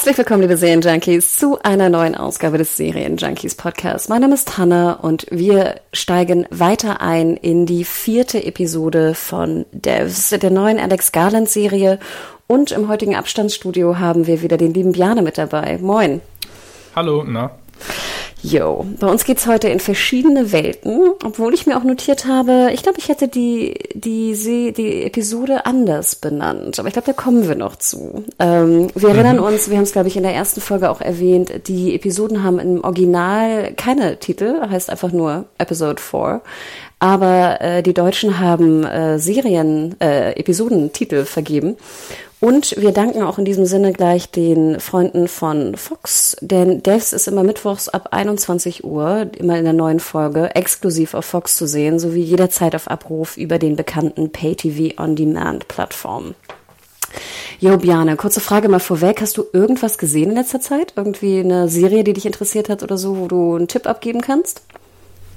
Herzlich 0.00 0.16
willkommen, 0.16 0.40
liebe 0.40 0.56
Serienjunkies, 0.56 1.36
zu 1.36 1.58
einer 1.62 1.90
neuen 1.90 2.14
Ausgabe 2.14 2.56
des 2.56 2.74
Serienjunkies 2.74 3.54
Podcasts. 3.54 4.08
Mein 4.08 4.22
Name 4.22 4.32
ist 4.32 4.56
Hanna 4.56 4.94
und 4.94 5.26
wir 5.30 5.78
steigen 5.92 6.46
weiter 6.48 7.02
ein 7.02 7.36
in 7.36 7.66
die 7.66 7.84
vierte 7.84 8.42
Episode 8.42 9.14
von 9.14 9.66
Devs, 9.72 10.30
der 10.30 10.50
neuen 10.50 10.78
Alex 10.78 11.12
Garland 11.12 11.50
Serie. 11.50 11.98
Und 12.46 12.72
im 12.72 12.88
heutigen 12.88 13.14
Abstandsstudio 13.14 13.98
haben 13.98 14.26
wir 14.26 14.40
wieder 14.40 14.56
den 14.56 14.72
lieben 14.72 14.92
Bjane 14.92 15.20
mit 15.20 15.36
dabei. 15.36 15.76
Moin. 15.82 16.22
Hallo, 16.96 17.22
na? 17.22 17.50
Jo, 18.42 18.86
bei 18.98 19.06
uns 19.06 19.24
geht's 19.24 19.46
heute 19.46 19.68
in 19.68 19.80
verschiedene 19.80 20.50
Welten, 20.50 21.12
obwohl 21.24 21.52
ich 21.52 21.66
mir 21.66 21.76
auch 21.76 21.84
notiert 21.84 22.26
habe, 22.26 22.70
ich 22.72 22.82
glaube, 22.82 22.98
ich 22.98 23.08
hätte 23.08 23.28
die, 23.28 23.74
die, 23.94 24.34
See, 24.34 24.72
die 24.72 25.02
Episode 25.02 25.66
anders 25.66 26.16
benannt, 26.16 26.78
aber 26.78 26.88
ich 26.88 26.94
glaube, 26.94 27.06
da 27.06 27.12
kommen 27.12 27.48
wir 27.48 27.54
noch 27.54 27.76
zu. 27.76 28.24
Ähm, 28.38 28.88
wir 28.94 29.10
erinnern 29.10 29.36
mhm. 29.36 29.42
uns, 29.42 29.68
wir 29.68 29.76
haben 29.76 29.84
es, 29.84 29.92
glaube 29.92 30.08
ich, 30.08 30.16
in 30.16 30.22
der 30.22 30.34
ersten 30.34 30.62
Folge 30.62 30.90
auch 30.90 31.02
erwähnt, 31.02 31.68
die 31.68 31.94
Episoden 31.94 32.42
haben 32.42 32.58
im 32.58 32.82
Original 32.82 33.72
keine 33.74 34.18
Titel, 34.18 34.60
heißt 34.68 34.88
einfach 34.88 35.12
nur 35.12 35.44
Episode 35.58 36.00
4. 36.00 36.40
Aber 36.98 37.60
äh, 37.60 37.82
die 37.82 37.94
Deutschen 37.94 38.38
haben 38.40 38.84
äh, 38.84 39.18
Serien, 39.18 39.96
äh, 40.00 40.32
Episodentitel 40.32 41.24
vergeben. 41.24 41.76
Und 42.40 42.74
wir 42.78 42.92
danken 42.92 43.22
auch 43.22 43.38
in 43.38 43.44
diesem 43.44 43.66
Sinne 43.66 43.92
gleich 43.92 44.30
den 44.30 44.80
Freunden 44.80 45.28
von 45.28 45.76
Fox, 45.76 46.38
denn 46.40 46.82
Devs 46.82 47.12
ist 47.12 47.28
immer 47.28 47.42
mittwochs 47.42 47.90
ab 47.90 48.08
21 48.12 48.82
Uhr, 48.82 49.30
immer 49.36 49.58
in 49.58 49.64
der 49.64 49.74
neuen 49.74 50.00
Folge, 50.00 50.54
exklusiv 50.54 51.12
auf 51.12 51.26
Fox 51.26 51.56
zu 51.56 51.66
sehen, 51.66 51.98
sowie 51.98 52.22
jederzeit 52.22 52.74
auf 52.74 52.88
Abruf 52.88 53.36
über 53.36 53.58
den 53.58 53.76
bekannten 53.76 54.32
Pay-TV 54.32 55.00
On-Demand-Plattformen. 55.02 56.34
Jo, 57.58 57.76
Biane, 57.76 58.16
kurze 58.16 58.40
Frage 58.40 58.70
mal 58.70 58.80
vorweg. 58.80 59.20
Hast 59.20 59.36
du 59.36 59.44
irgendwas 59.52 59.98
gesehen 59.98 60.30
in 60.30 60.36
letzter 60.36 60.60
Zeit? 60.60 60.94
Irgendwie 60.96 61.40
eine 61.40 61.68
Serie, 61.68 62.04
die 62.04 62.14
dich 62.14 62.24
interessiert 62.24 62.70
hat 62.70 62.82
oder 62.82 62.96
so, 62.96 63.18
wo 63.18 63.28
du 63.28 63.56
einen 63.56 63.68
Tipp 63.68 63.86
abgeben 63.86 64.22
kannst? 64.22 64.62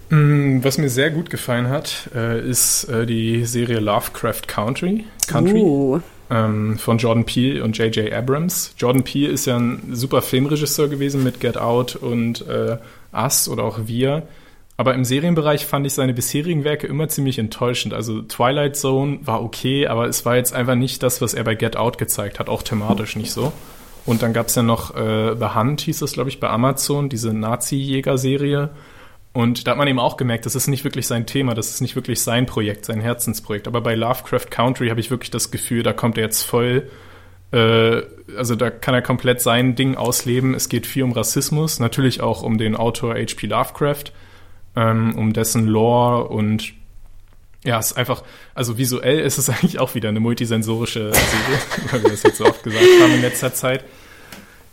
Mm, 0.09 0.59
was 0.63 0.77
mir 0.77 0.89
sehr 0.89 1.11
gut 1.11 1.29
gefallen 1.29 1.67
hat, 1.67 2.09
äh, 2.15 2.47
ist 2.47 2.85
äh, 2.85 3.05
die 3.05 3.43
Serie 3.43 3.79
Lovecraft 3.79 4.47
Country. 4.47 5.03
Country. 5.27 5.61
Uh 5.61 5.99
ähm, 6.29 6.77
von 6.77 6.97
Jordan 6.97 7.25
Peele 7.25 7.63
und 7.63 7.77
J.J. 7.77 8.11
Abrams. 8.13 8.73
Jordan 8.77 9.03
Peele 9.03 9.31
ist 9.31 9.45
ja 9.45 9.57
ein 9.57 9.89
super 9.91 10.21
Filmregisseur 10.21 10.88
gewesen 10.88 11.23
mit 11.23 11.39
Get 11.39 11.57
Out 11.57 11.95
und 11.95 12.47
äh, 12.47 12.77
Us 13.13 13.47
oder 13.47 13.63
auch 13.63 13.79
Wir. 13.85 14.23
Aber 14.75 14.95
im 14.95 15.05
Serienbereich 15.05 15.66
fand 15.66 15.85
ich 15.85 15.94
seine 15.94 16.13
bisherigen 16.13 16.63
Werke 16.63 16.88
immer 16.88 17.07
ziemlich 17.07 17.38
enttäuschend. 17.38 17.94
Also 17.94 18.21
Twilight 18.21 18.75
Zone 18.75 19.19
war 19.23 19.44
okay, 19.44 19.88
aber 19.88 20.07
es 20.07 20.25
war 20.25 20.35
jetzt 20.35 20.53
einfach 20.53 20.75
nicht 20.75 21.03
das, 21.03 21.21
was 21.21 21.33
er 21.33 21.44
bei 21.44 21.55
Get 21.55 21.77
Out 21.77 21.97
gezeigt 21.97 22.39
hat, 22.39 22.49
auch 22.49 22.63
thematisch 22.63 23.16
nicht 23.16 23.31
so. 23.31 23.53
Und 24.05 24.23
dann 24.23 24.33
gab 24.33 24.47
es 24.47 24.55
ja 24.55 24.63
noch 24.63 24.95
äh, 24.95 25.35
The 25.38 25.55
Hunt, 25.55 25.81
hieß 25.81 26.00
das, 26.00 26.13
glaube 26.13 26.29
ich, 26.29 26.40
bei 26.40 26.50
Amazon, 26.50 27.07
diese 27.07 27.34
Nazi-Jäger-Serie. 27.34 28.69
Und 29.33 29.66
da 29.66 29.71
hat 29.71 29.77
man 29.79 29.88
eben 29.88 29.99
auch 29.99 30.16
gemerkt, 30.16 30.45
das 30.45 30.53
ist 30.53 30.67
nicht 30.67 30.83
wirklich 30.83 31.07
sein 31.07 31.25
Thema, 31.25 31.55
das 31.55 31.71
ist 31.71 31.81
nicht 31.81 31.95
wirklich 31.95 32.21
sein 32.21 32.45
Projekt, 32.45 32.85
sein 32.85 33.01
Herzensprojekt. 33.01 33.67
Aber 33.67 33.81
bei 33.81 33.95
Lovecraft 33.95 34.51
Country 34.51 34.89
habe 34.89 34.99
ich 34.99 35.09
wirklich 35.09 35.31
das 35.31 35.49
Gefühl, 35.49 35.81
da 35.81 35.91
kommt 35.91 36.17
er 36.17 36.25
jetzt 36.25 36.44
voll, 36.44 36.88
äh, 37.51 38.03
also 38.38 38.55
da 38.55 38.69
kann 38.69 38.93
er 38.93 39.01
komplett 39.01 39.41
sein 39.41 39.73
Ding 39.73 39.95
ausleben. 39.95 40.53
Es 40.53 40.69
geht 40.69 40.85
viel 40.85 41.01
um 41.01 41.13
Rassismus, 41.13 41.79
natürlich 41.79 42.22
auch 42.22 42.43
um 42.43 42.59
den 42.59 42.75
Autor 42.75 43.16
H.P. 43.16 43.47
Lovecraft, 43.47 44.13
ähm, 44.75 45.17
um 45.17 45.33
dessen 45.33 45.66
Lore 45.66 46.27
und 46.27 46.73
ja, 47.66 47.79
es 47.79 47.91
ist 47.91 47.97
einfach, 47.97 48.23
also 48.53 48.77
visuell 48.77 49.19
ist 49.19 49.39
es 49.39 49.49
eigentlich 49.49 49.79
auch 49.79 49.95
wieder 49.95 50.09
eine 50.09 50.19
multisensorische 50.19 51.11
Serie, 51.11 51.59
weil 51.91 52.03
wir 52.03 52.09
das 52.11 52.22
jetzt 52.22 52.38
so 52.38 52.45
oft 52.45 52.61
gesagt 52.61 52.85
haben 53.01 53.13
in 53.13 53.22
letzter 53.22 53.53
Zeit. 53.53 53.83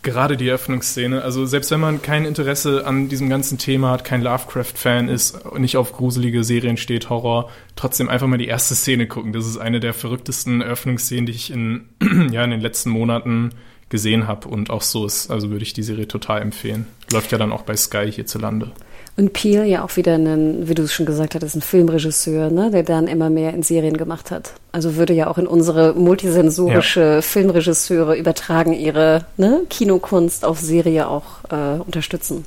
Gerade 0.03 0.35
die 0.35 0.47
Eröffnungsszene. 0.47 1.21
Also 1.21 1.45
selbst 1.45 1.69
wenn 1.69 1.79
man 1.79 2.01
kein 2.01 2.25
Interesse 2.25 2.87
an 2.87 3.07
diesem 3.07 3.29
ganzen 3.29 3.59
Thema 3.59 3.91
hat, 3.91 4.03
kein 4.03 4.23
Lovecraft-Fan 4.23 5.09
ist, 5.09 5.53
nicht 5.55 5.77
auf 5.77 5.93
gruselige 5.93 6.43
Serien 6.43 6.77
steht, 6.77 7.09
Horror, 7.09 7.51
trotzdem 7.75 8.09
einfach 8.09 8.27
mal 8.27 8.37
die 8.37 8.47
erste 8.47 8.73
Szene 8.73 9.05
gucken. 9.07 9.31
Das 9.31 9.45
ist 9.45 9.57
eine 9.57 9.79
der 9.79 9.93
verrücktesten 9.93 10.61
Eröffnungsszenen, 10.61 11.27
die 11.27 11.33
ich 11.33 11.51
in, 11.51 11.89
ja, 12.31 12.43
in 12.43 12.49
den 12.49 12.61
letzten 12.61 12.89
Monaten 12.89 13.51
gesehen 13.89 14.25
habe. 14.25 14.47
Und 14.47 14.71
auch 14.71 14.81
so 14.81 15.05
ist, 15.05 15.29
also 15.29 15.51
würde 15.51 15.63
ich 15.63 15.73
die 15.73 15.83
Serie 15.83 16.07
total 16.07 16.41
empfehlen. 16.41 16.87
Läuft 17.11 17.31
ja 17.31 17.37
dann 17.37 17.51
auch 17.51 17.61
bei 17.61 17.75
Sky 17.75 18.11
hierzulande. 18.11 18.71
Und 19.17 19.33
Peel 19.33 19.65
ja 19.65 19.83
auch 19.83 19.97
wieder 19.97 20.15
ein, 20.15 20.67
wie 20.69 20.73
du 20.73 20.83
es 20.83 20.93
schon 20.93 21.05
gesagt 21.05 21.35
hattest, 21.35 21.55
ein 21.55 21.61
Filmregisseur, 21.61 22.49
ne, 22.49 22.71
der 22.71 22.83
dann 22.83 23.07
immer 23.07 23.29
mehr 23.29 23.53
in 23.53 23.61
Serien 23.61 23.97
gemacht 23.97 24.31
hat. 24.31 24.53
Also 24.71 24.95
würde 24.95 25.13
ja 25.13 25.27
auch 25.27 25.37
in 25.37 25.47
unsere 25.47 25.93
multisensorische 25.93 27.15
ja. 27.15 27.21
Filmregisseure 27.21 28.15
übertragen 28.15 28.73
ihre 28.73 29.25
ne, 29.35 29.61
Kinokunst 29.69 30.45
auf 30.45 30.59
Serie 30.59 31.07
auch 31.07 31.43
äh, 31.49 31.79
unterstützen. 31.81 32.45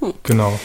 Hm. 0.00 0.14
Genau. 0.22 0.58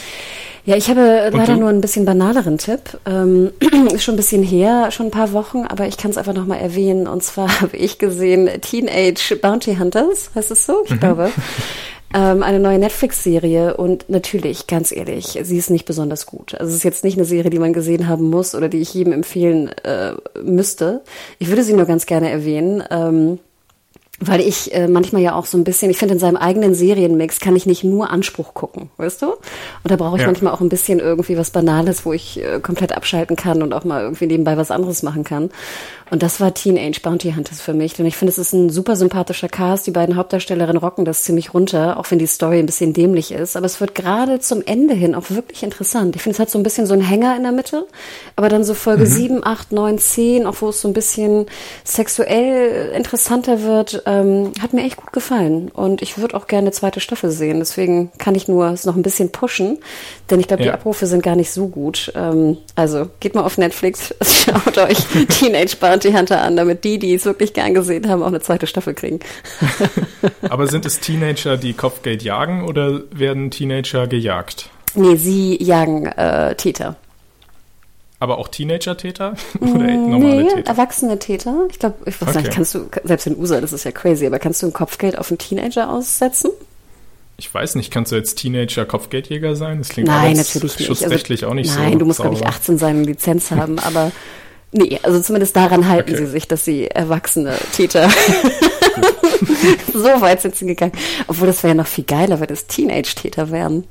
Ja, 0.66 0.76
ich 0.76 0.88
habe 0.88 1.30
leider 1.30 1.56
nur 1.56 1.68
ein 1.68 1.82
bisschen 1.82 2.06
banaleren 2.06 2.56
Tipp. 2.56 2.98
Ähm, 3.04 3.52
ist 3.92 4.02
schon 4.02 4.14
ein 4.14 4.16
bisschen 4.16 4.42
her, 4.42 4.90
schon 4.90 5.06
ein 5.06 5.12
paar 5.12 5.32
Wochen, 5.32 5.64
aber 5.66 5.86
ich 5.86 5.98
kann 5.98 6.10
es 6.10 6.16
einfach 6.16 6.32
nochmal 6.32 6.60
erwähnen. 6.60 7.06
Und 7.06 7.22
zwar 7.22 7.60
habe 7.60 7.76
ich 7.76 7.98
gesehen 7.98 8.48
Teenage 8.62 9.36
Bounty 9.36 9.76
Hunters, 9.76 10.30
heißt 10.34 10.50
es 10.50 10.64
so? 10.64 10.82
Ich 10.84 10.92
mhm. 10.92 11.00
glaube. 11.00 11.30
ähm, 12.14 12.42
eine 12.44 12.60
neue 12.60 12.78
Netflix-Serie 12.78 13.76
und 13.76 14.08
natürlich, 14.08 14.68
ganz 14.68 14.92
ehrlich, 14.92 15.38
sie 15.42 15.58
ist 15.58 15.68
nicht 15.68 15.84
besonders 15.84 16.26
gut. 16.26 16.54
Also 16.54 16.70
es 16.70 16.76
ist 16.76 16.84
jetzt 16.84 17.04
nicht 17.04 17.18
eine 17.18 17.26
Serie, 17.26 17.50
die 17.50 17.58
man 17.58 17.72
gesehen 17.72 18.06
haben 18.08 18.30
muss 18.30 18.54
oder 18.54 18.68
die 18.68 18.80
ich 18.80 18.94
jedem 18.94 19.12
empfehlen 19.12 19.68
äh, 19.82 20.12
müsste. 20.42 21.02
Ich 21.40 21.48
würde 21.48 21.64
sie 21.64 21.74
nur 21.74 21.86
ganz 21.86 22.06
gerne 22.06 22.30
erwähnen. 22.30 22.84
Ähm, 22.90 23.40
weil 24.20 24.40
ich 24.40 24.72
äh, 24.72 24.86
manchmal 24.86 25.22
ja 25.22 25.34
auch 25.34 25.46
so 25.46 25.58
ein 25.58 25.64
bisschen, 25.64 25.90
ich 25.90 25.98
finde, 25.98 26.14
in 26.14 26.20
seinem 26.20 26.36
eigenen 26.36 26.74
Serienmix 26.74 27.40
kann 27.40 27.56
ich 27.56 27.66
nicht 27.66 27.82
nur 27.82 28.10
Anspruch 28.10 28.54
gucken, 28.54 28.90
weißt 28.96 29.22
du? 29.22 29.26
Und 29.32 29.90
da 29.90 29.96
brauche 29.96 30.16
ich 30.16 30.22
ja. 30.22 30.28
manchmal 30.28 30.52
auch 30.52 30.60
ein 30.60 30.68
bisschen 30.68 31.00
irgendwie 31.00 31.36
was 31.36 31.50
Banales, 31.50 32.06
wo 32.06 32.12
ich 32.12 32.40
äh, 32.40 32.60
komplett 32.60 32.92
abschalten 32.92 33.34
kann 33.34 33.62
und 33.62 33.72
auch 33.72 33.84
mal 33.84 34.02
irgendwie 34.02 34.26
nebenbei 34.26 34.56
was 34.56 34.70
anderes 34.70 35.02
machen 35.02 35.24
kann. 35.24 35.50
Und 36.14 36.22
das 36.22 36.38
war 36.38 36.54
Teenage 36.54 37.00
Bounty 37.02 37.32
Hunters 37.32 37.60
für 37.60 37.74
mich. 37.74 37.98
Und 37.98 38.06
ich 38.06 38.16
finde, 38.16 38.30
es 38.30 38.38
ist 38.38 38.52
ein 38.52 38.70
super 38.70 38.94
sympathischer 38.94 39.48
Cast. 39.48 39.84
Die 39.88 39.90
beiden 39.90 40.14
Hauptdarstellerinnen 40.14 40.76
rocken 40.76 41.04
das 41.04 41.24
ziemlich 41.24 41.52
runter, 41.54 41.98
auch 41.98 42.08
wenn 42.12 42.20
die 42.20 42.28
Story 42.28 42.60
ein 42.60 42.66
bisschen 42.66 42.92
dämlich 42.92 43.32
ist. 43.32 43.56
Aber 43.56 43.66
es 43.66 43.80
wird 43.80 43.96
gerade 43.96 44.38
zum 44.38 44.62
Ende 44.64 44.94
hin 44.94 45.16
auch 45.16 45.30
wirklich 45.30 45.64
interessant. 45.64 46.14
Ich 46.14 46.22
finde, 46.22 46.34
es 46.34 46.38
hat 46.38 46.50
so 46.50 46.58
ein 46.60 46.62
bisschen 46.62 46.86
so 46.86 46.92
einen 46.94 47.02
Hänger 47.02 47.36
in 47.36 47.42
der 47.42 47.50
Mitte. 47.50 47.88
Aber 48.36 48.48
dann 48.48 48.62
so 48.62 48.74
Folge 48.74 49.06
mhm. 49.06 49.08
7, 49.08 49.44
8, 49.44 49.72
9, 49.72 49.98
10, 49.98 50.46
auch 50.46 50.54
wo 50.60 50.68
es 50.68 50.80
so 50.80 50.86
ein 50.86 50.92
bisschen 50.92 51.46
sexuell 51.82 52.92
interessanter 52.94 53.64
wird, 53.64 54.04
ähm, 54.06 54.52
hat 54.62 54.72
mir 54.72 54.84
echt 54.84 54.98
gut 54.98 55.12
gefallen. 55.12 55.68
Und 55.68 56.00
ich 56.00 56.16
würde 56.16 56.36
auch 56.36 56.46
gerne 56.46 56.66
eine 56.66 56.72
zweite 56.72 57.00
Staffel 57.00 57.32
sehen. 57.32 57.58
Deswegen 57.58 58.12
kann 58.18 58.36
ich 58.36 58.46
nur 58.46 58.68
es 58.68 58.86
noch 58.86 58.94
ein 58.94 59.02
bisschen 59.02 59.32
pushen. 59.32 59.78
Denn 60.30 60.38
ich 60.38 60.46
glaube, 60.46 60.62
ja. 60.62 60.70
die 60.70 60.74
Abrufe 60.74 61.08
sind 61.08 61.24
gar 61.24 61.34
nicht 61.34 61.50
so 61.50 61.66
gut. 61.66 62.12
Ähm, 62.14 62.58
also 62.76 63.08
geht 63.18 63.34
mal 63.34 63.42
auf 63.42 63.58
Netflix, 63.58 64.14
schaut 64.22 64.78
euch 64.78 64.98
Teenage 65.28 65.76
Bounty 65.80 66.03
Bounty 66.04 66.16
Hunter 66.16 66.42
an, 66.42 66.56
damit 66.56 66.84
die, 66.84 66.98
die 66.98 67.14
es 67.14 67.24
wirklich 67.24 67.52
gern 67.52 67.74
gesehen 67.74 68.08
haben, 68.08 68.22
auch 68.22 68.28
eine 68.28 68.40
zweite 68.40 68.66
Staffel 68.66 68.94
kriegen. 68.94 69.20
Aber 70.48 70.66
sind 70.66 70.86
es 70.86 71.00
Teenager, 71.00 71.56
die 71.56 71.72
Kopfgeld 71.72 72.22
jagen 72.22 72.64
oder 72.64 73.02
werden 73.10 73.50
Teenager 73.50 74.06
gejagt? 74.06 74.70
Nee, 74.94 75.16
sie 75.16 75.62
jagen 75.62 76.06
äh, 76.06 76.54
Täter. 76.56 76.96
Aber 78.20 78.38
auch 78.38 78.48
Teenager-Täter? 78.48 79.34
Oder 79.60 79.70
mm, 79.70 80.10
normale 80.10 80.44
nee, 80.44 80.48
Täter? 80.48 80.70
erwachsene 80.70 81.18
Täter. 81.18 81.66
Ich 81.68 81.78
glaube, 81.78 81.96
ich 82.06 82.18
weiß 82.18 82.28
okay. 82.28 82.38
nicht, 82.38 82.52
kannst 82.52 82.74
du, 82.74 82.88
selbst 83.02 83.26
in 83.26 83.36
USA, 83.36 83.60
das 83.60 83.72
ist 83.72 83.84
ja 83.84 83.90
crazy, 83.90 84.24
aber 84.24 84.38
kannst 84.38 84.62
du 84.62 84.66
ein 84.66 84.72
Kopfgeld 84.72 85.18
auf 85.18 85.30
einen 85.30 85.38
Teenager 85.38 85.90
aussetzen? 85.90 86.50
Ich 87.36 87.52
weiß 87.52 87.74
nicht, 87.74 87.90
kannst 87.90 88.12
du 88.12 88.16
jetzt 88.16 88.36
Teenager 88.36 88.86
Kopfgeldjäger 88.86 89.56
sein? 89.56 89.78
Das 89.78 89.88
klingt 89.88 90.08
nein, 90.08 90.36
natürlich 90.36 90.78
nicht. 90.78 90.86
schutzrechtlich 90.86 91.42
also, 91.42 91.50
auch 91.50 91.54
nicht 91.54 91.66
nein, 91.66 91.76
so. 91.76 91.82
Nein, 91.82 91.98
du 91.98 92.06
musst, 92.06 92.20
glaube 92.20 92.36
ich, 92.36 92.46
18 92.46 92.78
sein 92.78 92.98
und 92.98 93.04
Lizenz 93.04 93.50
haben, 93.50 93.78
aber 93.80 94.12
Nee, 94.76 94.98
also 95.04 95.20
zumindest 95.20 95.54
daran 95.54 95.86
halten 95.88 96.10
okay. 96.10 96.24
sie 96.24 96.30
sich, 96.30 96.48
dass 96.48 96.64
sie 96.64 96.88
erwachsene 96.88 97.56
Täter. 97.72 98.10
so 99.92 100.20
weit 100.20 100.42
sind 100.42 100.56
sie 100.56 100.66
gegangen. 100.66 100.90
Obwohl 101.28 101.46
das 101.46 101.62
wäre 101.62 101.68
ja 101.68 101.74
noch 101.74 101.86
viel 101.86 102.02
geiler, 102.02 102.40
wenn 102.40 102.48
es 102.48 102.66
Teenage-Täter 102.66 103.52
wären. 103.52 103.84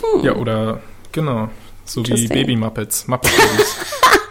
Hm. 0.00 0.24
Ja, 0.24 0.34
oder 0.34 0.80
genau. 1.12 1.48
So 1.84 2.04
wie 2.04 2.26
Baby-Muppets. 2.26 3.06
Muppet 3.06 3.30
Babies. 3.36 3.76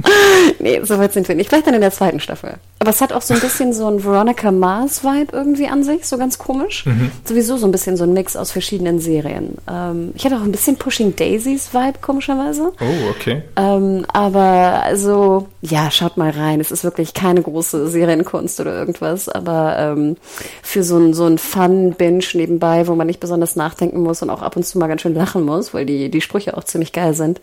nee, 0.58 0.80
so 0.82 0.98
weit 0.98 1.12
sind 1.12 1.28
wir 1.28 1.34
nicht. 1.34 1.48
Vielleicht 1.48 1.66
dann 1.66 1.74
in 1.74 1.80
der 1.80 1.90
zweiten 1.90 2.20
Staffel. 2.20 2.54
Aber 2.78 2.90
es 2.90 3.00
hat 3.00 3.12
auch 3.12 3.22
so 3.22 3.34
ein 3.34 3.40
bisschen 3.40 3.72
so 3.72 3.86
ein 3.86 4.02
Veronica 4.02 4.50
Mars-Vibe 4.50 5.32
irgendwie 5.32 5.68
an 5.68 5.84
sich, 5.84 6.06
so 6.06 6.18
ganz 6.18 6.38
komisch. 6.38 6.84
Mhm. 6.86 7.12
Sowieso 7.24 7.56
so 7.56 7.66
ein 7.66 7.72
bisschen 7.72 7.96
so 7.96 8.04
ein 8.04 8.12
Mix 8.12 8.36
aus 8.36 8.50
verschiedenen 8.50 8.98
Serien. 8.98 9.56
Ähm, 9.70 10.12
ich 10.14 10.24
hatte 10.24 10.36
auch 10.36 10.42
ein 10.42 10.52
bisschen 10.52 10.76
Pushing 10.76 11.14
Daisies-Vibe, 11.14 11.98
komischerweise. 12.00 12.72
Oh, 12.80 13.10
okay. 13.10 13.42
Ähm, 13.56 14.04
aber 14.12 14.82
also, 14.82 15.46
ja, 15.60 15.90
schaut 15.90 16.16
mal 16.16 16.30
rein. 16.30 16.60
Es 16.60 16.72
ist 16.72 16.82
wirklich 16.82 17.14
keine 17.14 17.42
große 17.42 17.88
Serienkunst 17.88 18.58
oder 18.58 18.74
irgendwas, 18.74 19.28
aber 19.28 19.76
ähm, 19.78 20.16
für 20.62 20.82
so 20.82 20.98
ein, 20.98 21.14
so 21.14 21.26
ein 21.26 21.38
Fun-Binge 21.38 22.24
nebenbei, 22.34 22.88
wo 22.88 22.94
man 22.94 23.06
nicht 23.06 23.20
besonders 23.20 23.54
nachdenken 23.54 24.02
muss 24.02 24.22
und 24.22 24.30
auch 24.30 24.42
ab 24.42 24.56
und 24.56 24.64
zu 24.64 24.78
mal 24.78 24.88
ganz 24.88 25.02
schön 25.02 25.14
lachen 25.14 25.44
muss, 25.44 25.72
weil 25.72 25.86
die, 25.86 26.10
die 26.10 26.20
Sprüche 26.20 26.56
auch 26.56 26.64
ziemlich 26.64 26.92
geil 26.92 27.14
sind, 27.14 27.40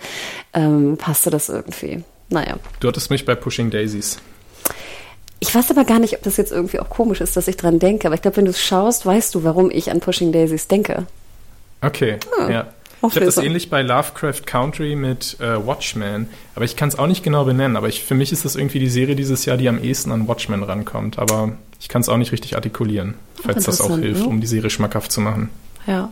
ähm, 0.53 0.97
passte 0.97 1.29
das 1.29 1.49
irgendwie. 1.49 2.03
Naja. 2.29 2.57
Du 2.79 2.87
hattest 2.87 3.09
mich 3.09 3.25
bei 3.25 3.35
Pushing 3.35 3.69
Daisies. 3.69 4.17
Ich 5.39 5.55
weiß 5.55 5.71
aber 5.71 5.85
gar 5.85 5.99
nicht, 5.99 6.15
ob 6.15 6.23
das 6.23 6.37
jetzt 6.37 6.51
irgendwie 6.51 6.79
auch 6.79 6.89
komisch 6.89 7.21
ist, 7.21 7.37
dass 7.37 7.47
ich 7.47 7.57
dran 7.57 7.79
denke, 7.79 8.07
aber 8.07 8.15
ich 8.15 8.21
glaube, 8.21 8.37
wenn 8.37 8.45
du 8.45 8.51
es 8.51 8.61
schaust, 8.61 9.05
weißt 9.05 9.33
du, 9.33 9.43
warum 9.43 9.71
ich 9.71 9.89
an 9.89 10.01
Pushing 10.01 10.31
Daisies 10.31 10.67
denke. 10.67 11.07
Okay, 11.81 12.17
ah, 12.37 12.49
ja. 12.49 12.67
Ich 13.07 13.15
habe 13.15 13.25
das 13.25 13.37
ähnlich 13.37 13.69
bei 13.69 13.81
Lovecraft 13.81 14.41
Country 14.45 14.95
mit 14.95 15.37
äh, 15.39 15.65
Watchmen, 15.65 16.27
aber 16.53 16.65
ich 16.65 16.75
kann 16.75 16.89
es 16.89 16.99
auch 16.99 17.07
nicht 17.07 17.23
genau 17.23 17.45
benennen. 17.45 17.77
Aber 17.77 17.87
ich, 17.87 18.03
für 18.03 18.15
mich 18.15 18.33
ist 18.33 18.43
das 18.43 18.57
irgendwie 18.57 18.79
die 18.79 18.89
Serie 18.89 19.15
dieses 19.15 19.45
Jahr, 19.45 19.55
die 19.55 19.69
am 19.69 19.81
ehesten 19.81 20.11
an 20.11 20.27
Watchmen 20.27 20.63
rankommt. 20.63 21.17
Aber 21.17 21.53
ich 21.79 21.87
kann 21.87 22.01
es 22.01 22.09
auch 22.09 22.17
nicht 22.17 22.33
richtig 22.33 22.55
artikulieren, 22.55 23.13
falls 23.41 23.63
das 23.63 23.79
auch 23.79 23.97
hilft, 23.97 24.23
ne? 24.23 24.27
um 24.27 24.41
die 24.41 24.47
Serie 24.47 24.69
schmackhaft 24.69 25.13
zu 25.13 25.21
machen. 25.21 25.49
Ja. 25.87 26.11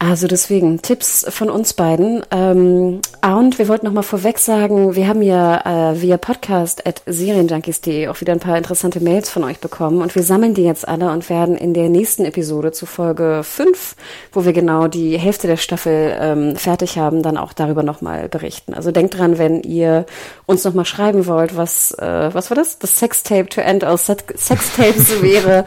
Also 0.00 0.28
deswegen 0.28 0.80
Tipps 0.80 1.26
von 1.28 1.50
uns 1.50 1.72
beiden. 1.72 2.22
Ähm, 2.30 3.00
und 3.20 3.58
wir 3.58 3.66
wollten 3.66 3.84
noch 3.84 3.92
mal 3.92 4.02
vorweg 4.02 4.38
sagen, 4.38 4.94
wir 4.94 5.08
haben 5.08 5.22
ja 5.22 5.90
äh, 5.90 6.00
via 6.00 6.16
Podcast 6.16 6.86
at 6.86 7.02
serienjunkies.de 7.06 8.06
auch 8.06 8.20
wieder 8.20 8.32
ein 8.32 8.38
paar 8.38 8.56
interessante 8.56 9.00
Mails 9.00 9.28
von 9.28 9.42
euch 9.42 9.58
bekommen 9.58 10.00
und 10.00 10.14
wir 10.14 10.22
sammeln 10.22 10.54
die 10.54 10.62
jetzt 10.62 10.86
alle 10.86 11.10
und 11.10 11.28
werden 11.28 11.56
in 11.56 11.74
der 11.74 11.88
nächsten 11.88 12.24
Episode 12.24 12.70
zu 12.70 12.86
Folge 12.86 13.40
5, 13.42 13.96
wo 14.32 14.44
wir 14.44 14.52
genau 14.52 14.86
die 14.86 15.18
Hälfte 15.18 15.48
der 15.48 15.56
Staffel 15.56 16.16
ähm, 16.20 16.54
fertig 16.54 16.96
haben, 16.96 17.24
dann 17.24 17.36
auch 17.36 17.52
darüber 17.52 17.82
noch 17.82 18.00
mal 18.00 18.28
berichten. 18.28 18.74
Also 18.74 18.92
denkt 18.92 19.18
dran, 19.18 19.36
wenn 19.36 19.62
ihr 19.62 20.06
uns 20.46 20.62
noch 20.62 20.74
mal 20.74 20.84
schreiben 20.84 21.26
wollt, 21.26 21.56
was 21.56 21.90
äh, 21.98 22.30
was 22.32 22.50
war 22.50 22.54
das? 22.54 22.78
Das 22.78 22.96
Sextape 22.98 23.48
to 23.48 23.60
end 23.60 23.82
all 23.82 23.98
Sextapes 23.98 25.22
wäre 25.22 25.64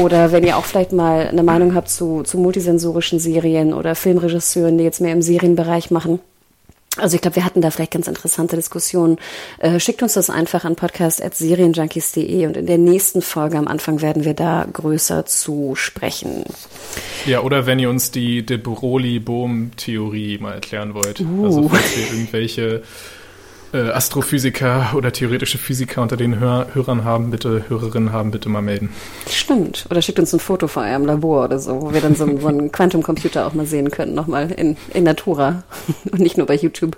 oder 0.00 0.32
wenn 0.32 0.44
ihr 0.44 0.56
auch 0.56 0.64
vielleicht 0.64 0.92
mal 0.92 1.28
eine 1.28 1.42
Meinung 1.42 1.74
habt 1.74 1.90
zu, 1.90 2.22
zu 2.22 2.38
multisensorischen 2.38 3.18
Serien 3.18 3.65
Serien 3.66 3.74
oder 3.74 3.94
Filmregisseuren, 3.94 4.78
die 4.78 4.84
jetzt 4.84 5.00
mehr 5.00 5.12
im 5.12 5.22
Serienbereich 5.22 5.90
machen. 5.90 6.20
Also 6.98 7.14
ich 7.14 7.20
glaube, 7.20 7.36
wir 7.36 7.44
hatten 7.44 7.60
da 7.60 7.70
vielleicht 7.70 7.92
ganz 7.92 8.08
interessante 8.08 8.56
Diskussionen. 8.56 9.18
Äh, 9.58 9.78
schickt 9.80 10.02
uns 10.02 10.14
das 10.14 10.30
einfach 10.30 10.64
an 10.64 10.76
podcast.serienjunkies.de 10.76 12.46
und 12.46 12.56
in 12.56 12.64
der 12.64 12.78
nächsten 12.78 13.20
Folge 13.20 13.58
am 13.58 13.68
Anfang 13.68 14.00
werden 14.00 14.24
wir 14.24 14.32
da 14.32 14.66
größer 14.72 15.26
zu 15.26 15.74
sprechen. 15.74 16.44
Ja, 17.26 17.42
oder 17.42 17.66
wenn 17.66 17.78
ihr 17.78 17.90
uns 17.90 18.12
die 18.12 18.46
De 18.46 18.56
Broglie-Bohm-Theorie 18.56 20.38
mal 20.38 20.54
erklären 20.54 20.94
wollt. 20.94 21.20
Uh. 21.20 21.44
Also 21.44 21.68
falls 21.68 21.98
ihr 21.98 22.06
irgendwelche 22.14 22.82
äh, 23.72 23.90
Astrophysiker 23.90 24.92
oder 24.94 25.12
theoretische 25.12 25.58
Physiker 25.58 26.02
unter 26.02 26.16
den 26.16 26.38
Hör 26.38 26.68
Hörern 26.72 27.04
haben, 27.04 27.30
bitte, 27.30 27.64
Hörerinnen 27.68 28.12
haben, 28.12 28.30
bitte 28.30 28.48
mal 28.48 28.62
melden. 28.62 28.90
Stimmt. 29.28 29.86
Oder 29.90 30.02
schickt 30.02 30.18
uns 30.18 30.32
ein 30.32 30.40
Foto 30.40 30.68
von 30.68 30.84
eurem 30.84 31.06
Labor 31.06 31.44
oder 31.44 31.58
so, 31.58 31.82
wo 31.82 31.92
wir 31.92 32.00
dann 32.00 32.14
so, 32.14 32.26
so 32.38 32.48
einen 32.48 32.72
Quantum-Computer 32.72 33.46
auch 33.46 33.54
mal 33.54 33.66
sehen 33.66 33.90
können, 33.90 34.14
nochmal 34.14 34.50
in, 34.52 34.76
in 34.94 35.04
Natura 35.04 35.62
und 36.12 36.20
nicht 36.20 36.36
nur 36.36 36.46
bei 36.46 36.54
YouTube. 36.54 36.96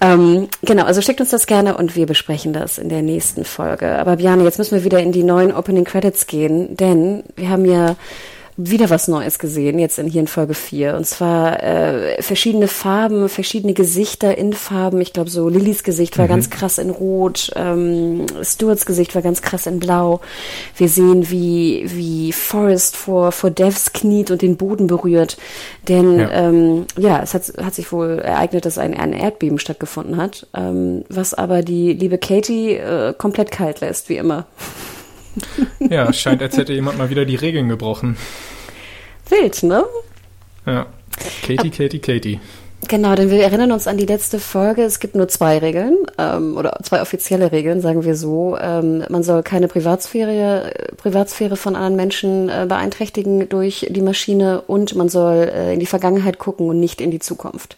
Ähm, 0.00 0.48
genau, 0.62 0.84
also 0.84 1.02
schickt 1.02 1.20
uns 1.20 1.30
das 1.30 1.46
gerne 1.46 1.76
und 1.76 1.96
wir 1.96 2.06
besprechen 2.06 2.52
das 2.52 2.78
in 2.78 2.88
der 2.88 3.02
nächsten 3.02 3.44
Folge. 3.44 3.98
Aber 3.98 4.16
Bjane, 4.16 4.44
jetzt 4.44 4.58
müssen 4.58 4.74
wir 4.74 4.84
wieder 4.84 5.00
in 5.00 5.12
die 5.12 5.24
neuen 5.24 5.52
Opening 5.52 5.84
Credits 5.84 6.26
gehen, 6.26 6.76
denn 6.76 7.24
wir 7.36 7.48
haben 7.48 7.64
ja 7.64 7.96
wieder 8.68 8.90
was 8.90 9.08
Neues 9.08 9.38
gesehen, 9.38 9.78
jetzt 9.78 9.98
in, 9.98 10.06
hier 10.06 10.20
in 10.20 10.26
Folge 10.26 10.54
4. 10.54 10.96
Und 10.96 11.06
zwar 11.06 11.62
äh, 11.62 12.22
verschiedene 12.22 12.68
Farben, 12.68 13.28
verschiedene 13.28 13.74
Gesichter 13.74 14.36
in 14.36 14.52
Farben. 14.52 15.00
Ich 15.00 15.12
glaube, 15.12 15.30
so 15.30 15.48
Lillys 15.48 15.82
Gesicht 15.82 16.18
war 16.18 16.26
mhm. 16.26 16.30
ganz 16.30 16.50
krass 16.50 16.78
in 16.78 16.90
Rot, 16.90 17.50
ähm, 17.56 18.26
Stuarts 18.42 18.86
Gesicht 18.86 19.14
war 19.14 19.22
ganz 19.22 19.42
krass 19.42 19.66
in 19.66 19.80
Blau. 19.80 20.20
Wir 20.76 20.88
sehen, 20.88 21.30
wie, 21.30 21.84
wie 21.86 22.32
Forrest 22.32 22.96
vor, 22.96 23.32
vor 23.32 23.50
Devs 23.50 23.92
kniet 23.92 24.30
und 24.30 24.42
den 24.42 24.56
Boden 24.56 24.86
berührt. 24.86 25.36
Denn 25.88 26.18
ja, 26.18 26.30
ähm, 26.30 26.86
ja 26.98 27.22
es 27.22 27.34
hat, 27.34 27.52
hat 27.62 27.74
sich 27.74 27.92
wohl 27.92 28.18
ereignet, 28.18 28.66
dass 28.66 28.78
ein, 28.78 28.94
ein 28.94 29.12
Erdbeben 29.12 29.58
stattgefunden 29.58 30.16
hat, 30.16 30.46
ähm, 30.54 31.04
was 31.08 31.34
aber 31.34 31.62
die 31.62 31.92
liebe 31.92 32.18
Katie 32.18 32.74
äh, 32.74 33.14
komplett 33.16 33.50
kalt 33.50 33.80
lässt, 33.80 34.08
wie 34.08 34.16
immer. 34.16 34.46
Ja, 35.90 36.12
scheint, 36.12 36.42
als 36.42 36.56
hätte 36.56 36.72
jemand 36.72 36.98
mal 36.98 37.10
wieder 37.10 37.24
die 37.24 37.36
Regeln 37.36 37.68
gebrochen. 37.68 38.16
Wild, 39.28 39.62
ne? 39.62 39.84
Ja. 40.66 40.86
Katie, 41.46 41.70
Katie, 41.70 41.98
Katie. 41.98 42.40
Genau, 42.88 43.14
denn 43.14 43.30
wir 43.30 43.42
erinnern 43.42 43.72
uns 43.72 43.86
an 43.86 43.98
die 43.98 44.06
letzte 44.06 44.38
Folge. 44.40 44.82
Es 44.82 45.00
gibt 45.00 45.14
nur 45.14 45.28
zwei 45.28 45.58
Regeln 45.58 45.98
ähm, 46.18 46.56
oder 46.56 46.78
zwei 46.82 47.02
offizielle 47.02 47.52
Regeln, 47.52 47.80
sagen 47.80 48.04
wir 48.04 48.16
so. 48.16 48.56
Ähm, 48.60 49.04
man 49.08 49.22
soll 49.22 49.42
keine 49.42 49.68
Privatsphäre, 49.68 50.72
Privatsphäre 50.96 51.56
von 51.56 51.76
anderen 51.76 51.96
Menschen 51.96 52.48
äh, 52.48 52.66
beeinträchtigen 52.68 53.48
durch 53.48 53.86
die 53.90 54.00
Maschine 54.00 54.62
und 54.62 54.94
man 54.94 55.08
soll 55.08 55.50
äh, 55.54 55.74
in 55.74 55.80
die 55.80 55.86
Vergangenheit 55.86 56.38
gucken 56.38 56.68
und 56.68 56.80
nicht 56.80 57.00
in 57.00 57.10
die 57.10 57.18
Zukunft. 57.18 57.76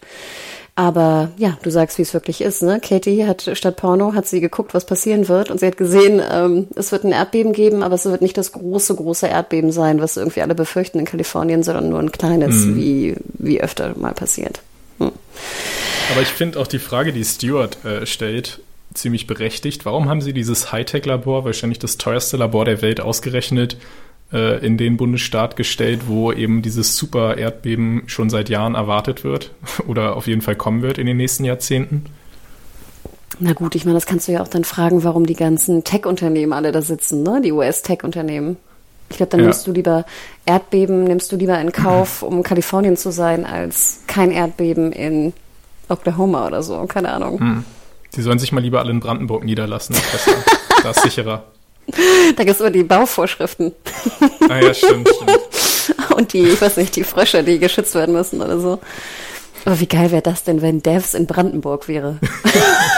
Aber 0.75 1.29
ja, 1.37 1.55
du 1.61 1.69
sagst, 1.69 1.99
wie 1.99 2.01
es 2.01 2.15
wirklich 2.15 2.41
ist. 2.41 2.63
Ne? 2.63 2.79
Katie 2.81 3.27
hat 3.27 3.47
statt 3.53 3.75
Porno 3.75 4.15
hat 4.15 4.25
sie 4.25 4.41
geguckt, 4.41 4.73
was 4.73 4.87
passieren 4.87 5.27
wird, 5.27 5.51
und 5.51 5.59
sie 5.59 5.67
hat 5.67 5.77
gesehen, 5.77 6.19
ähm, 6.31 6.67
es 6.75 6.91
wird 6.91 7.03
ein 7.03 7.11
Erdbeben 7.11 7.53
geben, 7.53 7.83
aber 7.83 7.93
es 7.93 8.05
wird 8.05 8.23
nicht 8.23 8.37
das 8.37 8.53
große, 8.53 8.95
große 8.95 9.27
Erdbeben 9.27 9.71
sein, 9.71 10.01
was 10.01 10.17
irgendwie 10.17 10.41
alle 10.41 10.55
befürchten 10.55 10.97
in 10.97 11.05
Kalifornien, 11.05 11.61
sondern 11.61 11.89
nur 11.89 11.99
ein 11.99 12.11
kleines, 12.11 12.65
mhm. 12.65 12.75
wie 12.75 13.15
wie 13.33 13.61
öfter 13.61 13.95
mal 13.97 14.13
passiert. 14.13 14.61
Hm. 14.97 15.11
Aber 16.11 16.21
ich 16.21 16.29
finde 16.29 16.59
auch 16.59 16.67
die 16.67 16.79
Frage, 16.79 17.13
die 17.13 17.23
Stuart 17.23 17.83
äh, 17.85 18.07
stellt, 18.07 18.59
ziemlich 18.95 19.27
berechtigt. 19.27 19.85
Warum 19.85 20.09
haben 20.09 20.21
sie 20.21 20.33
dieses 20.33 20.71
Hightech-Labor, 20.71 21.45
wahrscheinlich 21.45 21.79
das 21.79 21.97
teuerste 21.97 22.37
Labor 22.37 22.65
der 22.65 22.81
Welt, 22.81 22.99
ausgerechnet 22.99 23.77
äh, 24.33 24.65
in 24.65 24.77
den 24.77 24.97
Bundesstaat 24.97 25.55
gestellt, 25.55 26.01
wo 26.07 26.31
eben 26.31 26.61
dieses 26.61 26.97
Super-Erdbeben 26.97 28.03
schon 28.07 28.29
seit 28.29 28.49
Jahren 28.49 28.75
erwartet 28.75 29.23
wird 29.23 29.51
oder 29.87 30.17
auf 30.17 30.27
jeden 30.27 30.41
Fall 30.41 30.55
kommen 30.55 30.81
wird 30.81 30.97
in 30.97 31.05
den 31.05 31.17
nächsten 31.17 31.45
Jahrzehnten? 31.45 32.05
Na 33.39 33.53
gut, 33.53 33.75
ich 33.75 33.85
meine, 33.85 33.95
das 33.95 34.05
kannst 34.05 34.27
du 34.27 34.31
ja 34.31 34.41
auch 34.41 34.47
dann 34.47 34.63
fragen, 34.63 35.03
warum 35.03 35.25
die 35.25 35.35
ganzen 35.35 35.83
Tech-Unternehmen 35.83 36.53
alle 36.53 36.71
da 36.71 36.81
sitzen, 36.81 37.23
ne? 37.23 37.41
Die 37.43 37.51
US-Tech-Unternehmen. 37.51 38.57
Ich 39.09 39.17
glaube, 39.17 39.31
dann 39.31 39.41
ja. 39.41 39.45
nimmst 39.47 39.67
du 39.67 39.71
lieber 39.71 40.05
Erdbeben, 40.45 41.03
nimmst 41.03 41.31
du 41.31 41.35
lieber 41.35 41.59
in 41.59 41.71
Kauf, 41.71 42.23
um 42.23 42.43
Kalifornien 42.43 42.97
zu 42.97 43.11
sein, 43.11 43.45
als 43.45 44.01
kein 44.07 44.31
Erdbeben 44.31 44.91
in 44.91 45.33
Oklahoma 45.89 46.47
oder 46.47 46.63
so, 46.63 46.85
keine 46.85 47.11
Ahnung. 47.11 47.39
Hm. 47.39 47.65
Die 48.15 48.21
sollen 48.21 48.39
sich 48.39 48.51
mal 48.51 48.61
lieber 48.61 48.79
alle 48.79 48.91
in 48.91 48.99
Brandenburg 48.99 49.43
niederlassen. 49.43 49.95
Das 50.83 50.97
ist 50.97 51.03
sicherer. 51.03 51.43
Da 51.87 52.43
gibt 52.43 52.55
es 52.55 52.59
immer 52.59 52.71
die 52.71 52.83
Bauvorschriften. 52.83 53.73
Ah 54.49 54.59
ja, 54.59 54.73
stimmt, 54.73 55.09
stimmt. 55.09 56.13
Und 56.15 56.33
die, 56.33 56.43
ich 56.43 56.61
weiß 56.61 56.77
nicht, 56.77 56.95
die 56.95 57.03
Frösche, 57.03 57.43
die 57.43 57.59
geschützt 57.59 57.93
werden 57.95 58.13
müssen 58.13 58.41
oder 58.41 58.59
so. 58.59 58.79
Aber 59.65 59.79
wie 59.79 59.87
geil 59.87 60.11
wäre 60.11 60.21
das 60.21 60.43
denn, 60.43 60.61
wenn 60.61 60.81
Devs 60.81 61.13
in 61.13 61.27
Brandenburg 61.27 61.87
wäre? 61.87 62.19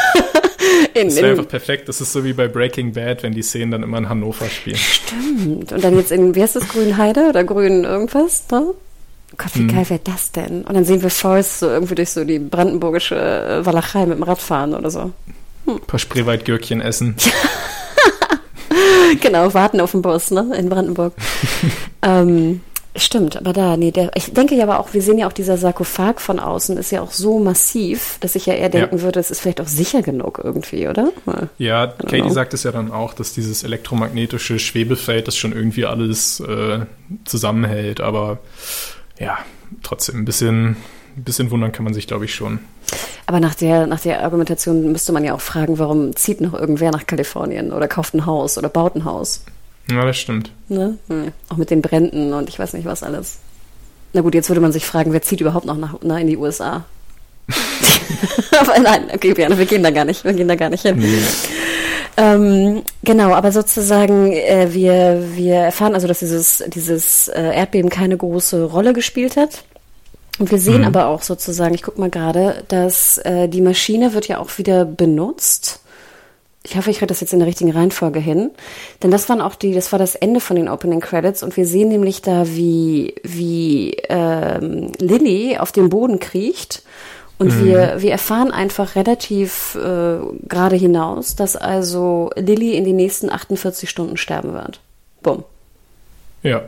in, 0.93 1.07
das 1.07 1.15
wäre 1.17 1.31
einfach 1.31 1.47
perfekt. 1.47 1.89
Das 1.89 2.01
ist 2.01 2.11
so 2.11 2.23
wie 2.23 2.33
bei 2.33 2.47
Breaking 2.47 2.93
Bad, 2.93 3.23
wenn 3.23 3.33
die 3.33 3.43
Szenen 3.43 3.71
dann 3.71 3.83
immer 3.83 3.97
in 3.97 4.09
Hannover 4.09 4.49
spielen. 4.49 4.77
Stimmt. 4.77 5.71
Und 5.71 5.83
dann 5.83 5.95
jetzt 5.95 6.11
in, 6.11 6.35
wie 6.35 6.41
heißt 6.41 6.55
das, 6.55 6.67
Grünheide 6.67 7.27
oder 7.29 7.43
Grün 7.43 7.83
irgendwas? 7.83 8.45
Ne? 8.51 8.73
Gott, 9.37 9.55
wie 9.55 9.59
hm. 9.59 9.67
geil 9.67 9.89
wäre 9.89 10.01
das 10.03 10.31
denn? 10.31 10.63
Und 10.63 10.75
dann 10.75 10.85
sehen 10.85 11.01
wir 11.01 11.09
Forrest 11.09 11.59
so 11.59 11.67
irgendwie 11.67 11.95
durch 11.95 12.11
so 12.11 12.23
die 12.23 12.39
brandenburgische 12.39 13.15
äh, 13.15 13.65
Walachei 13.65 14.05
mit 14.05 14.17
dem 14.17 14.23
Rad 14.23 14.39
fahren 14.39 14.73
oder 14.73 14.89
so. 14.89 15.11
Hm. 15.65 15.75
Ein 15.75 15.79
paar 15.81 15.99
Spreewaldgürkchen 15.99 16.81
essen. 16.81 17.15
genau, 19.21 19.53
warten 19.53 19.79
auf 19.79 19.91
den 19.91 20.01
Bus, 20.01 20.31
ne, 20.31 20.51
in 20.57 20.69
Brandenburg. 20.69 21.13
ähm, 22.01 22.61
stimmt, 22.95 23.37
aber 23.37 23.53
da, 23.53 23.77
nee, 23.77 23.91
der, 23.91 24.11
ich 24.15 24.33
denke 24.33 24.55
ja 24.55 24.63
aber 24.63 24.79
auch, 24.79 24.93
wir 24.93 25.01
sehen 25.01 25.17
ja 25.17 25.27
auch 25.27 25.33
dieser 25.33 25.57
Sarkophag 25.57 26.19
von 26.19 26.39
außen 26.39 26.77
ist 26.77 26.91
ja 26.91 27.01
auch 27.01 27.11
so 27.11 27.39
massiv, 27.39 28.17
dass 28.21 28.35
ich 28.35 28.45
ja 28.45 28.53
eher 28.53 28.69
denken 28.69 28.97
ja. 28.97 29.01
würde, 29.03 29.19
es 29.19 29.31
ist 29.31 29.41
vielleicht 29.41 29.61
auch 29.61 29.67
sicher 29.67 30.01
genug 30.01 30.39
irgendwie, 30.43 30.87
oder? 30.87 31.11
Ja, 31.57 31.87
Katie 31.87 32.21
know. 32.21 32.29
sagt 32.29 32.53
es 32.53 32.63
ja 32.63 32.71
dann 32.71 32.91
auch, 32.91 33.13
dass 33.13 33.33
dieses 33.33 33.63
elektromagnetische 33.63 34.59
Schwebefeld 34.59 35.27
das 35.27 35.35
schon 35.35 35.51
irgendwie 35.51 35.85
alles 35.85 36.39
äh, 36.39 36.85
zusammenhält, 37.25 38.01
aber 38.01 38.39
ja, 39.19 39.37
trotzdem 39.83 40.19
ein 40.19 40.25
bisschen, 40.25 40.77
ein 41.17 41.23
bisschen 41.23 41.51
wundern 41.51 41.71
kann 41.71 41.85
man 41.85 41.93
sich, 41.93 42.07
glaube 42.07 42.25
ich, 42.25 42.35
schon. 42.35 42.59
Aber 43.25 43.39
nach 43.39 43.55
der, 43.55 43.87
nach 43.87 43.99
der 43.99 44.23
Argumentation 44.23 44.91
müsste 44.91 45.11
man 45.11 45.23
ja 45.23 45.33
auch 45.33 45.41
fragen, 45.41 45.79
warum 45.79 46.15
zieht 46.15 46.41
noch 46.41 46.53
irgendwer 46.53 46.91
nach 46.91 47.07
Kalifornien 47.07 47.71
oder 47.71 47.87
kauft 47.87 48.13
ein 48.13 48.25
Haus 48.25 48.57
oder 48.57 48.69
baut 48.69 48.95
ein 48.95 49.05
Haus? 49.05 49.43
Ja, 49.89 50.03
das 50.05 50.17
stimmt. 50.17 50.51
Ne? 50.67 50.97
Hm. 51.07 51.31
Auch 51.49 51.57
mit 51.57 51.69
den 51.69 51.81
Bränden 51.81 52.33
und 52.33 52.49
ich 52.49 52.59
weiß 52.59 52.73
nicht 52.73 52.85
was 52.85 53.03
alles. 53.03 53.39
Na 54.13 54.21
gut, 54.21 54.33
jetzt 54.33 54.49
würde 54.49 54.61
man 54.61 54.71
sich 54.71 54.85
fragen, 54.85 55.13
wer 55.13 55.21
zieht 55.21 55.41
überhaupt 55.41 55.65
noch 55.65 55.77
nach, 55.77 55.95
na, 56.01 56.19
in 56.19 56.27
die 56.27 56.37
USA? 56.37 56.85
aber 58.59 58.79
nein, 58.81 59.07
okay, 59.13 59.33
Björn, 59.33 59.57
wir 59.57 59.65
gehen 59.65 59.83
da 59.83 59.91
gar 59.91 60.05
nicht, 60.05 60.23
wir 60.23 60.33
gehen 60.33 60.47
da 60.47 60.55
gar 60.55 60.69
nicht 60.69 60.83
hin. 60.83 60.97
Nee. 60.97 61.21
Ähm, 62.17 62.83
genau, 63.03 63.33
aber 63.33 63.51
sozusagen, 63.51 64.31
äh, 64.31 64.69
wir, 64.71 65.21
wir 65.33 65.55
erfahren 65.55 65.93
also, 65.93 66.07
dass 66.07 66.19
dieses, 66.19 66.63
dieses 66.67 67.27
äh, 67.27 67.41
Erdbeben 67.41 67.89
keine 67.89 68.15
große 68.15 68.63
Rolle 68.63 68.93
gespielt 68.93 69.35
hat. 69.35 69.65
Und 70.37 70.51
wir 70.51 70.59
sehen 70.59 70.81
mhm. 70.81 70.87
aber 70.87 71.07
auch 71.07 71.21
sozusagen, 71.21 71.73
ich 71.73 71.83
guck 71.83 71.97
mal 71.97 72.09
gerade, 72.09 72.63
dass 72.67 73.17
äh, 73.19 73.47
die 73.47 73.61
Maschine 73.61 74.13
wird 74.13 74.27
ja 74.27 74.39
auch 74.39 74.57
wieder 74.57 74.83
benutzt. 74.83 75.79
Ich 76.63 76.75
hoffe, 76.75 76.89
ich 76.89 76.97
kriege 76.97 77.07
das 77.07 77.21
jetzt 77.21 77.31
in 77.31 77.39
der 77.39 77.47
richtigen 77.47 77.71
Reihenfolge 77.71 78.19
hin. 78.19 78.49
Denn 79.03 79.11
das 79.11 79.29
waren 79.29 79.39
auch 79.39 79.55
die, 79.55 79.73
das 79.73 79.91
war 79.91 79.99
das 79.99 80.15
Ende 80.15 80.39
von 80.39 80.55
den 80.55 80.67
Opening 80.67 80.99
Credits 80.99 81.43
und 81.43 81.55
wir 81.55 81.65
sehen 81.65 81.89
nämlich 81.89 82.21
da, 82.21 82.47
wie, 82.47 83.15
wie 83.23 83.91
ähm, 84.09 84.91
Lilly 84.97 85.57
auf 85.57 85.71
dem 85.71 85.89
Boden 85.89 86.19
kriecht 86.19 86.83
und 87.37 87.53
mhm. 87.53 87.65
wir, 87.65 87.95
wir 88.01 88.11
erfahren 88.11 88.51
einfach 88.51 88.95
relativ 88.95 89.75
äh, 89.75 90.17
gerade 90.47 90.75
hinaus, 90.75 91.35
dass 91.35 91.55
also 91.55 92.31
Lilly 92.35 92.75
in 92.75 92.85
den 92.85 92.95
nächsten 92.95 93.29
48 93.29 93.89
Stunden 93.89 94.17
sterben 94.17 94.53
wird. 94.53 94.79
Bumm. 95.21 95.43
Ja. 96.43 96.63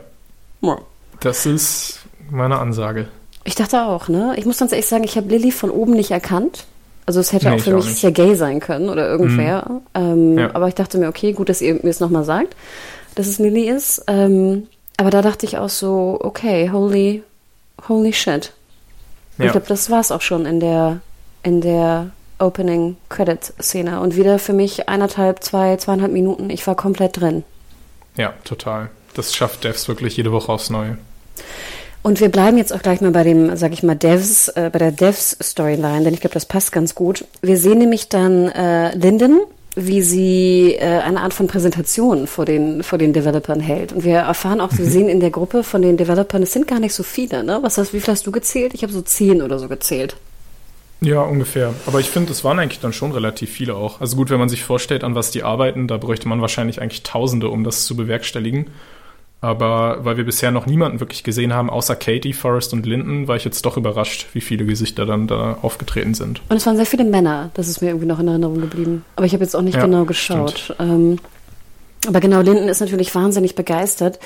ja. 0.60 0.78
Das 1.20 1.46
ist 1.46 2.00
meine 2.30 2.58
Ansage. 2.58 3.08
Ich 3.48 3.54
dachte 3.54 3.80
auch, 3.80 4.08
ne? 4.08 4.34
Ich 4.36 4.44
muss 4.44 4.58
ganz 4.58 4.72
ehrlich 4.72 4.86
sagen, 4.86 5.04
ich 5.04 5.16
habe 5.16 5.30
Lilly 5.30 5.52
von 5.52 5.70
oben 5.70 5.92
nicht 5.92 6.10
erkannt. 6.10 6.66
Also 7.06 7.18
es 7.18 7.32
hätte 7.32 7.48
nee, 7.48 7.56
auch 7.56 7.60
für 7.60 7.72
mich 7.72 7.86
auch 7.86 7.88
sehr 7.88 8.12
gay 8.12 8.34
sein 8.34 8.60
können 8.60 8.90
oder 8.90 9.08
irgendwer. 9.08 9.64
Mhm. 9.70 9.80
Ähm, 9.94 10.38
ja. 10.38 10.54
Aber 10.54 10.68
ich 10.68 10.74
dachte 10.74 10.98
mir, 10.98 11.08
okay, 11.08 11.32
gut, 11.32 11.48
dass 11.48 11.62
ihr 11.62 11.72
mir 11.76 11.88
es 11.88 11.98
nochmal 11.98 12.24
sagt, 12.24 12.54
dass 13.14 13.26
es 13.26 13.38
Lilly 13.38 13.66
ist. 13.70 14.04
Ähm, 14.06 14.66
aber 14.98 15.08
da 15.08 15.22
dachte 15.22 15.46
ich 15.46 15.56
auch 15.56 15.70
so, 15.70 16.18
okay, 16.20 16.68
holy, 16.70 17.22
holy 17.88 18.12
shit. 18.12 18.52
Ja. 19.38 19.46
Ich 19.46 19.52
glaube, 19.52 19.66
das 19.66 19.88
war 19.88 20.00
es 20.00 20.12
auch 20.12 20.20
schon 20.20 20.44
in 20.44 20.60
der, 20.60 21.00
in 21.42 21.62
der 21.62 22.10
Opening 22.38 22.98
Credit 23.08 23.54
Szene. 23.62 24.00
Und 24.00 24.14
wieder 24.14 24.38
für 24.38 24.52
mich 24.52 24.90
eineinhalb, 24.90 25.42
zwei, 25.42 25.78
zweieinhalb 25.78 26.12
Minuten. 26.12 26.50
Ich 26.50 26.66
war 26.66 26.74
komplett 26.74 27.18
drin. 27.18 27.44
Ja, 28.14 28.34
total. 28.44 28.90
Das 29.14 29.34
schafft 29.34 29.64
Devs 29.64 29.88
wirklich 29.88 30.18
jede 30.18 30.32
Woche 30.32 30.52
aufs 30.52 30.68
Neue. 30.68 30.98
Und 32.02 32.20
wir 32.20 32.28
bleiben 32.28 32.56
jetzt 32.56 32.72
auch 32.72 32.82
gleich 32.82 33.00
mal 33.00 33.10
bei 33.10 33.24
dem, 33.24 33.56
sag 33.56 33.72
ich 33.72 33.82
mal, 33.82 33.96
Devs, 33.96 34.48
äh, 34.48 34.70
bei 34.72 34.78
der 34.78 34.92
Devs-Storyline, 34.92 36.04
denn 36.04 36.14
ich 36.14 36.20
glaube, 36.20 36.34
das 36.34 36.46
passt 36.46 36.72
ganz 36.72 36.94
gut. 36.94 37.24
Wir 37.42 37.56
sehen 37.56 37.78
nämlich 37.78 38.08
dann 38.08 38.48
äh, 38.48 38.96
Linden, 38.96 39.40
wie 39.74 40.02
sie 40.02 40.74
äh, 40.74 41.00
eine 41.00 41.20
Art 41.20 41.34
von 41.34 41.46
Präsentation 41.46 42.26
vor 42.26 42.44
den, 42.44 42.82
vor 42.82 42.98
den 42.98 43.12
Developern 43.12 43.60
hält. 43.60 43.92
Und 43.92 44.04
wir 44.04 44.16
erfahren 44.16 44.60
auch, 44.60 44.72
wir 44.76 44.86
mhm. 44.86 44.90
sehen 44.90 45.08
in 45.08 45.20
der 45.20 45.30
Gruppe 45.30 45.62
von 45.62 45.82
den 45.82 45.96
Developern, 45.96 46.42
es 46.42 46.52
sind 46.52 46.66
gar 46.66 46.80
nicht 46.80 46.94
so 46.94 47.02
viele, 47.02 47.44
ne? 47.44 47.58
Was 47.62 47.78
hast, 47.78 47.92
wie 47.92 48.00
viel 48.00 48.12
hast 48.12 48.26
du 48.26 48.32
gezählt? 48.32 48.74
Ich 48.74 48.82
habe 48.82 48.92
so 48.92 49.02
zehn 49.02 49.42
oder 49.42 49.58
so 49.58 49.68
gezählt. 49.68 50.16
Ja, 51.00 51.22
ungefähr. 51.22 51.74
Aber 51.86 52.00
ich 52.00 52.10
finde, 52.10 52.32
es 52.32 52.42
waren 52.42 52.58
eigentlich 52.58 52.80
dann 52.80 52.92
schon 52.92 53.12
relativ 53.12 53.50
viele 53.50 53.76
auch. 53.76 54.00
Also 54.00 54.16
gut, 54.16 54.30
wenn 54.30 54.40
man 54.40 54.48
sich 54.48 54.64
vorstellt, 54.64 55.04
an 55.04 55.14
was 55.14 55.30
die 55.30 55.44
arbeiten, 55.44 55.86
da 55.86 55.96
bräuchte 55.96 56.26
man 56.26 56.40
wahrscheinlich 56.40 56.80
eigentlich 56.80 57.04
Tausende, 57.04 57.48
um 57.48 57.62
das 57.62 57.84
zu 57.84 57.94
bewerkstelligen. 57.94 58.66
Aber 59.40 60.04
weil 60.04 60.16
wir 60.16 60.24
bisher 60.24 60.50
noch 60.50 60.66
niemanden 60.66 60.98
wirklich 60.98 61.22
gesehen 61.22 61.52
haben, 61.52 61.70
außer 61.70 61.94
Katie, 61.94 62.32
Forrest 62.32 62.72
und 62.72 62.86
Linden, 62.86 63.28
war 63.28 63.36
ich 63.36 63.44
jetzt 63.44 63.64
doch 63.64 63.76
überrascht, 63.76 64.26
wie 64.32 64.40
viele 64.40 64.64
Gesichter 64.64 65.06
dann 65.06 65.28
da 65.28 65.58
aufgetreten 65.62 66.14
sind. 66.14 66.42
Und 66.48 66.56
es 66.56 66.66
waren 66.66 66.76
sehr 66.76 66.86
viele 66.86 67.04
Männer, 67.04 67.50
das 67.54 67.68
ist 67.68 67.80
mir 67.80 67.88
irgendwie 67.88 68.06
noch 68.06 68.18
in 68.18 68.26
Erinnerung 68.26 68.60
geblieben. 68.60 69.04
Aber 69.14 69.26
ich 69.26 69.32
habe 69.32 69.44
jetzt 69.44 69.54
auch 69.54 69.62
nicht 69.62 69.76
ja, 69.76 69.84
genau 69.84 70.04
geschaut. 70.04 70.74
Ähm, 70.80 71.18
aber 72.06 72.20
genau, 72.20 72.40
Linden 72.40 72.68
ist 72.68 72.80
natürlich 72.80 73.14
wahnsinnig 73.14 73.54
begeistert, 73.54 74.18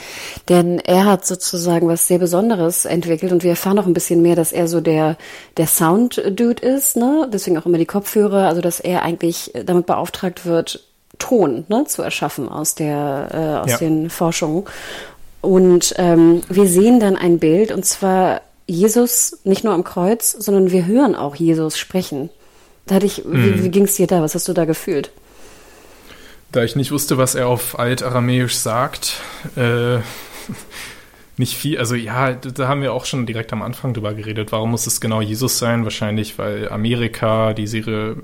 denn 0.48 0.78
er 0.78 1.06
hat 1.06 1.26
sozusagen 1.26 1.88
was 1.88 2.06
sehr 2.06 2.18
Besonderes 2.18 2.84
entwickelt 2.84 3.32
und 3.32 3.42
wir 3.42 3.50
erfahren 3.50 3.78
auch 3.78 3.86
ein 3.86 3.94
bisschen 3.94 4.20
mehr, 4.20 4.36
dass 4.36 4.52
er 4.52 4.68
so 4.68 4.80
der, 4.80 5.16
der 5.56 5.66
Sound-Dude 5.66 6.62
ist, 6.62 6.96
ne? 6.96 7.28
Deswegen 7.32 7.56
auch 7.58 7.64
immer 7.64 7.78
die 7.78 7.86
Kopfhörer, 7.86 8.46
also 8.46 8.60
dass 8.60 8.78
er 8.78 9.02
eigentlich 9.02 9.52
damit 9.64 9.86
beauftragt 9.86 10.44
wird, 10.44 10.84
Ton 11.22 11.64
ne, 11.68 11.84
zu 11.86 12.02
erschaffen 12.02 12.48
aus, 12.48 12.74
der, 12.74 13.28
äh, 13.32 13.62
aus 13.62 13.70
ja. 13.70 13.78
den 13.78 14.10
Forschungen. 14.10 14.64
Und 15.40 15.94
ähm, 15.98 16.42
wir 16.48 16.66
sehen 16.66 16.98
dann 16.98 17.16
ein 17.16 17.38
Bild, 17.38 17.70
und 17.70 17.84
zwar 17.84 18.40
Jesus 18.66 19.38
nicht 19.44 19.62
nur 19.62 19.72
am 19.72 19.84
Kreuz, 19.84 20.32
sondern 20.32 20.72
wir 20.72 20.86
hören 20.86 21.14
auch 21.14 21.36
Jesus 21.36 21.78
sprechen. 21.78 22.28
Da 22.86 22.96
hatte 22.96 23.06
ich, 23.06 23.24
mhm. 23.24 23.44
wie, 23.44 23.64
wie 23.64 23.68
ging 23.70 23.84
es 23.84 23.94
dir 23.94 24.08
da? 24.08 24.20
Was 24.20 24.34
hast 24.34 24.48
du 24.48 24.52
da 24.52 24.64
gefühlt? 24.64 25.10
Da 26.50 26.64
ich 26.64 26.74
nicht 26.74 26.90
wusste, 26.90 27.18
was 27.18 27.36
er 27.36 27.46
auf 27.46 27.78
Altaramäisch 27.78 28.56
sagt, 28.56 29.20
äh, 29.56 29.98
nicht 31.38 31.56
viel, 31.56 31.78
also 31.78 31.94
ja, 31.94 32.34
da 32.34 32.68
haben 32.68 32.82
wir 32.82 32.92
auch 32.92 33.06
schon 33.06 33.24
direkt 33.24 33.52
am 33.52 33.62
Anfang 33.62 33.94
drüber 33.94 34.12
geredet. 34.12 34.52
Warum 34.52 34.70
muss 34.70 34.86
es 34.86 35.00
genau 35.00 35.22
Jesus 35.22 35.58
sein? 35.58 35.84
Wahrscheinlich, 35.84 36.38
weil 36.38 36.68
Amerika, 36.68 37.54
die 37.54 37.66
Serie 37.66 38.16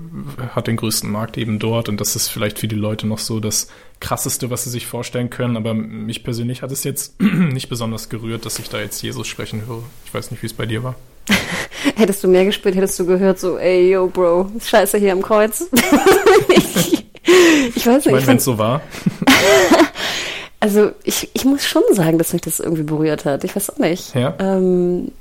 hat 0.53 0.67
den 0.67 0.75
größten 0.75 1.09
Markt 1.09 1.37
eben 1.37 1.57
dort 1.57 1.89
und 1.89 1.99
das 1.99 2.15
ist 2.15 2.27
vielleicht 2.27 2.59
für 2.59 2.67
die 2.67 2.75
Leute 2.75 3.07
noch 3.07 3.17
so 3.17 3.39
das 3.39 3.69
krasseste, 3.99 4.51
was 4.51 4.63
sie 4.63 4.69
sich 4.69 4.85
vorstellen 4.85 5.31
können. 5.31 5.57
Aber 5.57 5.73
mich 5.73 6.23
persönlich 6.23 6.61
hat 6.61 6.71
es 6.71 6.83
jetzt 6.83 7.19
nicht 7.21 7.67
besonders 7.67 8.09
gerührt, 8.09 8.45
dass 8.45 8.59
ich 8.59 8.69
da 8.69 8.79
jetzt 8.79 9.01
Jesus 9.01 9.27
sprechen 9.27 9.63
höre. 9.65 9.83
Ich 10.05 10.13
weiß 10.13 10.29
nicht, 10.29 10.43
wie 10.43 10.47
es 10.47 10.53
bei 10.53 10.67
dir 10.67 10.83
war. 10.83 10.95
hättest 11.95 12.23
du 12.23 12.27
mehr 12.27 12.45
gespielt, 12.45 12.75
hättest 12.75 12.99
du 12.99 13.05
gehört 13.05 13.39
so, 13.39 13.57
ey, 13.57 13.91
yo, 13.91 14.07
Bro, 14.07 14.51
Scheiße 14.63 14.97
hier 14.97 15.13
am 15.13 15.21
Kreuz. 15.21 15.67
ich, 16.49 17.05
ich 17.75 17.87
weiß 17.87 18.05
nicht. 18.05 18.07
Ich 18.07 18.11
meine, 18.11 18.27
wenn 18.27 18.37
es 18.37 18.45
so 18.45 18.57
war. 18.57 18.81
Also 20.59 20.91
ich, 21.03 21.29
ich 21.33 21.45
muss 21.45 21.65
schon 21.65 21.83
sagen, 21.91 22.17
dass 22.17 22.33
mich 22.33 22.41
das 22.41 22.59
irgendwie 22.59 22.83
berührt 22.83 23.25
hat. 23.25 23.43
Ich 23.43 23.55
weiß 23.55 23.69
auch 23.69 23.77
nicht. 23.77 24.13
Ja. 24.13 24.35
Ähm, 24.39 25.11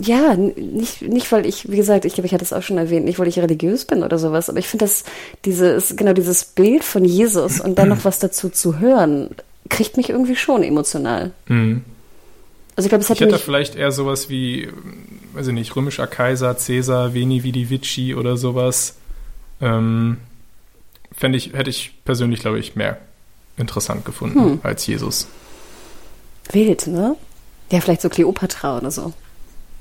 ja, 0.00 0.34
nicht, 0.36 1.02
nicht 1.02 1.30
weil 1.32 1.44
ich, 1.46 1.70
wie 1.70 1.76
gesagt, 1.76 2.04
ich 2.04 2.14
glaube, 2.14 2.26
ich 2.26 2.32
hatte 2.32 2.44
es 2.44 2.52
auch 2.52 2.62
schon 2.62 2.78
erwähnt, 2.78 3.04
nicht 3.04 3.18
weil 3.18 3.26
ich 3.26 3.38
religiös 3.38 3.84
bin 3.84 4.04
oder 4.04 4.18
sowas, 4.18 4.48
aber 4.48 4.58
ich 4.58 4.68
finde 4.68 4.84
das, 4.84 5.04
dieses, 5.44 5.96
genau 5.96 6.12
dieses 6.12 6.44
Bild 6.44 6.84
von 6.84 7.04
Jesus 7.04 7.60
und 7.60 7.78
dann 7.78 7.88
noch 7.88 8.04
was 8.04 8.18
dazu 8.18 8.48
zu 8.48 8.78
hören, 8.78 9.30
kriegt 9.68 9.96
mich 9.96 10.10
irgendwie 10.10 10.36
schon 10.36 10.62
emotional. 10.62 11.32
Mhm. 11.46 11.84
Also 12.76 12.86
ich 12.86 12.90
glaube, 12.90 13.02
es 13.02 13.10
hat 13.10 13.16
Ich 13.16 13.26
hätte 13.26 13.38
vielleicht 13.38 13.74
eher 13.74 13.90
sowas 13.90 14.28
wie, 14.28 14.68
weiß 15.34 15.48
ich 15.48 15.52
nicht, 15.52 15.74
römischer 15.74 16.06
Kaiser, 16.06 16.54
Caesar, 16.54 17.12
Veni 17.12 17.42
Vidi 17.42 17.68
Vici 17.68 18.14
oder 18.14 18.36
sowas. 18.36 18.96
Ähm, 19.60 20.18
fände 21.12 21.38
ich, 21.38 21.54
hätte 21.54 21.70
ich 21.70 21.92
persönlich, 22.04 22.38
glaube 22.38 22.60
ich, 22.60 22.76
mehr 22.76 22.98
interessant 23.58 24.04
gefunden 24.04 24.40
hm. 24.40 24.60
als 24.62 24.86
Jesus. 24.86 25.28
Wild, 26.50 26.86
ne? 26.86 27.16
Ja, 27.70 27.80
vielleicht 27.80 28.00
so 28.00 28.08
Kleopatra 28.08 28.78
oder 28.78 28.90
so. 28.90 29.12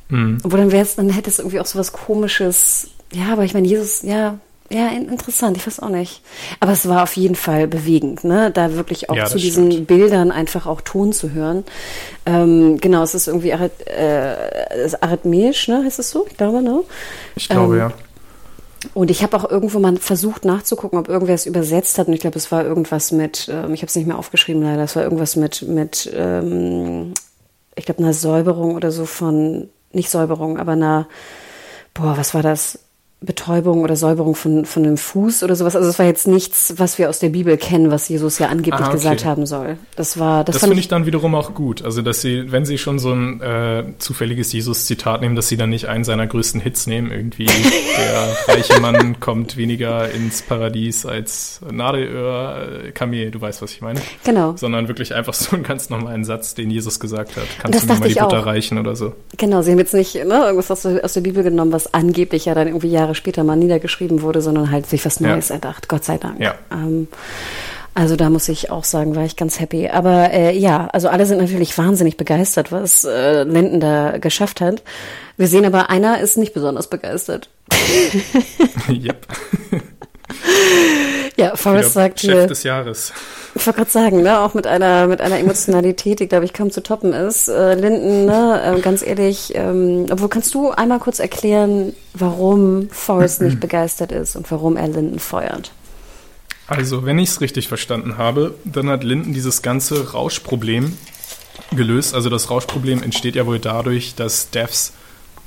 Mhm. 0.10 0.40
Obwohl 0.44 0.60
dann 0.60 0.72
wär's, 0.72 0.96
dann 0.96 1.10
hätte 1.10 1.30
es 1.30 1.40
irgendwie 1.40 1.60
auch 1.60 1.66
so 1.66 1.80
was 1.80 1.94
komisches. 1.94 2.90
Ja, 3.12 3.34
aber 3.34 3.44
ich 3.44 3.54
meine, 3.54 3.68
Jesus, 3.68 4.02
ja, 4.04 4.40
ja, 4.70 4.90
interessant, 4.90 5.56
ich 5.56 5.66
weiß 5.66 5.80
auch 5.80 5.90
nicht. 5.90 6.22
Aber 6.60 6.74
es 6.74 6.90
war 6.90 7.04
auf 7.04 7.16
jeden 7.16 7.36
Fall 7.36 7.68
bewegend, 7.68 8.26
ne? 8.26 8.52
Da 8.52 8.74
wirklich 8.74 9.10
auch 9.10 9.16
ja, 9.16 9.26
zu 9.26 9.38
diesen 9.38 9.72
stimmt. 9.72 9.88
Bildern 9.88 10.30
einfach 10.30 10.66
auch 10.66 10.82
Ton 10.82 11.14
zu 11.14 11.32
hören. 11.32 11.64
Ähm, 12.26 12.78
genau, 12.82 13.02
es 13.04 13.16
ist 13.16 13.28
irgendwie 13.28 13.54
Arith 13.54 13.88
äh, 13.88 14.90
arithmäisch, 15.00 15.70
ne? 15.70 15.84
Heißt 15.86 16.00
es 16.00 16.10
so? 16.10 16.26
Ich 16.30 16.36
glaube, 16.36 16.62
ne? 16.62 16.84
Ich 17.36 17.48
glaube, 17.48 17.76
ähm, 17.76 17.80
ja. 17.80 17.94
Und 18.94 19.12
ich 19.12 19.24
habe 19.24 19.36
auch 19.36 19.50
irgendwo 19.50 19.80
mal 19.80 19.98
versucht 19.98 20.46
nachzugucken, 20.46 21.00
ob 21.00 21.10
irgendwer 21.10 21.36
es 21.36 21.46
übersetzt 21.46 21.98
hat. 21.98 22.08
Und 22.08 22.14
ich 22.14 22.20
glaube, 22.20 22.38
es 22.38 22.52
war 22.52 22.64
irgendwas 22.64 23.12
mit, 23.12 23.50
ähm, 23.52 23.74
ich 23.74 23.82
habe 23.82 23.88
es 23.88 23.96
nicht 23.96 24.08
mehr 24.08 24.18
aufgeschrieben 24.18 24.62
leider, 24.62 24.84
es 24.84 24.96
war 24.96 25.04
irgendwas 25.04 25.36
mit, 25.36 25.64
mit 25.64 26.12
ähm, 26.14 27.14
ich 27.76 27.86
glaube, 27.86 28.04
einer 28.04 28.14
Säuberung 28.14 28.76
oder 28.76 28.92
so 28.92 29.06
von, 29.06 29.70
nicht 29.92 30.10
Säuberung, 30.10 30.58
aber 30.58 30.74
einer, 30.74 31.08
boah, 31.94 32.18
was 32.18 32.34
war 32.34 32.44
das? 32.44 32.80
Betäubung 33.20 33.82
oder 33.82 33.96
Säuberung 33.96 34.36
von, 34.36 34.66
von 34.66 34.86
einem 34.86 34.98
Fuß 34.98 35.42
oder 35.42 35.56
sowas. 35.56 35.76
Also 35.76 35.90
es 35.90 35.98
war 35.98 36.06
jetzt 36.06 36.28
nichts, 36.28 36.76
was 36.78 37.00
wir 37.00 37.10
aus 37.10 37.18
der 37.18 37.30
Bibel 37.30 37.58
kennen, 37.58 37.90
was 37.90 38.08
Jesus 38.08 38.38
ja 38.38 38.50
angeblich 38.50 38.80
ah, 38.80 38.90
okay. 38.90 38.98
gesagt 38.98 39.26
haben 39.26 39.48
soll. 39.48 39.78
Das 39.96 40.20
war, 40.20 40.44
das, 40.44 40.54
das 40.54 40.64
finde 40.64 40.80
ich 40.80 40.88
dann 40.88 41.08
wiederum 41.08 41.34
auch 41.34 41.56
gut. 41.56 41.84
Also 41.84 42.04
dass 42.04 42.22
sie, 42.22 42.52
wenn 42.52 42.66
sie 42.66 42.78
schon 42.78 43.00
so 43.00 43.12
ein 43.14 43.42
äh, 43.42 43.86
zufälliges 43.98 44.54
Jesus-Zitat 44.54 45.22
nehmen, 45.22 45.36
dass 45.36 45.48
sie 45.48 45.58
dann 45.58 45.72
nicht 45.72 45.88
einen 45.88 46.04
seiner 46.04 46.28
größten 46.28 46.62
Hits 46.62 46.86
nehmen. 46.86 47.12
Irgendwie 47.12 47.46
der 47.98 48.56
reiche 48.56 48.80
Mann 48.80 49.20
kommt 49.20 49.58
weniger 49.58 50.12
ins 50.12 50.44
Paradies 50.44 51.08
als 51.08 51.60
Nadelöhr, 51.72 52.84
äh, 52.86 52.92
Kamel. 52.92 53.32
Du 53.32 53.42
weißt, 53.42 53.64
was 53.64 53.72
ich 53.72 53.82
meine. 53.82 54.00
Genau. 54.26 54.56
Sondern 54.58 54.88
wirklich 54.88 55.16
einfach 55.16 55.34
so 55.34 55.56
einen 55.56 55.64
ganz 55.64 55.90
normalen 55.90 56.24
Satz, 56.24 56.54
den 56.54 56.70
Jesus 56.70 57.00
gesagt 57.00 57.36
hat. 57.36 57.46
Kannst 57.60 57.82
du 57.82 57.94
mir 57.94 58.00
mal 58.00 58.10
die 58.10 58.14
Butter 58.14 58.42
auch. 58.42 58.46
reichen 58.46 58.78
oder 58.78 58.96
so? 58.96 59.16
Genau. 59.38 59.64
Sie 59.64 59.72
haben 59.72 59.80
jetzt 59.80 59.96
nicht 59.96 60.14
ne, 60.14 60.44
irgendwas 60.46 60.70
aus 60.70 60.84
der, 60.84 61.04
aus 61.04 61.14
der 61.14 61.22
Bibel 61.22 61.42
genommen, 61.42 61.72
was 61.72 61.96
angeblich 61.96 62.46
ja 62.46 62.54
dann 62.54 62.68
irgendwie 62.68 62.92
Jahre 62.92 63.07
später 63.14 63.44
mal 63.44 63.56
niedergeschrieben 63.56 64.22
wurde, 64.22 64.42
sondern 64.42 64.72
halt 64.72 64.88
sich 64.88 65.06
was 65.06 65.20
Neues 65.20 65.50
ja. 65.50 65.56
erdacht, 65.56 65.88
Gott 65.88 66.04
sei 66.04 66.18
Dank. 66.18 66.40
Ja. 66.40 66.56
Ähm, 66.72 67.08
also 67.94 68.16
da 68.16 68.30
muss 68.30 68.48
ich 68.48 68.70
auch 68.70 68.84
sagen, 68.84 69.16
war 69.16 69.26
ich 69.26 69.36
ganz 69.36 69.60
happy. 69.60 69.90
Aber 69.90 70.32
äh, 70.32 70.56
ja, 70.56 70.88
also 70.94 71.10
alle 71.10 71.26
sind 71.26 71.40
natürlich 71.40 71.76
wahnsinnig 71.78 72.16
begeistert, 72.16 72.72
was 72.72 73.04
äh, 73.06 73.42
Linden 73.42 73.80
da 73.80 74.20
geschafft 74.20 74.62
hat. 74.62 74.84
Wir 75.36 75.48
sehen 75.48 75.66
aber, 75.66 75.90
einer 75.90 76.20
ist 76.20 76.38
nicht 76.38 76.54
besonders 76.54 76.90
begeistert. 76.90 77.50
yep. 78.90 79.26
Ja, 81.38 81.56
Forrest 81.56 81.94
sagt 81.94 82.20
Chef 82.20 82.32
hier, 82.32 82.48
des 82.48 82.64
Jahres. 82.64 83.14
Ich 83.54 83.66
wollte 83.66 83.78
gerade 83.78 83.92
sagen, 83.92 84.24
ne, 84.24 84.40
auch 84.40 84.56
mit 84.56 84.66
einer 84.66 85.06
mit 85.06 85.22
einer 85.22 85.38
Emotionalität, 85.38 86.20
die 86.20 86.28
glaube 86.28 86.46
ich 86.46 86.54
kaum 86.54 86.72
zu 86.72 86.82
toppen 86.82 87.14
ist. 87.14 87.48
Äh, 87.48 87.76
Linden, 87.76 88.26
ne, 88.26 88.76
äh, 88.78 88.82
ganz 88.82 89.06
ehrlich, 89.06 89.54
ähm, 89.54 90.08
obwohl 90.10 90.30
kannst 90.30 90.54
du 90.56 90.72
einmal 90.72 91.00
kurz 91.00 91.20
erklären, 91.20 91.94
warum 92.16 92.90
Forrest 92.90 93.42
nicht 93.42 93.60
begeistert 93.62 94.12
ist 94.12 94.36
und 94.36 94.50
warum 94.50 94.78
er 94.78 94.88
Linden 94.88 95.20
feuert? 95.20 95.72
Also, 96.66 97.06
wenn 97.06 97.20
ich 97.20 97.30
es 97.30 97.40
richtig 97.40 97.68
verstanden 97.68 98.18
habe, 98.18 98.56
dann 98.66 98.90
hat 98.90 99.04
Linden 99.04 99.32
dieses 99.34 99.62
ganze 99.62 100.14
Rauschproblem 100.14 100.98
gelöst. 101.72 102.14
Also 102.14 102.30
das 102.30 102.50
Rauschproblem 102.50 103.04
entsteht 103.04 103.36
ja 103.36 103.46
wohl 103.46 103.60
dadurch, 103.60 104.16
dass 104.16 104.50
Devs 104.50 104.94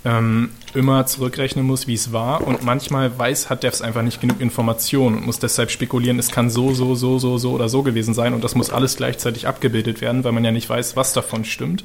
ähm, 0.05 0.51
immer 0.75 1.07
zurückrechnen 1.07 1.65
muss, 1.65 1.87
wie 1.87 1.95
es 1.95 2.12
war. 2.12 2.47
Und 2.47 2.62
manchmal 2.62 3.17
weiß, 3.19 3.50
hat 3.50 3.62
Devs 3.62 3.83
einfach 3.83 4.03
nicht 4.03 4.21
genug 4.21 4.41
Informationen 4.41 5.19
und 5.19 5.27
muss 5.27 5.39
deshalb 5.39 5.71
spekulieren, 5.71 6.19
es 6.19 6.31
kann 6.31 6.50
so, 6.50 6.75
so, 6.75 6.95
so, 6.95 7.19
so, 7.19 7.39
so 7.39 7.53
oder 7.53 7.69
so 7.69 7.83
gewesen 7.83 8.15
sein. 8.15 8.35
Und 8.35 8.45
das 8.45 8.55
muss 8.55 8.71
alles 8.71 8.97
gleichzeitig 8.97 9.47
abgebildet 9.47 10.00
werden, 10.00 10.25
weil 10.25 10.33
man 10.33 10.45
ja 10.45 10.53
nicht 10.53 10.69
weiß, 10.69 10.97
was 10.97 11.12
davon 11.12 11.45
stimmt. 11.45 11.85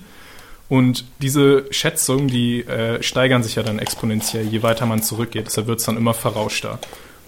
Und 0.67 1.05
diese 1.21 1.65
Schätzungen, 1.71 2.27
die 2.27 2.61
äh, 2.61 3.01
steigern 3.03 3.43
sich 3.43 3.55
ja 3.55 3.63
dann 3.63 3.79
exponentiell, 3.79 4.47
je 4.47 4.63
weiter 4.63 4.85
man 4.85 5.03
zurückgeht. 5.03 5.45
Deshalb 5.47 5.67
wird 5.67 5.79
es 5.79 5.85
dann 5.85 5.97
immer 5.97 6.13
verrauschter. 6.13 6.79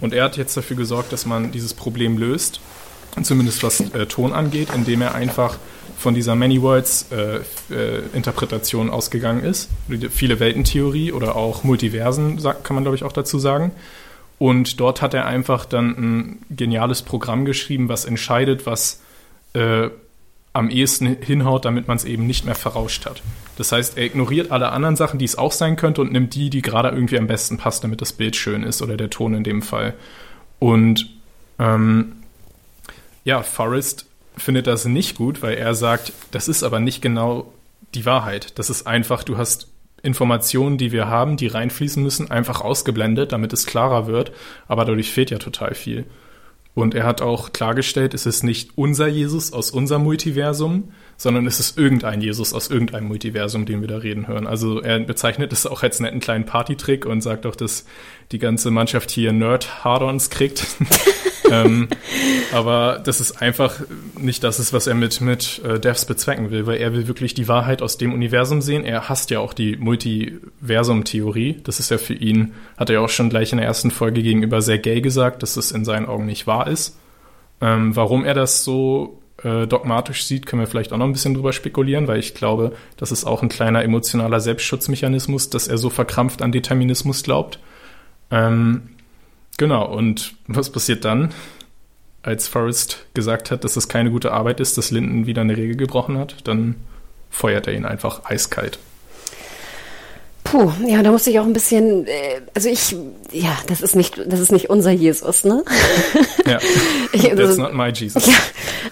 Und 0.02 0.14
er 0.14 0.26
hat 0.26 0.38
jetzt 0.38 0.58
dafür 0.58 0.76
gesorgt, 0.76 1.12
dass 1.12 1.26
man 1.26 1.52
dieses 1.52 1.74
Problem 1.74 2.18
löst, 2.18 2.60
zumindest 3.22 3.64
was 3.64 3.80
äh, 3.80 4.06
Ton 4.06 4.34
angeht, 4.34 4.70
indem 4.74 5.02
er 5.02 5.16
einfach 5.16 5.58
von 5.98 6.14
dieser 6.14 6.36
Many 6.36 6.62
Worlds 6.62 7.08
äh, 7.12 7.40
äh, 7.74 8.02
Interpretation 8.14 8.90
ausgegangen 8.90 9.44
ist. 9.44 9.70
Viele 10.12 10.40
Weltentheorie 10.40 11.12
oder 11.12 11.36
auch 11.36 11.64
Multiversen, 11.64 12.42
kann 12.64 12.76
man 12.76 12.84
glaube 12.84 12.96
ich 12.96 13.04
auch 13.04 13.12
dazu 13.12 13.40
sagen. 13.40 13.72
Und 14.40 14.80
dort 14.80 15.02
hat 15.02 15.14
er 15.16 15.26
einfach 15.26 15.66
dann 15.66 15.90
ein 15.98 16.40
geniales 16.52 17.02
Programm 17.02 17.46
geschrieben, 17.46 17.90
was 17.90 18.06
entscheidet, 18.06 18.68
was 18.68 19.02
äh, 19.54 19.90
am 20.54 20.70
ehesten 20.70 21.18
hinhaut, 21.22 21.66
damit 21.66 21.88
man 21.88 21.98
es 21.98 22.06
eben 22.06 22.28
nicht 22.28 22.46
mehr 22.46 22.56
verrauscht 22.56 23.06
hat. 23.06 23.22
Das 23.58 23.72
heißt, 23.72 23.98
er 23.98 24.06
ignoriert 24.06 24.52
alle 24.52 24.72
anderen 24.72 24.96
Sachen, 24.96 25.20
die 25.20 25.26
es 25.26 25.38
auch 25.38 25.52
sein 25.52 25.76
könnte 25.76 26.02
und 26.02 26.12
nimmt 26.12 26.36
die, 26.36 26.50
die 26.50 26.62
gerade 26.62 26.90
irgendwie 26.90 27.18
am 27.18 27.28
besten 27.28 27.58
passt, 27.58 27.84
damit 27.84 28.02
das 28.02 28.14
Bild 28.14 28.36
schön 28.36 28.64
ist 28.64 28.82
oder 28.82 28.98
der 28.98 29.10
Ton 29.10 29.34
in 29.34 29.44
dem 29.44 29.62
Fall. 29.62 29.94
Und 30.60 31.10
ähm, 31.60 32.14
ja, 33.24 33.44
Forrest 33.44 34.07
findet 34.38 34.68
das 34.68 34.86
nicht 34.86 35.18
gut, 35.18 35.42
weil 35.42 35.58
er 35.58 35.76
sagt, 35.76 36.14
das 36.32 36.48
ist 36.48 36.64
aber 36.64 36.80
nicht 36.80 37.02
genau 37.02 37.52
die 37.96 38.06
Wahrheit. 38.06 38.58
Das 38.60 38.70
ist 38.70 38.88
einfach, 38.88 39.24
du 39.24 39.38
hast 39.38 39.68
Informationen, 40.04 40.78
die 40.78 40.92
wir 40.92 41.08
haben, 41.08 41.38
die 41.38 41.48
reinfließen 41.48 42.02
müssen, 42.02 42.30
einfach 42.30 42.62
ausgeblendet, 42.62 43.32
damit 43.32 43.54
es 43.54 43.66
klarer 43.66 44.08
wird. 44.08 44.32
Aber 44.68 44.86
dadurch 44.86 45.12
fehlt 45.12 45.32
ja 45.32 45.38
total 45.38 45.74
viel. 45.74 46.06
Und 46.78 46.94
er 46.94 47.06
hat 47.06 47.24
auch 47.24 47.54
klargestellt, 47.54 48.14
es 48.14 48.28
ist 48.28 48.44
nicht 48.44 48.70
unser 48.76 49.08
Jesus 49.08 49.52
aus 49.52 49.72
unserem 49.72 50.04
Multiversum, 50.04 50.92
sondern 51.18 51.48
es 51.48 51.60
ist 51.60 51.76
irgendein 51.76 52.22
Jesus 52.22 52.54
aus 52.54 52.70
irgendeinem 52.70 53.08
Multiversum, 53.08 53.66
den 53.66 53.82
wir 53.82 53.88
da 53.88 53.98
reden 53.98 54.28
hören. 54.28 54.46
Also 54.46 54.80
er 54.80 55.00
bezeichnet 55.00 55.52
es 55.52 55.66
auch 55.66 55.82
als 55.82 56.00
netten 56.00 56.20
kleinen 56.20 56.46
Partytrick 56.46 57.08
und 57.08 57.22
sagt 57.22 57.48
auch, 57.48 57.56
dass 57.56 57.86
die 58.32 58.38
ganze 58.38 58.70
Mannschaft 58.70 59.10
hier 59.10 59.34
Nerd-Hardons 59.34 60.30
kriegt. 60.30 60.68
ähm, 61.52 61.88
aber 62.54 63.02
das 63.04 63.22
ist 63.22 63.42
einfach 63.42 63.76
nicht 64.18 64.44
das 64.44 64.60
ist, 64.60 64.74
was 64.74 64.88
er 64.88 64.96
mit, 64.96 65.22
mit 65.22 65.62
äh, 65.64 65.80
Devs 65.80 66.06
bezwecken 66.06 66.52
will, 66.52 66.66
weil 66.66 66.78
er 66.78 66.94
will 66.94 67.08
wirklich 67.08 67.34
die 67.34 67.48
Wahrheit 67.48 67.82
aus 67.82 67.98
dem 67.98 68.14
Universum 68.14 68.62
sehen. 68.62 68.84
Er 68.84 69.10
hasst 69.10 69.30
ja 69.30 69.40
auch 69.40 69.54
die 69.54 69.78
Multiversum-Theorie. 69.78 71.62
Das 71.64 71.80
ist 71.80 71.92
ja 71.92 71.98
für 71.98 72.14
ihn, 72.14 72.54
hat 72.78 72.90
er 72.90 72.96
ja 72.96 73.00
auch 73.02 73.10
schon 73.10 73.30
gleich 73.30 73.52
in 73.52 73.58
der 73.58 73.68
ersten 73.68 73.92
Folge 73.92 74.22
gegenüber 74.24 74.62
sehr 74.62 74.80
gay 74.80 75.02
gesagt, 75.02 75.44
dass 75.44 75.58
es 75.58 75.72
in 75.72 75.86
seinen 75.86 76.06
Augen 76.06 76.26
nicht 76.26 76.48
wahr 76.48 76.68
ist. 76.68 76.98
Ähm, 77.62 77.96
warum 77.96 78.24
er 78.24 78.34
das 78.34 78.64
so 78.64 79.20
äh, 79.44 79.68
dogmatisch 79.68 80.26
sieht, 80.26 80.46
können 80.46 80.62
wir 80.62 80.68
vielleicht 80.68 80.94
auch 80.94 80.98
noch 80.98 81.06
ein 81.06 81.14
bisschen 81.14 81.34
drüber 81.34 81.54
spekulieren, 81.54 82.08
weil 82.08 82.20
ich 82.20 82.34
glaube, 82.34 82.74
das 82.98 83.12
ist 83.12 83.26
auch 83.26 83.44
ein 83.44 83.50
kleiner 83.50 83.84
emotionaler 83.84 84.40
Selbstschutzmechanismus, 84.40 85.50
dass 85.50 85.68
er 85.68 85.78
so 85.78 85.90
verkrampft 85.90 86.42
an 86.42 86.52
Determinismus 86.52 87.24
glaubt. 87.24 87.60
Ähm, 88.32 88.90
genau, 89.58 89.88
und 89.88 90.36
was 90.48 90.72
passiert 90.72 91.06
dann? 91.06 91.34
Als 92.24 92.48
Forrest 92.48 93.06
gesagt 93.14 93.52
hat, 93.52 93.64
dass 93.64 93.76
es 93.76 93.88
keine 93.88 94.12
gute 94.12 94.32
Arbeit 94.32 94.60
ist, 94.60 94.78
dass 94.78 94.92
Linden 94.92 95.28
wieder 95.28 95.42
eine 95.42 95.56
Regel 95.56 95.76
gebrochen 95.76 96.18
hat, 96.18 96.36
dann 96.44 96.76
feuert 97.30 97.68
er 97.68 97.74
ihn 97.74 97.86
einfach 97.86 98.26
eiskalt. 98.26 98.80
Puh, 100.52 100.72
ja, 100.86 101.04
da 101.04 101.12
musste 101.12 101.30
ich 101.30 101.40
auch 101.40 101.46
ein 101.46 101.52
bisschen, 101.52 102.08
äh, 102.08 102.40
also 102.54 102.70
ich, 102.70 102.96
ja, 103.34 103.58
das 103.68 103.82
ist 103.82 103.98
nicht, 103.98 104.18
das 104.28 104.40
ist 104.40 104.52
nicht 104.54 104.70
unser 104.70 104.92
Jesus, 104.92 105.44
ne? 105.44 105.64
Ja, 106.46 106.60
ich, 107.12 107.24
that's 107.24 107.40
also, 107.40 107.62
not 107.64 107.74
my 107.74 107.90
Jesus. 107.90 108.26
Ja, 108.26 108.36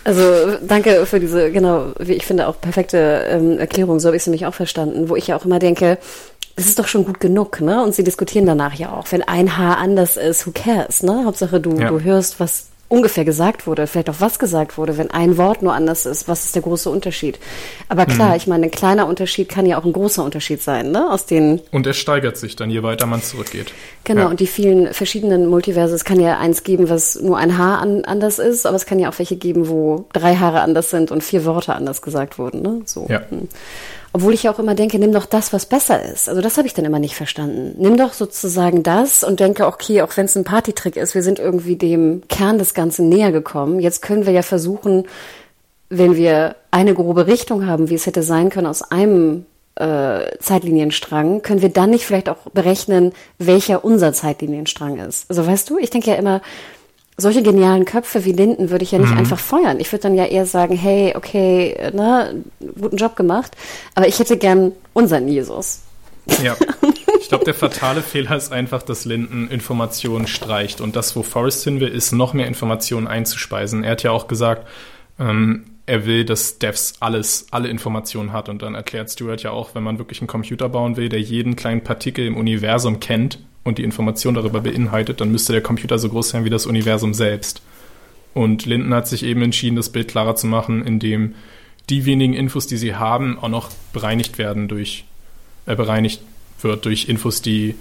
also 0.03 0.57
danke 0.67 1.05
für 1.05 1.21
diese, 1.21 1.51
genau, 1.53 1.93
wie 1.99 2.13
ich 2.13 2.25
finde 2.25 2.47
auch 2.47 2.59
perfekte 2.59 3.25
ähm, 3.29 3.57
Erklärung, 3.57 4.01
so 4.01 4.07
habe 4.07 4.17
ich 4.17 4.23
sie 4.23 4.31
nämlich 4.31 4.45
auch 4.45 4.53
verstanden, 4.53 5.07
wo 5.07 5.15
ich 5.15 5.27
ja 5.27 5.37
auch 5.37 5.45
immer 5.45 5.59
denke, 5.59 5.97
das 6.55 6.67
ist 6.67 6.79
doch 6.79 6.87
schon 6.87 7.05
gut 7.05 7.19
genug, 7.19 7.59
ne? 7.61 7.83
Und 7.83 7.93
sie 7.93 8.03
diskutieren 8.03 8.45
danach 8.45 8.73
ja 8.75 8.93
auch, 8.93 9.11
wenn 9.11 9.21
ein 9.23 9.57
Haar 9.57 9.77
anders 9.77 10.17
ist, 10.17 10.47
who 10.47 10.51
cares, 10.53 11.03
ne? 11.03 11.23
Hauptsache 11.25 11.59
du, 11.59 11.77
ja. 11.77 11.89
du 11.89 12.01
hörst, 12.01 12.39
was 12.39 12.67
ungefähr 12.87 13.25
gesagt 13.25 13.65
wurde, 13.65 13.87
vielleicht 13.87 14.09
auch 14.09 14.19
was 14.19 14.37
gesagt 14.37 14.77
wurde, 14.77 14.97
wenn 14.97 15.09
ein 15.09 15.37
Wort 15.37 15.63
nur 15.63 15.73
anders 15.73 16.05
ist, 16.05 16.27
was 16.27 16.45
ist 16.45 16.55
der 16.55 16.61
große 16.61 16.89
Unterschied? 16.89 17.39
Aber 17.89 18.05
klar, 18.05 18.29
mhm. 18.29 18.35
ich 18.35 18.47
meine, 18.47 18.65
ein 18.65 18.71
kleiner 18.71 19.07
Unterschied 19.07 19.49
kann 19.49 19.65
ja 19.65 19.79
auch 19.79 19.85
ein 19.85 19.93
großer 19.93 20.23
Unterschied 20.23 20.61
sein, 20.61 20.91
ne? 20.91 21.11
Aus 21.11 21.25
den 21.25 21.61
und 21.71 21.87
er 21.87 21.93
steigert 21.93 22.37
sich 22.37 22.55
dann, 22.55 22.69
je 22.69 22.83
weiter 22.83 23.07
man 23.07 23.23
zurückgeht. 23.23 23.73
Genau, 24.03 24.21
ja. 24.21 24.27
und 24.27 24.39
die 24.39 24.47
vielen 24.47 24.93
verschiedenen 24.93 25.47
Multiverse, 25.47 25.95
es 25.95 26.05
kann 26.05 26.19
ja 26.19 26.37
eins 26.37 26.63
geben, 26.63 26.89
was 26.89 27.19
nur 27.19 27.37
ein 27.37 27.57
Haar 27.57 27.79
an, 27.79 28.05
anders 28.05 28.37
ist, 28.37 28.67
aber 28.67 28.75
es 28.75 28.85
kann 28.85 28.99
ja 28.99 29.09
auch 29.09 29.17
welche 29.17 29.35
geben, 29.35 29.67
wo 29.67 30.05
drei 30.13 30.35
Haare 30.35 30.61
anders 30.61 30.91
sind 30.91 31.11
und 31.11 31.23
vier 31.23 31.43
Worte 31.43 31.73
anders 31.73 32.03
gesagt 32.03 32.37
wurden, 32.37 32.61
ne? 32.61 32.81
So. 32.85 33.07
Ja. 33.09 33.23
Obwohl 34.15 34.33
ich 34.33 34.47
auch 34.47 34.59
immer 34.59 34.75
denke, 34.75 34.97
nimm 34.97 35.11
doch 35.11 35.25
das, 35.25 35.51
was 35.51 35.65
besser 35.65 36.01
ist. 36.01 36.29
Also 36.29 36.39
das 36.39 36.55
habe 36.57 36.65
ich 36.65 36.73
dann 36.73 36.85
immer 36.85 36.99
nicht 36.99 37.15
verstanden. 37.15 37.75
Nimm 37.77 37.97
doch 37.97 38.13
sozusagen 38.13 38.81
das 38.81 39.25
und 39.25 39.41
denke, 39.41 39.67
okay, 39.67 40.01
auch 40.03 40.15
wenn 40.15 40.23
es 40.23 40.37
ein 40.37 40.45
Partytrick 40.45 40.95
ist, 40.95 41.15
wir 41.15 41.21
sind 41.21 41.37
irgendwie 41.37 41.75
dem 41.75 42.21
Kern 42.29 42.57
des 42.57 42.73
Ganzen 42.73 43.09
näher 43.09 43.33
gekommen. 43.33 43.81
Jetzt 43.81 44.01
können 44.01 44.25
wir 44.25 44.31
ja 44.31 44.41
versuchen, 44.41 45.03
wenn 45.89 46.15
wir 46.15 46.55
eine 46.71 46.93
grobe 46.93 47.27
Richtung 47.27 47.67
haben, 47.67 47.89
wie 47.89 47.95
es 47.95 48.05
hätte 48.05 48.23
sein 48.23 48.49
können 48.49 48.67
aus 48.67 48.89
einem 48.89 49.47
äh, 49.75 50.37
Zeitlinienstrang, 50.39 51.41
können 51.41 51.61
wir 51.61 51.67
dann 51.67 51.89
nicht 51.89 52.05
vielleicht 52.05 52.29
auch 52.29 52.49
berechnen, 52.53 53.11
welcher 53.37 53.83
unser 53.83 54.13
Zeitlinienstrang 54.13 54.97
ist. 54.97 55.25
Also 55.27 55.45
weißt 55.45 55.69
du, 55.69 55.77
ich 55.77 55.89
denke 55.89 56.11
ja 56.11 56.15
immer, 56.15 56.41
solche 57.17 57.43
genialen 57.43 57.85
Köpfe 57.85 58.25
wie 58.25 58.33
Linden 58.33 58.69
würde 58.69 58.83
ich 58.83 58.91
ja 58.91 58.99
nicht 58.99 59.11
mhm. 59.11 59.19
einfach 59.19 59.39
feuern. 59.39 59.79
Ich 59.79 59.91
würde 59.91 60.03
dann 60.03 60.15
ja 60.15 60.25
eher 60.25 60.45
sagen, 60.45 60.75
hey, 60.75 61.13
okay, 61.15 61.91
ne, 61.93 62.43
guten 62.79 62.97
Job 62.97 63.15
gemacht, 63.15 63.55
aber 63.93 64.07
ich 64.07 64.19
hätte 64.19 64.37
gern 64.37 64.73
unseren 64.93 65.27
Jesus. 65.27 65.81
Ja. 66.43 66.55
Ich 67.19 67.29
glaube, 67.29 67.45
der 67.45 67.53
fatale 67.53 68.01
Fehler 68.01 68.35
ist 68.35 68.51
einfach, 68.51 68.83
dass 68.83 69.05
Linden 69.05 69.47
Informationen 69.47 70.27
streicht. 70.27 70.81
Und 70.81 70.95
das, 70.95 71.15
wo 71.15 71.23
Forrest 71.23 71.63
hin 71.63 71.79
will, 71.79 71.87
ist, 71.87 72.11
noch 72.11 72.33
mehr 72.33 72.47
Informationen 72.47 73.07
einzuspeisen. 73.07 73.83
Er 73.83 73.91
hat 73.91 74.03
ja 74.03 74.11
auch 74.11 74.27
gesagt, 74.27 74.67
ähm, 75.19 75.65
er 75.85 76.05
will, 76.05 76.25
dass 76.25 76.59
Devs 76.59 76.95
alles, 76.99 77.47
alle 77.51 77.69
Informationen 77.69 78.33
hat. 78.33 78.49
Und 78.49 78.61
dann 78.61 78.75
erklärt 78.75 79.11
Stuart 79.11 79.43
ja 79.43 79.51
auch, 79.51 79.75
wenn 79.75 79.83
man 79.83 79.97
wirklich 79.97 80.21
einen 80.21 80.27
Computer 80.27 80.69
bauen 80.69 80.97
will, 80.97 81.09
der 81.09 81.21
jeden 81.21 81.55
kleinen 81.55 81.83
Partikel 81.83 82.25
im 82.25 82.37
Universum 82.37 82.99
kennt, 82.99 83.39
und 83.65 83.79
die 83.79 83.83
Information 83.83 84.35
darüber 84.35 84.61
beinhaltet, 84.61 85.19
dann 85.19 85.31
müsste 85.31 85.51
der 85.51 85.61
Computer 85.61 85.99
so 85.99 86.07
groß 86.07 86.29
sein 86.29 86.45
wie 86.45 86.49
das 86.49 86.65
Universum 86.65 87.13
selbst. 87.13 87.61
Und 88.33 88.65
Linden 88.65 88.93
hat 88.93 89.07
sich 89.07 89.23
eben 89.23 89.41
entschieden, 89.41 89.75
das 89.75 89.89
Bild 89.89 90.07
klarer 90.07 90.35
zu 90.35 90.47
machen, 90.47 90.85
indem 90.85 91.35
die 91.89 92.05
wenigen 92.05 92.33
Infos, 92.33 92.67
die 92.67 92.77
sie 92.77 92.95
haben, 92.95 93.37
auch 93.39 93.49
noch 93.49 93.71
bereinigt 93.91 94.37
werden 94.37 94.67
durch, 94.67 95.05
äh, 95.65 95.75
bereinigt 95.75 96.21
wird 96.61 96.85
durch 96.85 97.09
Infos, 97.09 97.41
die 97.41 97.75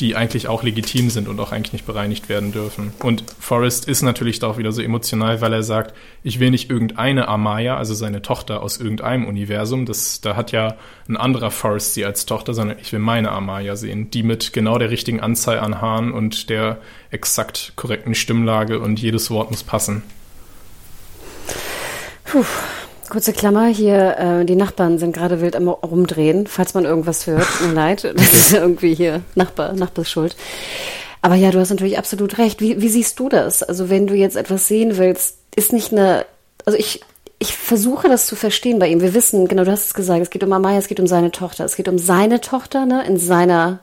die 0.00 0.16
eigentlich 0.16 0.48
auch 0.48 0.62
legitim 0.62 1.08
sind 1.08 1.28
und 1.28 1.38
auch 1.38 1.52
eigentlich 1.52 1.72
nicht 1.72 1.86
bereinigt 1.86 2.28
werden 2.28 2.52
dürfen. 2.52 2.92
Und 3.00 3.24
Forrest 3.38 3.86
ist 3.86 4.02
natürlich 4.02 4.40
da 4.40 4.48
auch 4.48 4.58
wieder 4.58 4.72
so 4.72 4.82
emotional, 4.82 5.40
weil 5.40 5.52
er 5.52 5.62
sagt, 5.62 5.94
ich 6.24 6.40
will 6.40 6.50
nicht 6.50 6.68
irgendeine 6.68 7.28
Amaya, 7.28 7.76
also 7.76 7.94
seine 7.94 8.20
Tochter 8.20 8.62
aus 8.62 8.78
irgendeinem 8.78 9.26
Universum, 9.26 9.86
das, 9.86 10.20
da 10.20 10.34
hat 10.34 10.50
ja 10.50 10.76
ein 11.08 11.16
anderer 11.16 11.50
Forrest 11.50 11.94
sie 11.94 12.04
als 12.04 12.26
Tochter, 12.26 12.54
sondern 12.54 12.78
ich 12.80 12.92
will 12.92 12.98
meine 12.98 13.30
Amaya 13.30 13.76
sehen, 13.76 14.10
die 14.10 14.24
mit 14.24 14.52
genau 14.52 14.78
der 14.78 14.90
richtigen 14.90 15.20
Anzahl 15.20 15.60
an 15.60 15.80
Haaren 15.80 16.12
und 16.12 16.50
der 16.50 16.78
exakt 17.10 17.72
korrekten 17.76 18.14
Stimmlage 18.14 18.80
und 18.80 19.00
jedes 19.00 19.30
Wort 19.30 19.50
muss 19.50 19.62
passen. 19.62 20.02
Puh. 22.24 22.44
Kurze 23.14 23.32
Klammer 23.32 23.68
hier, 23.68 24.16
äh, 24.18 24.44
die 24.44 24.56
Nachbarn 24.56 24.98
sind 24.98 25.14
gerade 25.14 25.40
wild 25.40 25.54
am 25.54 25.68
rumdrehen, 25.68 26.48
falls 26.48 26.74
man 26.74 26.84
irgendwas 26.84 27.28
hört. 27.28 27.46
Mir 27.64 27.72
leid, 27.72 28.02
das 28.02 28.32
ist 28.32 28.52
irgendwie 28.52 28.92
hier 28.92 29.20
Nachbar, 29.36 29.72
Nachbarsschuld. 29.72 30.34
Aber 31.22 31.36
ja, 31.36 31.52
du 31.52 31.60
hast 31.60 31.70
natürlich 31.70 31.96
absolut 31.96 32.38
recht. 32.38 32.60
Wie, 32.60 32.80
wie 32.80 32.88
siehst 32.88 33.20
du 33.20 33.28
das? 33.28 33.62
Also 33.62 33.88
wenn 33.88 34.08
du 34.08 34.14
jetzt 34.14 34.34
etwas 34.34 34.66
sehen 34.66 34.96
willst, 34.96 35.38
ist 35.54 35.72
nicht 35.72 35.92
eine, 35.92 36.26
also 36.64 36.76
ich, 36.76 37.02
ich 37.38 37.56
versuche 37.56 38.08
das 38.08 38.26
zu 38.26 38.34
verstehen 38.34 38.80
bei 38.80 38.88
ihm. 38.88 39.00
Wir 39.00 39.14
wissen, 39.14 39.46
genau, 39.46 39.62
du 39.62 39.70
hast 39.70 39.86
es 39.86 39.94
gesagt, 39.94 40.20
es 40.20 40.30
geht 40.30 40.42
um 40.42 40.52
Amaya, 40.52 40.78
es 40.78 40.88
geht 40.88 40.98
um 40.98 41.06
seine 41.06 41.30
Tochter. 41.30 41.64
Es 41.64 41.76
geht 41.76 41.86
um 41.86 41.98
seine 41.98 42.40
Tochter, 42.40 42.84
ne, 42.84 43.06
in 43.06 43.16
seiner 43.16 43.78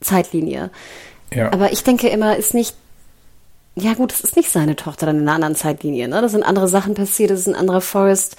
Zeitlinie. 0.00 0.70
Ja. 1.32 1.52
Aber 1.52 1.70
ich 1.72 1.84
denke 1.84 2.08
immer, 2.08 2.36
ist 2.36 2.54
nicht 2.54 2.74
ja 3.80 3.94
gut, 3.94 4.12
es 4.12 4.20
ist 4.20 4.36
nicht 4.36 4.50
seine 4.50 4.76
Tochter 4.76 5.06
dann 5.06 5.16
in 5.16 5.22
einer 5.22 5.34
anderen 5.34 5.54
Zeitlinie, 5.54 6.08
ne? 6.08 6.20
Da 6.20 6.28
sind 6.28 6.42
andere 6.42 6.68
Sachen 6.68 6.94
passiert, 6.94 7.30
es 7.30 7.40
ist 7.40 7.48
ein 7.48 7.54
anderer 7.54 7.80
Forrest. 7.80 8.36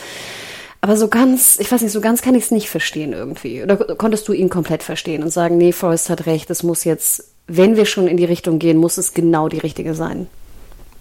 Aber 0.82 0.95
so 0.95 1.10
ganz, 1.10 1.60
ich 1.60 1.71
weiß 1.71 1.82
nicht, 1.82 1.91
so 1.91 2.02
ganz 2.02 2.21
kann 2.21 2.36
ich 2.36 2.45
es 2.45 2.52
nicht 2.52 2.69
verstehen 2.69 3.12
irgendwie. 3.13 3.62
Oder 3.62 3.78
konntest 3.78 4.28
du 4.28 4.34
ihn 4.34 4.49
komplett 4.49 4.84
verstehen 4.84 5.23
und 5.23 5.30
sagen, 5.30 5.58
nee, 5.58 5.73
Forrest 5.73 6.10
hat 6.10 6.25
recht, 6.25 6.49
es 6.49 6.63
muss 6.63 6.84
jetzt, 6.86 7.32
wenn 7.47 7.75
wir 7.75 7.86
schon 7.86 8.08
in 8.08 8.17
die 8.17 8.25
Richtung 8.25 8.60
gehen, 8.60 8.78
muss 8.78 8.97
es 8.97 9.13
genau 9.13 9.49
die 9.49 9.60
richtige 9.60 9.93
sein? 9.93 10.28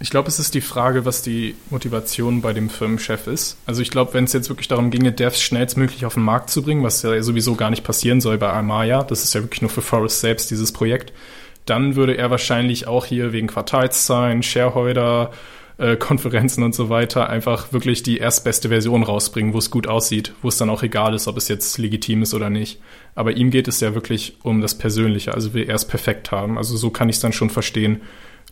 Ich 0.01 0.11
glaube, 0.11 0.29
es 0.29 0.39
ist 0.39 0.55
die 0.55 0.61
Frage, 0.61 1.05
was 1.05 1.23
die 1.23 1.57
Motivation 1.71 2.41
bei 2.41 2.53
dem 2.53 2.71
Firmenchef 2.71 3.27
ist. 3.27 3.57
Also 3.67 3.83
ich 3.83 3.91
glaube, 3.91 4.15
wenn 4.15 4.25
es 4.25 4.33
jetzt 4.33 4.49
wirklich 4.49 4.69
darum 4.69 4.91
ginge, 4.91 5.11
Devs 5.11 5.41
schnellstmöglich 5.41 6.07
auf 6.07 6.15
den 6.15 6.23
Markt 6.23 6.51
zu 6.51 6.63
bringen, 6.63 6.85
was 6.85 7.03
ja 7.03 7.21
sowieso 7.21 7.57
gar 7.57 7.71
nicht 7.71 7.83
passieren 7.83 8.21
soll 8.21 8.39
bei 8.39 8.53
Amaya, 8.53 9.03
das 9.03 9.25
ist 9.25 9.35
ja 9.35 9.43
wirklich 9.43 9.61
nur 9.61 9.71
für 9.71 9.83
Forrest 9.83 10.21
selbst 10.21 10.53
dieses 10.53 10.71
Projekt, 10.71 11.13
dann 11.69 11.97
würde 11.97 12.17
er 12.17 12.31
wahrscheinlich 12.31 12.87
auch 12.87 13.07
hier 13.07 13.33
wegen 13.33 13.47
Quartalszahlen, 13.47 14.43
Shareholder, 14.43 15.31
äh, 15.79 15.97
Konferenzen 15.97 16.65
und 16.65 16.75
so 16.75 16.89
weiter 16.89 17.29
einfach 17.29 17.73
wirklich 17.73 18.03
die 18.03 18.19
erstbeste 18.19 18.69
Version 18.69 19.03
rausbringen, 19.05 19.55
wo 19.55 19.59
es 19.59 19.71
gut 19.71 19.87
aussieht, 19.87 20.33
wo 20.43 20.49
es 20.49 20.57
dann 20.57 20.71
auch 20.71 20.83
egal 20.83 21.15
ist, 21.15 21.29
ob 21.29 21.37
es 21.37 21.49
jetzt 21.49 21.79
legitim 21.79 22.23
ist 22.23 22.35
oder 22.35 22.51
nicht. 22.51 22.81
Aber 23.15 23.33
ihm 23.33 23.51
geht 23.51 23.69
es 23.69 23.81
ja 23.81 23.95
wirklich 23.95 24.37
um 24.43 24.61
das 24.61 24.77
Persönliche, 24.77 25.35
also 25.35 25.55
will 25.55 25.69
er 25.69 25.77
es 25.77 25.87
perfekt 25.87 26.33
haben. 26.33 26.59
Also 26.59 26.77
so 26.77 26.91
kann 26.91 27.09
ich 27.09 27.17
es 27.17 27.23
dann 27.23 27.33
schon 27.33 27.51
verstehen, 27.51 28.01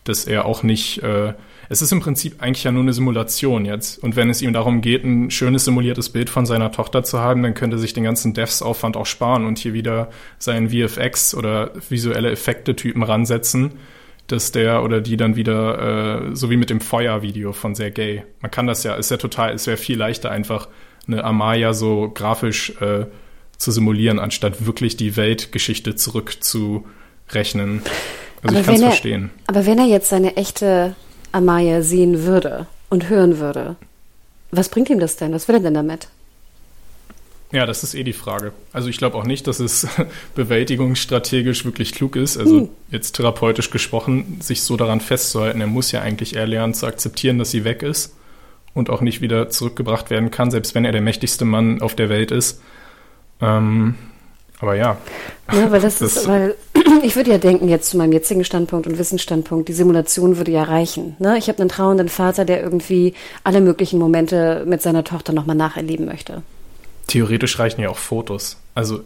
dass 0.05 0.25
er 0.25 0.45
auch 0.45 0.63
nicht, 0.63 1.03
äh, 1.03 1.33
es 1.69 1.81
ist 1.81 1.91
im 1.91 1.99
Prinzip 1.99 2.41
eigentlich 2.41 2.63
ja 2.63 2.71
nur 2.71 2.83
eine 2.83 2.93
Simulation 2.93 3.65
jetzt. 3.65 4.01
Und 4.01 4.15
wenn 4.15 4.29
es 4.29 4.41
ihm 4.41 4.53
darum 4.53 4.81
geht, 4.81 5.03
ein 5.03 5.31
schönes 5.31 5.65
simuliertes 5.65 6.09
Bild 6.09 6.29
von 6.29 6.45
seiner 6.45 6.71
Tochter 6.71 7.03
zu 7.03 7.19
haben, 7.19 7.43
dann 7.43 7.53
könnte 7.53 7.75
er 7.77 7.79
sich 7.79 7.93
den 7.93 8.03
ganzen 8.03 8.33
Devs-Aufwand 8.33 8.95
auch 8.95 9.05
sparen 9.05 9.45
und 9.45 9.57
hier 9.57 9.73
wieder 9.73 10.09
seinen 10.39 10.69
VFX 10.69 11.35
oder 11.35 11.71
visuelle 11.89 12.31
Effekte-Typen 12.31 13.03
ransetzen, 13.03 13.73
dass 14.27 14.51
der 14.51 14.83
oder 14.83 15.01
die 15.01 15.17
dann 15.17 15.35
wieder, 15.35 16.29
äh, 16.29 16.35
so 16.35 16.49
wie 16.49 16.57
mit 16.57 16.69
dem 16.69 16.79
Feuer-Video 16.79 17.53
von 17.53 17.75
Sergei. 17.75 18.25
Man 18.41 18.51
kann 18.51 18.67
das 18.67 18.83
ja, 18.83 18.95
ist 18.95 19.11
ja 19.11 19.17
total, 19.17 19.53
es 19.53 19.67
wäre 19.67 19.77
viel 19.77 19.97
leichter 19.97 20.31
einfach 20.31 20.69
eine 21.07 21.23
Amaya 21.23 21.73
so 21.73 22.11
grafisch 22.13 22.73
äh, 22.81 23.05
zu 23.57 23.71
simulieren, 23.71 24.19
anstatt 24.19 24.65
wirklich 24.65 24.97
die 24.97 25.15
Weltgeschichte 25.15 25.95
zurückzurechnen. 25.95 27.81
Also 28.43 28.49
aber 28.49 28.59
ich 28.59 28.65
kann 28.65 28.75
es 28.75 28.81
verstehen. 28.81 29.31
Aber 29.47 29.65
wenn 29.65 29.79
er 29.79 29.85
jetzt 29.85 30.09
seine 30.09 30.35
echte 30.37 30.95
Amaya 31.31 31.81
sehen 31.81 32.23
würde 32.23 32.67
und 32.89 33.09
hören 33.09 33.39
würde, 33.39 33.75
was 34.51 34.69
bringt 34.69 34.89
ihm 34.89 34.99
das 34.99 35.17
denn? 35.17 35.33
Was 35.33 35.47
will 35.47 35.55
er 35.55 35.61
denn 35.61 35.73
damit? 35.73 36.07
Ja, 37.51 37.65
das 37.65 37.83
ist 37.83 37.95
eh 37.95 38.03
die 38.03 38.13
Frage. 38.13 38.51
Also 38.73 38.89
ich 38.89 38.97
glaube 38.97 39.17
auch 39.17 39.23
nicht, 39.23 39.47
dass 39.47 39.59
es 39.59 39.87
bewältigungsstrategisch 40.35 41.63
wirklich 41.63 41.93
klug 41.93 42.15
ist, 42.15 42.37
also 42.37 42.61
hm. 42.61 42.69
jetzt 42.91 43.13
therapeutisch 43.13 43.69
gesprochen, 43.69 44.39
sich 44.41 44.61
so 44.61 44.75
daran 44.75 44.99
festzuhalten. 44.99 45.61
Er 45.61 45.67
muss 45.67 45.91
ja 45.91 46.01
eigentlich 46.01 46.35
eher 46.35 46.47
lernen 46.47 46.73
zu 46.73 46.85
akzeptieren, 46.85 47.37
dass 47.37 47.51
sie 47.51 47.63
weg 47.63 47.83
ist 47.83 48.15
und 48.73 48.89
auch 48.89 49.01
nicht 49.01 49.21
wieder 49.21 49.49
zurückgebracht 49.49 50.09
werden 50.09 50.29
kann, 50.29 50.51
selbst 50.51 50.75
wenn 50.75 50.83
er 50.83 50.91
der 50.91 51.01
mächtigste 51.01 51.45
Mann 51.45 51.81
auf 51.81 51.95
der 51.95 52.09
Welt 52.09 52.31
ist. 52.31 52.61
Ähm, 53.39 53.95
aber 54.59 54.75
ja. 54.75 54.97
Ja, 55.51 55.71
weil 55.71 55.81
das, 55.81 55.99
das 55.99 56.17
ist, 56.17 56.27
weil 56.27 56.55
ich 57.03 57.15
würde 57.15 57.31
ja 57.31 57.37
denken, 57.37 57.67
jetzt 57.67 57.89
zu 57.89 57.97
meinem 57.97 58.11
jetzigen 58.11 58.43
Standpunkt 58.43 58.87
und 58.87 58.97
Wissensstandpunkt, 58.97 59.69
die 59.69 59.73
Simulation 59.73 60.37
würde 60.37 60.51
ja 60.51 60.63
reichen. 60.63 61.15
Ne? 61.19 61.37
Ich 61.37 61.47
habe 61.47 61.59
einen 61.59 61.69
trauernden 61.69 62.09
Vater, 62.09 62.45
der 62.45 62.61
irgendwie 62.61 63.13
alle 63.43 63.61
möglichen 63.61 63.99
Momente 63.99 64.63
mit 64.65 64.81
seiner 64.81 65.03
Tochter 65.03 65.33
nochmal 65.33 65.55
nacherleben 65.55 66.05
möchte. 66.05 66.41
Theoretisch 67.07 67.57
reichen 67.59 67.81
ja 67.81 67.89
auch 67.89 67.97
Fotos. 67.97 68.57
Also. 68.75 69.01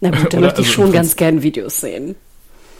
Na 0.00 0.10
gut, 0.10 0.18
da 0.32 0.40
möchte 0.40 0.62
ich 0.62 0.68
also 0.68 0.82
schon 0.82 0.92
ganz 0.92 1.16
gern 1.16 1.42
Videos 1.42 1.80
sehen. 1.80 2.14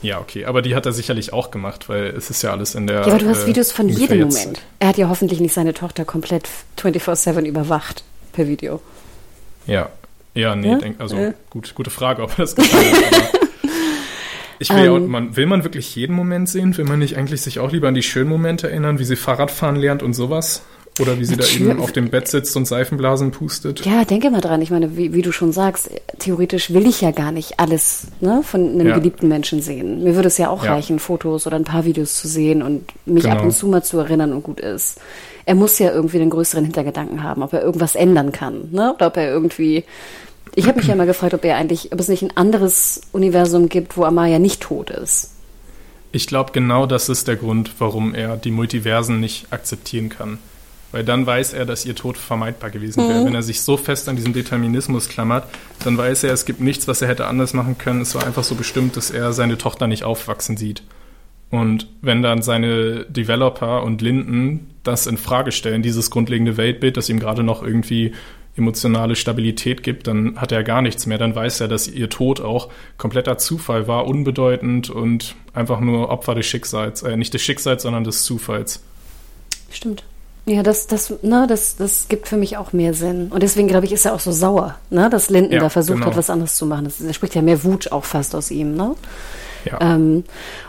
Ja, 0.00 0.18
okay, 0.18 0.46
aber 0.46 0.62
die 0.62 0.74
hat 0.74 0.84
er 0.84 0.92
sicherlich 0.92 1.32
auch 1.32 1.52
gemacht, 1.52 1.88
weil 1.88 2.06
es 2.06 2.28
ist 2.28 2.42
ja 2.42 2.50
alles 2.50 2.74
in 2.74 2.88
der. 2.88 3.02
Ja, 3.02 3.06
aber 3.06 3.18
du 3.18 3.28
hast 3.28 3.44
äh, 3.44 3.46
Videos 3.46 3.70
von 3.70 3.88
jedem 3.88 4.28
Moment. 4.28 4.60
Er 4.80 4.88
hat 4.88 4.98
ja 4.98 5.08
hoffentlich 5.08 5.38
nicht 5.38 5.54
seine 5.54 5.74
Tochter 5.74 6.04
komplett 6.04 6.48
24-7 6.76 7.44
überwacht 7.44 8.02
per 8.32 8.48
Video. 8.48 8.80
Ja, 9.66 9.90
ja, 10.34 10.56
nee, 10.56 10.70
ja? 10.70 10.78
Denk, 10.78 11.00
also 11.00 11.16
ja. 11.16 11.34
gut, 11.50 11.74
gute 11.74 11.90
Frage, 11.90 12.22
ob 12.22 12.30
er 12.30 12.36
das 12.38 12.56
getan 12.56 12.80
hat. 12.80 13.32
ich 14.58 14.70
will, 14.70 14.88
um, 14.88 14.94
ja, 14.94 14.96
ähm. 14.96 15.06
man, 15.08 15.36
will 15.36 15.46
man 15.46 15.64
wirklich 15.64 15.94
jeden 15.94 16.16
Moment 16.16 16.48
sehen? 16.48 16.76
Will 16.76 16.84
man 16.84 16.98
nicht 16.98 17.16
eigentlich 17.16 17.42
sich 17.42 17.58
auch 17.58 17.72
lieber 17.72 17.88
an 17.88 17.94
die 17.94 18.02
schönen 18.02 18.30
Momente 18.30 18.70
erinnern, 18.70 18.98
wie 18.98 19.04
sie 19.04 19.16
Fahrradfahren 19.16 19.76
lernt 19.76 20.02
und 20.02 20.14
sowas? 20.14 20.62
Oder 21.00 21.18
wie 21.18 21.24
sie 21.24 21.36
da 21.36 21.46
eben 21.46 21.80
auf 21.80 21.92
dem 21.92 22.10
Bett 22.10 22.28
sitzt 22.28 22.54
und 22.54 22.66
Seifenblasen 22.66 23.30
pustet. 23.30 23.84
Ja, 23.86 24.04
denke 24.04 24.30
mal 24.30 24.42
dran. 24.42 24.60
Ich 24.60 24.70
meine, 24.70 24.94
wie, 24.94 25.14
wie 25.14 25.22
du 25.22 25.32
schon 25.32 25.50
sagst, 25.50 25.90
theoretisch 26.18 26.74
will 26.74 26.86
ich 26.86 27.00
ja 27.00 27.12
gar 27.12 27.32
nicht 27.32 27.58
alles 27.58 28.08
ne, 28.20 28.42
von 28.44 28.74
einem 28.74 28.88
ja. 28.88 28.98
geliebten 28.98 29.26
Menschen 29.26 29.62
sehen. 29.62 30.04
Mir 30.04 30.16
würde 30.16 30.28
es 30.28 30.36
ja 30.36 30.50
auch 30.50 30.64
ja. 30.64 30.74
reichen, 30.74 30.98
Fotos 30.98 31.46
oder 31.46 31.56
ein 31.56 31.64
paar 31.64 31.86
Videos 31.86 32.16
zu 32.16 32.28
sehen 32.28 32.62
und 32.62 32.84
mich 33.06 33.24
genau. 33.24 33.36
ab 33.36 33.42
und 33.42 33.52
zu 33.52 33.68
mal 33.68 33.82
zu 33.82 34.00
erinnern 34.00 34.34
und 34.34 34.42
gut 34.42 34.60
ist. 34.60 35.00
Er 35.44 35.54
muss 35.54 35.78
ja 35.78 35.90
irgendwie 35.90 36.18
den 36.18 36.30
größeren 36.30 36.64
Hintergedanken 36.64 37.22
haben, 37.22 37.42
ob 37.42 37.52
er 37.52 37.62
irgendwas 37.62 37.94
ändern 37.94 38.32
kann. 38.32 38.68
Ne? 38.70 38.94
Oder 38.94 39.08
ob 39.08 39.16
er 39.16 39.28
irgendwie 39.28 39.84
ich 40.54 40.66
habe 40.66 40.78
mich 40.78 40.86
ja 40.86 40.94
mal 40.94 41.06
gefragt, 41.06 41.34
ob 41.34 41.44
er 41.44 41.56
eigentlich, 41.56 41.92
ob 41.92 42.00
es 42.00 42.08
nicht 42.08 42.22
ein 42.22 42.36
anderes 42.36 43.02
Universum 43.12 43.68
gibt, 43.68 43.96
wo 43.96 44.04
Amaya 44.04 44.38
nicht 44.38 44.60
tot 44.60 44.90
ist. 44.90 45.30
Ich 46.12 46.26
glaube, 46.26 46.52
genau 46.52 46.84
das 46.84 47.08
ist 47.08 47.26
der 47.26 47.36
Grund, 47.36 47.72
warum 47.78 48.14
er 48.14 48.36
die 48.36 48.50
Multiversen 48.50 49.18
nicht 49.18 49.46
akzeptieren 49.50 50.10
kann. 50.10 50.38
Weil 50.90 51.04
dann 51.04 51.24
weiß 51.24 51.54
er, 51.54 51.64
dass 51.64 51.86
ihr 51.86 51.94
Tod 51.94 52.18
vermeidbar 52.18 52.68
gewesen 52.68 53.08
wäre. 53.08 53.22
Mhm. 53.22 53.26
Wenn 53.26 53.34
er 53.34 53.42
sich 53.42 53.62
so 53.62 53.78
fest 53.78 54.10
an 54.10 54.16
diesen 54.16 54.34
Determinismus 54.34 55.08
klammert, 55.08 55.46
dann 55.84 55.96
weiß 55.96 56.24
er, 56.24 56.34
es 56.34 56.44
gibt 56.44 56.60
nichts, 56.60 56.86
was 56.86 57.00
er 57.00 57.08
hätte 57.08 57.26
anders 57.26 57.54
machen 57.54 57.78
können. 57.78 58.02
Es 58.02 58.14
war 58.14 58.26
einfach 58.26 58.44
so 58.44 58.54
bestimmt, 58.54 58.98
dass 58.98 59.10
er 59.10 59.32
seine 59.32 59.56
Tochter 59.56 59.86
nicht 59.86 60.04
aufwachsen 60.04 60.58
sieht. 60.58 60.82
Und 61.52 61.86
wenn 62.00 62.22
dann 62.22 62.40
seine 62.40 63.04
Developer 63.04 63.82
und 63.82 64.00
Linden 64.00 64.70
das 64.84 65.06
in 65.06 65.18
Frage 65.18 65.52
stellen, 65.52 65.82
dieses 65.82 66.10
grundlegende 66.10 66.56
Weltbild, 66.56 66.96
das 66.96 67.10
ihm 67.10 67.20
gerade 67.20 67.42
noch 67.42 67.62
irgendwie 67.62 68.12
emotionale 68.56 69.16
Stabilität 69.16 69.82
gibt, 69.82 70.06
dann 70.06 70.40
hat 70.40 70.50
er 70.50 70.64
gar 70.64 70.80
nichts 70.80 71.04
mehr. 71.04 71.18
Dann 71.18 71.34
weiß 71.34 71.60
er, 71.60 71.68
dass 71.68 71.88
ihr 71.88 72.08
Tod 72.08 72.40
auch 72.40 72.70
kompletter 72.96 73.36
Zufall 73.36 73.86
war, 73.86 74.06
unbedeutend 74.06 74.88
und 74.88 75.34
einfach 75.52 75.80
nur 75.80 76.08
Opfer 76.08 76.34
des 76.34 76.46
Schicksals. 76.46 77.02
Äh, 77.02 77.18
nicht 77.18 77.34
des 77.34 77.42
Schicksals, 77.42 77.82
sondern 77.82 78.04
des 78.04 78.24
Zufalls. 78.24 78.80
Stimmt. 79.70 80.04
Ja, 80.46 80.62
das, 80.62 80.86
das, 80.86 81.12
ne, 81.22 81.46
das, 81.46 81.76
das 81.76 82.08
gibt 82.08 82.28
für 82.28 82.38
mich 82.38 82.56
auch 82.56 82.72
mehr 82.72 82.94
Sinn. 82.94 83.28
Und 83.28 83.42
deswegen, 83.42 83.68
glaube 83.68 83.84
ich, 83.84 83.92
ist 83.92 84.06
er 84.06 84.14
auch 84.14 84.20
so 84.20 84.32
sauer, 84.32 84.78
ne, 84.88 85.10
dass 85.10 85.28
Linden 85.28 85.52
ja, 85.52 85.60
da 85.60 85.68
versucht 85.68 85.98
genau. 85.98 86.06
hat, 86.06 86.16
was 86.16 86.30
anderes 86.30 86.56
zu 86.56 86.64
machen. 86.64 86.84
Das, 86.84 86.96
das 86.96 87.14
spricht 87.14 87.34
ja 87.34 87.42
mehr 87.42 87.62
Wut 87.62 87.92
auch 87.92 88.04
fast 88.04 88.34
aus 88.34 88.50
ihm, 88.50 88.74
ne? 88.74 88.96
Ja. 89.64 89.78
Ähm, 89.80 90.24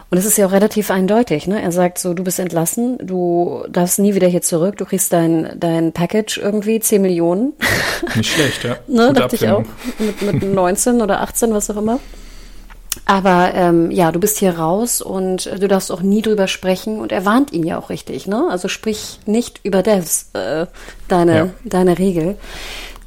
und 0.10 0.17
es 0.17 0.25
ist 0.25 0.38
ja 0.38 0.45
auch 0.45 0.51
relativ 0.51 0.91
eindeutig. 0.91 1.47
Ne? 1.47 1.60
Er 1.62 1.71
sagt 1.71 1.97
so, 1.97 2.13
du 2.13 2.23
bist 2.23 2.39
entlassen, 2.39 2.99
du 3.01 3.63
darfst 3.67 3.97
nie 3.97 4.13
wieder 4.13 4.27
hier 4.27 4.43
zurück, 4.43 4.77
du 4.77 4.86
kriegst 4.86 5.12
dein, 5.12 5.53
dein 5.60 5.91
Package 5.91 6.38
irgendwie, 6.38 6.79
10 6.79 7.01
Millionen. 7.01 7.53
Nicht 8.15 8.32
schlecht, 8.32 8.63
ja. 8.63 8.77
ne, 8.88 9.12
dachte 9.13 9.36
ich 9.36 9.47
auch. 9.47 9.63
Mit, 9.97 10.21
mit 10.21 10.43
19 10.53 11.01
oder 11.01 11.21
18, 11.21 11.53
was 11.53 11.69
auch 11.71 11.77
immer. 11.77 11.99
Aber 13.06 13.51
ähm, 13.56 13.91
ja, 13.91 14.12
du 14.12 14.19
bist 14.19 14.38
hier 14.38 14.58
raus 14.58 15.01
und 15.01 15.45
du 15.45 15.67
darfst 15.67 15.91
auch 15.91 16.01
nie 16.01 16.21
drüber 16.21 16.47
sprechen. 16.47 16.99
Und 16.99 17.12
er 17.12 17.25
warnt 17.25 17.51
ihn 17.51 17.63
ja 17.63 17.79
auch 17.79 17.89
richtig, 17.89 18.27
ne? 18.27 18.47
Also 18.49 18.67
sprich 18.67 19.19
nicht 19.25 19.62
über 19.63 19.82
Devs, 19.82 20.29
äh, 20.34 20.67
deine, 21.08 21.36
ja. 21.36 21.49
deine 21.65 21.97
Regel. 21.97 22.38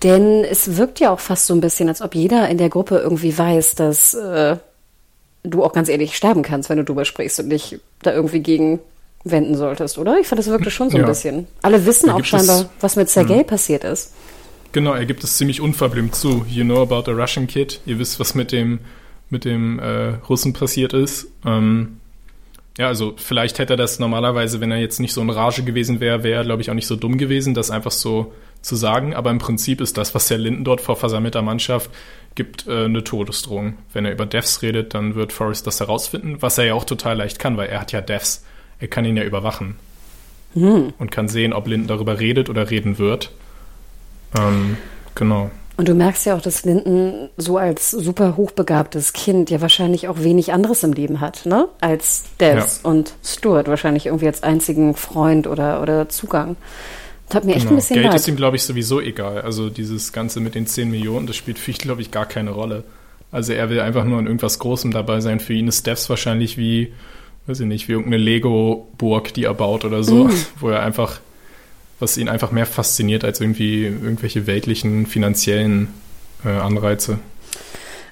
Denn 0.02 0.44
es 0.44 0.76
wirkt 0.76 1.00
ja 1.00 1.12
auch 1.12 1.20
fast 1.20 1.46
so 1.46 1.54
ein 1.54 1.60
bisschen, 1.60 1.88
als 1.88 2.02
ob 2.02 2.14
jeder 2.14 2.48
in 2.48 2.58
der 2.58 2.68
Gruppe 2.68 2.98
irgendwie 2.98 3.36
weiß, 3.36 3.76
dass 3.76 4.12
äh, 4.14 4.56
du 5.50 5.64
auch 5.64 5.72
ganz 5.72 5.88
ehrlich 5.88 6.16
sterben 6.16 6.42
kannst, 6.42 6.68
wenn 6.68 6.78
du 6.78 6.84
drüber 6.84 7.04
sprichst 7.04 7.40
und 7.40 7.50
dich 7.50 7.78
da 8.02 8.12
irgendwie 8.12 8.40
gegen 8.40 8.80
wenden 9.24 9.56
solltest, 9.56 9.98
oder? 9.98 10.18
Ich 10.20 10.26
fand 10.26 10.38
das 10.38 10.46
wirklich 10.46 10.72
schon 10.72 10.90
so 10.90 10.98
ja. 10.98 11.04
ein 11.04 11.08
bisschen. 11.08 11.46
Alle 11.62 11.84
wissen 11.84 12.10
auch 12.10 12.24
scheinbar, 12.24 12.60
es, 12.60 12.68
was 12.80 12.96
mit 12.96 13.08
Sergei 13.08 13.38
hm. 13.38 13.46
passiert 13.46 13.84
ist. 13.84 14.12
Genau, 14.72 14.92
er 14.92 15.06
gibt 15.06 15.24
es 15.24 15.36
ziemlich 15.36 15.60
unverblümt 15.60 16.14
zu. 16.14 16.44
You 16.48 16.64
know 16.64 16.82
about 16.82 17.10
a 17.10 17.14
Russian 17.14 17.46
kid. 17.46 17.80
Ihr 17.86 17.98
wisst, 17.98 18.20
was 18.20 18.34
mit 18.34 18.52
dem, 18.52 18.80
mit 19.30 19.44
dem 19.44 19.78
äh, 19.78 20.14
Russen 20.28 20.52
passiert 20.52 20.92
ist. 20.92 21.28
Ähm, 21.44 21.98
ja, 22.78 22.88
also 22.88 23.14
vielleicht 23.16 23.58
hätte 23.58 23.74
er 23.74 23.78
das 23.78 23.98
normalerweise, 23.98 24.60
wenn 24.60 24.70
er 24.70 24.78
jetzt 24.78 25.00
nicht 25.00 25.14
so 25.14 25.22
in 25.22 25.30
Rage 25.30 25.62
gewesen 25.62 26.00
wäre, 26.00 26.22
wäre 26.22 26.40
er, 26.40 26.44
glaube 26.44 26.60
ich, 26.60 26.70
auch 26.70 26.74
nicht 26.74 26.86
so 26.86 26.94
dumm 26.94 27.16
gewesen, 27.16 27.54
das 27.54 27.70
einfach 27.70 27.90
so 27.90 28.32
zu 28.60 28.76
sagen. 28.76 29.14
Aber 29.14 29.30
im 29.30 29.38
Prinzip 29.38 29.80
ist 29.80 29.96
das, 29.96 30.14
was 30.14 30.28
der 30.28 30.38
Linden 30.38 30.64
dort 30.64 30.82
vor 30.82 30.96
versammelter 30.96 31.40
Mannschaft 31.40 31.90
gibt 32.36 32.68
äh, 32.68 32.84
eine 32.84 33.02
Todesdrohung. 33.02 33.74
Wenn 33.92 34.04
er 34.04 34.12
über 34.12 34.26
Devs 34.26 34.62
redet, 34.62 34.94
dann 34.94 35.16
wird 35.16 35.32
Forrest 35.32 35.66
das 35.66 35.80
herausfinden, 35.80 36.36
was 36.40 36.58
er 36.58 36.66
ja 36.66 36.74
auch 36.74 36.84
total 36.84 37.16
leicht 37.16 37.40
kann, 37.40 37.56
weil 37.56 37.68
er 37.68 37.80
hat 37.80 37.90
ja 37.90 38.00
Devs. 38.00 38.44
Er 38.78 38.88
kann 38.88 39.04
ihn 39.04 39.16
ja 39.16 39.24
überwachen. 39.24 39.76
Hm. 40.54 40.92
Und 40.98 41.10
kann 41.10 41.28
sehen, 41.28 41.52
ob 41.52 41.66
Linden 41.66 41.88
darüber 41.88 42.20
redet 42.20 42.48
oder 42.48 42.70
reden 42.70 42.98
wird. 42.98 43.32
Ähm, 44.38 44.76
genau. 45.14 45.50
Und 45.76 45.88
du 45.88 45.94
merkst 45.94 46.24
ja 46.24 46.34
auch, 46.34 46.40
dass 46.40 46.64
Linden 46.64 47.28
so 47.36 47.58
als 47.58 47.90
super 47.90 48.36
hochbegabtes 48.36 49.12
Kind 49.12 49.50
ja 49.50 49.60
wahrscheinlich 49.60 50.08
auch 50.08 50.22
wenig 50.22 50.52
anderes 50.52 50.82
im 50.82 50.94
Leben 50.94 51.20
hat, 51.20 51.44
ne? 51.44 51.68
Als 51.80 52.24
Devs 52.40 52.80
ja. 52.82 52.90
und 52.90 53.12
Stuart 53.22 53.68
wahrscheinlich 53.68 54.06
irgendwie 54.06 54.26
als 54.26 54.42
einzigen 54.42 54.94
Freund 54.94 55.46
oder, 55.46 55.82
oder 55.82 56.08
Zugang. 56.08 56.56
Tat 57.28 57.44
mir 57.44 57.52
echt 57.52 57.62
genau. 57.62 57.72
ein 57.72 57.76
bisschen 57.76 57.94
Geld 57.94 58.06
leid. 58.06 58.14
ist 58.14 58.28
ihm, 58.28 58.36
glaube 58.36 58.56
ich, 58.56 58.62
sowieso 58.62 59.00
egal. 59.00 59.40
Also 59.40 59.68
dieses 59.68 60.12
Ganze 60.12 60.40
mit 60.40 60.54
den 60.54 60.66
10 60.66 60.90
Millionen, 60.90 61.26
das 61.26 61.36
spielt 61.36 61.58
für 61.58 61.72
ihn, 61.72 61.78
glaube 61.78 62.02
ich, 62.02 62.10
gar 62.10 62.26
keine 62.26 62.50
Rolle. 62.50 62.84
Also 63.32 63.52
er 63.52 63.68
will 63.68 63.80
einfach 63.80 64.04
nur 64.04 64.18
an 64.18 64.26
irgendwas 64.26 64.58
Großem 64.58 64.92
dabei 64.92 65.20
sein. 65.20 65.40
Für 65.40 65.52
ihn 65.52 65.66
ist 65.66 65.86
Devs 65.86 66.08
wahrscheinlich 66.08 66.56
wie, 66.56 66.92
weiß 67.46 67.60
ich 67.60 67.66
nicht, 67.66 67.88
wie 67.88 67.92
irgendeine 67.92 68.22
Lego-Burg, 68.22 69.34
die 69.34 69.44
er 69.44 69.54
baut 69.54 69.84
oder 69.84 70.04
so, 70.04 70.24
mm. 70.24 70.32
wo 70.60 70.68
er 70.68 70.82
einfach, 70.82 71.20
was 71.98 72.16
ihn 72.16 72.28
einfach 72.28 72.52
mehr 72.52 72.66
fasziniert 72.66 73.24
als 73.24 73.40
irgendwie 73.40 73.86
irgendwelche 73.86 74.46
weltlichen, 74.46 75.06
finanziellen 75.06 75.88
äh, 76.44 76.50
Anreize. 76.50 77.18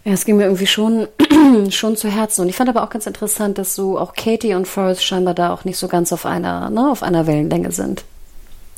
Ja, 0.05 0.13
es 0.13 0.25
ging 0.25 0.37
mir 0.37 0.45
irgendwie 0.45 0.67
schon, 0.67 1.07
schon 1.71 1.97
zu 1.97 2.11
Herzen. 2.11 2.43
Und 2.43 2.49
ich 2.49 2.57
fand 2.57 2.69
aber 2.69 2.83
auch 2.83 2.91
ganz 2.91 3.07
interessant, 3.07 3.59
dass 3.59 3.77
so 3.77 3.99
auch 3.99 4.15
Katie 4.15 4.55
und 4.55 4.67
Forrest 4.67 5.05
scheinbar 5.05 5.35
da 5.35 5.53
auch 5.53 5.65
nicht 5.65 5.79
so 5.79 5.87
ganz 5.87 6.13
auf 6.13 6.27
einer, 6.27 6.69
ne, 6.69 6.91
auf 6.91 7.05
einer 7.05 7.29
Wellenlänge 7.29 7.71
sind. 7.71 8.05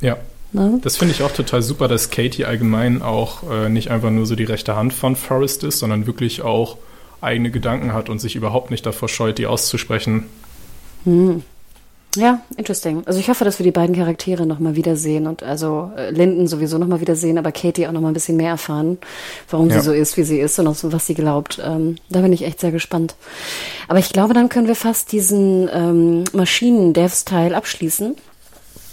Ja. 0.01 0.17
Ne? 0.53 0.79
Das 0.83 0.97
finde 0.97 1.13
ich 1.13 1.23
auch 1.23 1.33
total 1.33 1.63
super, 1.63 1.89
dass 1.89 2.11
Katie 2.11 2.45
allgemein 2.45 3.03
auch 3.03 3.51
äh, 3.51 3.69
nicht 3.69 3.91
einfach 3.91 4.11
nur 4.11 4.27
so 4.27 4.37
die 4.37 4.45
rechte 4.45 4.77
Hand 4.77 4.95
von 4.95 5.17
Forrest 5.17 5.65
ist, 5.65 5.81
sondern 5.81 6.07
wirklich 6.07 6.43
auch 6.43 6.79
eigene 7.21 7.51
Gedanken 7.51 7.93
hat 7.93 8.09
und 8.09 8.21
sich 8.21 8.37
überhaupt 8.37 8.71
nicht 8.71 8.87
davor 8.87 9.09
scheut, 9.09 9.39
die 9.39 9.47
auszusprechen. 9.47 10.27
Hm. 11.05 11.43
Ja, 12.17 12.41
interesting. 12.57 13.03
Also 13.05 13.21
ich 13.21 13.29
hoffe, 13.29 13.45
dass 13.45 13.59
wir 13.59 13.65
die 13.65 13.73
beiden 13.73 13.95
Charaktere 13.95 14.47
nochmal 14.47 14.75
wiedersehen 14.75 15.27
und 15.27 15.43
also 15.43 15.91
äh, 15.97 16.11
Linden 16.11 16.47
sowieso 16.47 16.79
nochmal 16.79 17.01
wiedersehen, 17.01 17.37
aber 17.37 17.53
Katie 17.53 17.87
auch 17.87 17.93
nochmal 17.93 18.11
ein 18.11 18.15
bisschen 18.15 18.39
mehr 18.39 18.51
erfahren, 18.51 18.99
warum 19.51 19.69
ja. 19.69 19.77
sie 19.77 19.85
so 19.85 19.93
ist, 19.93 20.17
wie 20.17 20.23
sie 20.23 20.41
ist 20.41 20.59
und 20.59 20.67
auch 20.67 20.75
so, 20.75 20.93
was 20.93 21.07
sie 21.07 21.15
glaubt. 21.15 21.61
Ähm, 21.63 21.97
da 22.09 22.23
bin 22.23 22.33
ich 22.33 22.43
echt 22.43 22.61
sehr 22.61 22.73
gespannt. 22.73 23.17
Aber 23.89 23.99
ich 23.99 24.13
glaube, 24.13 24.33
dann 24.33 24.49
können 24.49 24.67
wir 24.67 24.77
fast 24.77 25.13
diesen 25.13 25.69
ähm, 25.71 26.25
Maschinen-Devs-Teil 26.33 27.55
abschließen. 27.55 28.17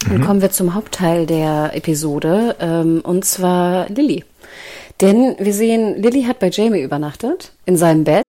Dann 0.05 0.17
mhm. 0.17 0.25
kommen 0.25 0.41
wir 0.41 0.51
zum 0.51 0.73
Hauptteil 0.73 1.25
der 1.25 1.71
Episode, 1.73 2.55
ähm, 2.59 3.01
und 3.03 3.23
zwar 3.25 3.89
Lilly. 3.89 4.25
Denn 5.01 5.35
wir 5.39 5.53
sehen, 5.53 6.01
Lilly 6.01 6.23
hat 6.23 6.39
bei 6.39 6.49
Jamie 6.49 6.81
übernachtet, 6.81 7.51
in 7.65 7.77
seinem 7.77 8.03
Bett. 8.03 8.23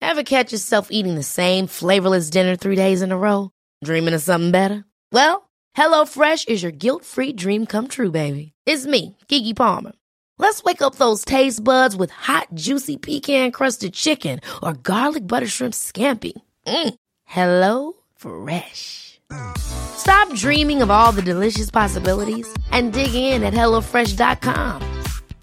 Ever 0.00 0.22
catch 0.22 0.52
yourself 0.52 0.88
eating 0.90 1.16
the 1.16 1.22
same 1.22 1.66
flavorless 1.66 2.30
dinner 2.30 2.56
three 2.56 2.76
days 2.76 3.02
in 3.02 3.12
a 3.12 3.16
row? 3.16 3.50
Dreaming 3.84 4.14
of 4.14 4.22
something 4.22 4.52
better? 4.52 4.84
Well, 5.12 5.48
HelloFresh 5.76 6.48
is 6.48 6.62
your 6.62 6.72
guilt-free 6.72 7.34
dream 7.34 7.66
come 7.66 7.88
true, 7.88 8.10
baby. 8.10 8.52
It's 8.66 8.86
me, 8.86 9.16
Kiki 9.28 9.54
Palmer. 9.54 9.92
Let's 10.38 10.62
wake 10.62 10.82
up 10.82 10.96
those 10.96 11.24
taste 11.24 11.62
buds 11.64 11.96
with 11.96 12.10
hot, 12.10 12.48
juicy 12.54 12.96
pecan-crusted 12.96 13.92
chicken 13.92 14.40
or 14.62 14.74
garlic 14.74 15.26
butter 15.26 15.48
shrimp 15.48 15.74
scampi. 15.74 16.32
Mm. 16.66 16.94
Hello 17.24 17.94
Fresh. 18.16 19.17
Stop 19.58 20.32
dreaming 20.34 20.82
of 20.82 20.90
all 20.90 21.12
the 21.12 21.22
delicious 21.22 21.70
possibilities 21.70 22.46
and 22.72 22.92
dig 22.92 23.14
in 23.14 23.42
at 23.42 23.54
HelloFresh.com. 23.54 24.82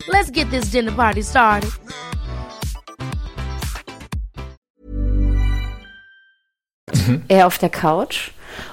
Let's 0.07 0.31
get 0.31 0.49
this 0.49 0.71
dinner 0.71 0.91
party 0.91 1.21
started. 1.21 1.71
Er 7.27 7.47
auf 7.47 7.57
der 7.57 7.69
Couch. 7.69 8.31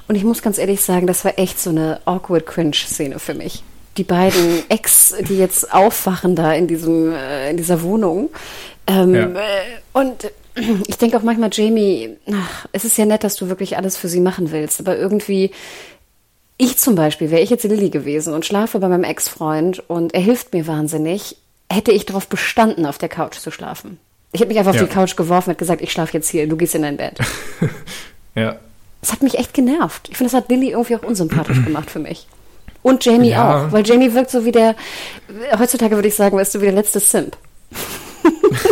Und 0.09 0.14
ich 0.14 0.25
muss 0.25 0.42
ganz 0.42 0.59
ehrlich 0.59 0.81
sagen, 0.81 1.07
das 1.07 1.25
war 1.25 1.38
echt 1.38 1.61
so 1.61 1.70
eine 1.70 2.01
awkward 2.05 2.46
cringe-Szene 2.46 3.18
für 3.18 3.35
mich. 3.35 3.62
Die 3.96 4.05
beiden 4.05 4.62
Ex, 4.70 5.14
die 5.20 5.37
jetzt 5.37 5.72
aufwachen 5.72 6.35
da 6.35 6.53
in 6.53 6.66
diesem, 6.66 7.12
äh, 7.12 7.51
in 7.51 7.57
dieser 7.57 7.83
Wohnung. 7.83 8.31
Ähm, 8.87 9.14
ja. 9.14 9.27
äh, 9.27 9.81
und 9.92 10.31
ich 10.54 10.98
denke 10.98 11.16
auch 11.16 11.22
manchmal, 11.22 11.50
Jamie, 11.52 12.16
ach, 12.30 12.66
es 12.72 12.84
ist 12.84 12.98
ja 12.98 13.06
nett, 13.06 13.24
dass 13.24 13.36
du 13.36 13.48
wirklich 13.48 13.76
alles 13.76 13.96
für 13.96 14.08
sie 14.08 14.20
machen 14.20 14.52
willst, 14.52 14.80
aber 14.80 14.96
irgendwie, 14.98 15.50
ich 16.58 16.76
zum 16.78 16.94
Beispiel, 16.94 17.30
wäre 17.30 17.42
ich 17.42 17.50
jetzt 17.50 17.64
Lilly 17.64 17.90
gewesen 17.90 18.34
und 18.34 18.44
schlafe 18.44 18.78
bei 18.78 18.88
meinem 18.88 19.04
Ex-Freund 19.04 19.88
und 19.88 20.14
er 20.14 20.20
hilft 20.20 20.52
mir 20.52 20.66
wahnsinnig, 20.66 21.36
hätte 21.70 21.92
ich 21.92 22.06
darauf 22.06 22.28
bestanden, 22.28 22.86
auf 22.86 22.98
der 22.98 23.08
Couch 23.08 23.38
zu 23.38 23.50
schlafen. 23.50 23.98
Ich 24.32 24.40
hätte 24.40 24.48
mich 24.48 24.58
einfach 24.58 24.74
ja. 24.74 24.82
auf 24.82 24.88
die 24.88 24.94
Couch 24.94 25.16
geworfen 25.16 25.50
und 25.50 25.58
gesagt, 25.58 25.82
ich 25.82 25.92
schlafe 25.92 26.12
jetzt 26.14 26.28
hier, 26.28 26.46
du 26.46 26.56
gehst 26.56 26.74
in 26.74 26.82
dein 26.82 26.96
Bett. 26.96 27.18
ja. 28.34 28.56
Das 29.00 29.12
hat 29.12 29.22
mich 29.22 29.38
echt 29.38 29.52
genervt. 29.54 30.08
Ich 30.10 30.16
finde, 30.16 30.32
das 30.32 30.40
hat 30.40 30.50
Lilly 30.50 30.70
irgendwie 30.70 30.96
auch 30.96 31.02
unsympathisch 31.02 31.62
gemacht 31.64 31.90
für 31.90 31.98
mich. 31.98 32.26
Und 32.82 33.04
Jamie 33.04 33.30
ja. 33.30 33.66
auch, 33.66 33.72
weil 33.72 33.86
Jamie 33.86 34.12
wirkt 34.12 34.30
so 34.30 34.44
wie 34.44 34.52
der, 34.52 34.74
heutzutage 35.58 35.94
würde 35.94 36.08
ich 36.08 36.14
sagen, 36.14 36.36
weißt 36.36 36.54
du, 36.54 36.60
wie 36.60 36.66
der 36.66 36.74
letzte 36.74 37.00
Simp. 37.00 37.36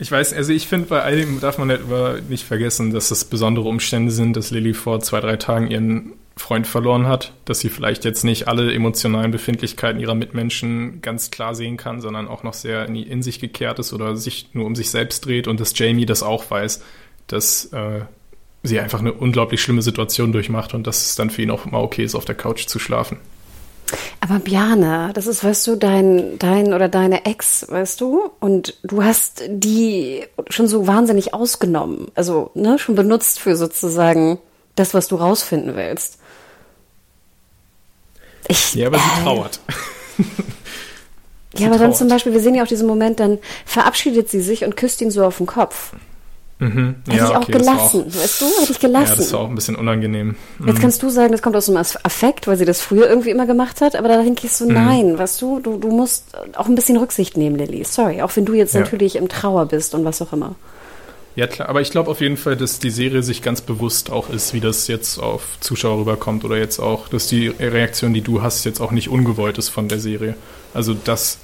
Ich 0.00 0.12
weiß, 0.12 0.32
also 0.32 0.52
ich 0.52 0.68
finde, 0.68 0.86
bei 0.86 1.02
all 1.02 1.16
dem 1.16 1.40
darf 1.40 1.58
man 1.58 1.68
nicht, 1.68 1.80
nicht 2.28 2.44
vergessen, 2.44 2.92
dass 2.92 3.10
es 3.10 3.24
besondere 3.24 3.68
Umstände 3.68 4.12
sind, 4.12 4.36
dass 4.36 4.50
Lilly 4.50 4.72
vor 4.74 5.00
zwei, 5.00 5.20
drei 5.20 5.36
Tagen 5.36 5.68
ihren 5.68 6.12
Freund 6.36 6.68
verloren 6.68 7.08
hat, 7.08 7.32
dass 7.44 7.58
sie 7.58 7.68
vielleicht 7.68 8.04
jetzt 8.04 8.22
nicht 8.22 8.46
alle 8.46 8.72
emotionalen 8.72 9.32
Befindlichkeiten 9.32 10.00
ihrer 10.00 10.14
Mitmenschen 10.14 11.02
ganz 11.02 11.32
klar 11.32 11.56
sehen 11.56 11.76
kann, 11.76 12.00
sondern 12.00 12.28
auch 12.28 12.44
noch 12.44 12.54
sehr 12.54 12.86
in, 12.86 12.94
in 12.94 13.22
sich 13.22 13.40
gekehrt 13.40 13.80
ist 13.80 13.92
oder 13.92 14.16
sich 14.16 14.50
nur 14.52 14.66
um 14.66 14.76
sich 14.76 14.90
selbst 14.90 15.26
dreht 15.26 15.48
und 15.48 15.58
dass 15.58 15.76
Jamie 15.76 16.06
das 16.06 16.22
auch 16.22 16.48
weiß, 16.48 16.82
dass 17.26 17.66
äh, 17.72 18.02
sie 18.62 18.78
einfach 18.78 19.00
eine 19.00 19.12
unglaublich 19.12 19.60
schlimme 19.60 19.82
Situation 19.82 20.30
durchmacht 20.30 20.74
und 20.74 20.86
dass 20.86 21.06
es 21.06 21.16
dann 21.16 21.30
für 21.30 21.42
ihn 21.42 21.50
auch 21.50 21.66
mal 21.66 21.82
okay 21.82 22.04
ist, 22.04 22.14
auf 22.14 22.24
der 22.24 22.36
Couch 22.36 22.66
zu 22.66 22.78
schlafen. 22.78 23.18
Aber 24.20 24.38
Bjane, 24.38 25.10
das 25.14 25.26
ist, 25.26 25.42
weißt 25.42 25.66
du, 25.66 25.76
dein, 25.76 26.38
dein 26.38 26.74
oder 26.74 26.88
deine 26.88 27.24
Ex, 27.24 27.66
weißt 27.68 28.00
du? 28.00 28.30
Und 28.40 28.74
du 28.82 29.02
hast 29.02 29.42
die 29.48 30.24
schon 30.50 30.68
so 30.68 30.86
wahnsinnig 30.86 31.34
ausgenommen. 31.34 32.08
Also, 32.14 32.50
ne, 32.54 32.78
schon 32.78 32.94
benutzt 32.94 33.40
für 33.40 33.56
sozusagen 33.56 34.38
das, 34.74 34.94
was 34.94 35.08
du 35.08 35.16
rausfinden 35.16 35.76
willst. 35.76 36.18
Ich, 38.48 38.74
ja, 38.74 38.88
aber 38.88 38.98
sie 38.98 39.20
äh, 39.20 39.22
trauert. 39.22 39.60
ja, 41.54 41.66
aber 41.66 41.76
trauert. 41.76 41.80
dann 41.80 41.94
zum 41.94 42.08
Beispiel, 42.08 42.32
wir 42.32 42.40
sehen 42.40 42.54
ja 42.54 42.62
auch 42.62 42.68
diesen 42.68 42.86
Moment, 42.86 43.20
dann 43.20 43.38
verabschiedet 43.64 44.28
sie 44.28 44.40
sich 44.40 44.64
und 44.64 44.76
küsst 44.76 45.00
ihn 45.00 45.10
so 45.10 45.24
auf 45.24 45.38
den 45.38 45.46
Kopf. 45.46 45.92
Mhm. 46.60 46.96
Hätte 47.06 47.16
ja, 47.16 47.24
ich 47.30 47.36
auch 47.36 47.42
okay, 47.42 47.52
gelassen, 47.52 48.04
auch, 48.08 48.20
weißt 48.20 48.40
du? 48.40 48.46
Hätte 48.60 48.72
ich 48.72 48.80
gelassen. 48.80 49.10
Ja, 49.10 49.16
das 49.16 49.32
war 49.32 49.40
auch 49.40 49.48
ein 49.48 49.54
bisschen 49.54 49.76
unangenehm. 49.76 50.34
Mhm. 50.58 50.68
Jetzt 50.68 50.80
kannst 50.80 51.02
du 51.02 51.08
sagen, 51.08 51.30
das 51.30 51.40
kommt 51.40 51.54
aus 51.54 51.68
einem 51.68 51.78
Affekt, 51.78 52.46
weil 52.48 52.56
sie 52.56 52.64
das 52.64 52.80
früher 52.80 53.08
irgendwie 53.08 53.30
immer 53.30 53.46
gemacht 53.46 53.80
hat, 53.80 53.94
aber 53.94 54.08
da 54.08 54.22
denke 54.22 54.46
ich 54.46 54.52
so, 54.52 54.64
mhm. 54.66 54.74
nein, 54.74 55.18
weißt 55.18 55.40
du, 55.40 55.60
du, 55.60 55.78
du 55.78 55.88
musst 55.88 56.36
auch 56.56 56.66
ein 56.66 56.74
bisschen 56.74 56.96
Rücksicht 56.96 57.36
nehmen, 57.36 57.56
Lilly. 57.56 57.84
Sorry, 57.84 58.22
auch 58.22 58.34
wenn 58.34 58.44
du 58.44 58.54
jetzt 58.54 58.74
ja. 58.74 58.80
natürlich 58.80 59.16
im 59.16 59.28
Trauer 59.28 59.66
bist 59.66 59.94
und 59.94 60.04
was 60.04 60.20
auch 60.20 60.32
immer. 60.32 60.56
Ja, 61.36 61.46
klar, 61.46 61.68
aber 61.68 61.80
ich 61.80 61.92
glaube 61.92 62.10
auf 62.10 62.20
jeden 62.20 62.36
Fall, 62.36 62.56
dass 62.56 62.80
die 62.80 62.90
Serie 62.90 63.22
sich 63.22 63.42
ganz 63.42 63.60
bewusst 63.60 64.10
auch 64.10 64.28
ist, 64.28 64.54
wie 64.54 64.60
das 64.60 64.88
jetzt 64.88 65.18
auf 65.18 65.60
Zuschauer 65.60 66.00
rüberkommt 66.00 66.44
oder 66.44 66.56
jetzt 66.56 66.80
auch, 66.80 67.06
dass 67.06 67.28
die 67.28 67.46
Reaktion, 67.46 68.12
die 68.12 68.22
du 68.22 68.42
hast, 68.42 68.64
jetzt 68.64 68.80
auch 68.80 68.90
nicht 68.90 69.08
ungewollt 69.08 69.56
ist 69.56 69.68
von 69.68 69.86
der 69.86 70.00
Serie. 70.00 70.34
Also, 70.74 70.94
dass 70.94 71.38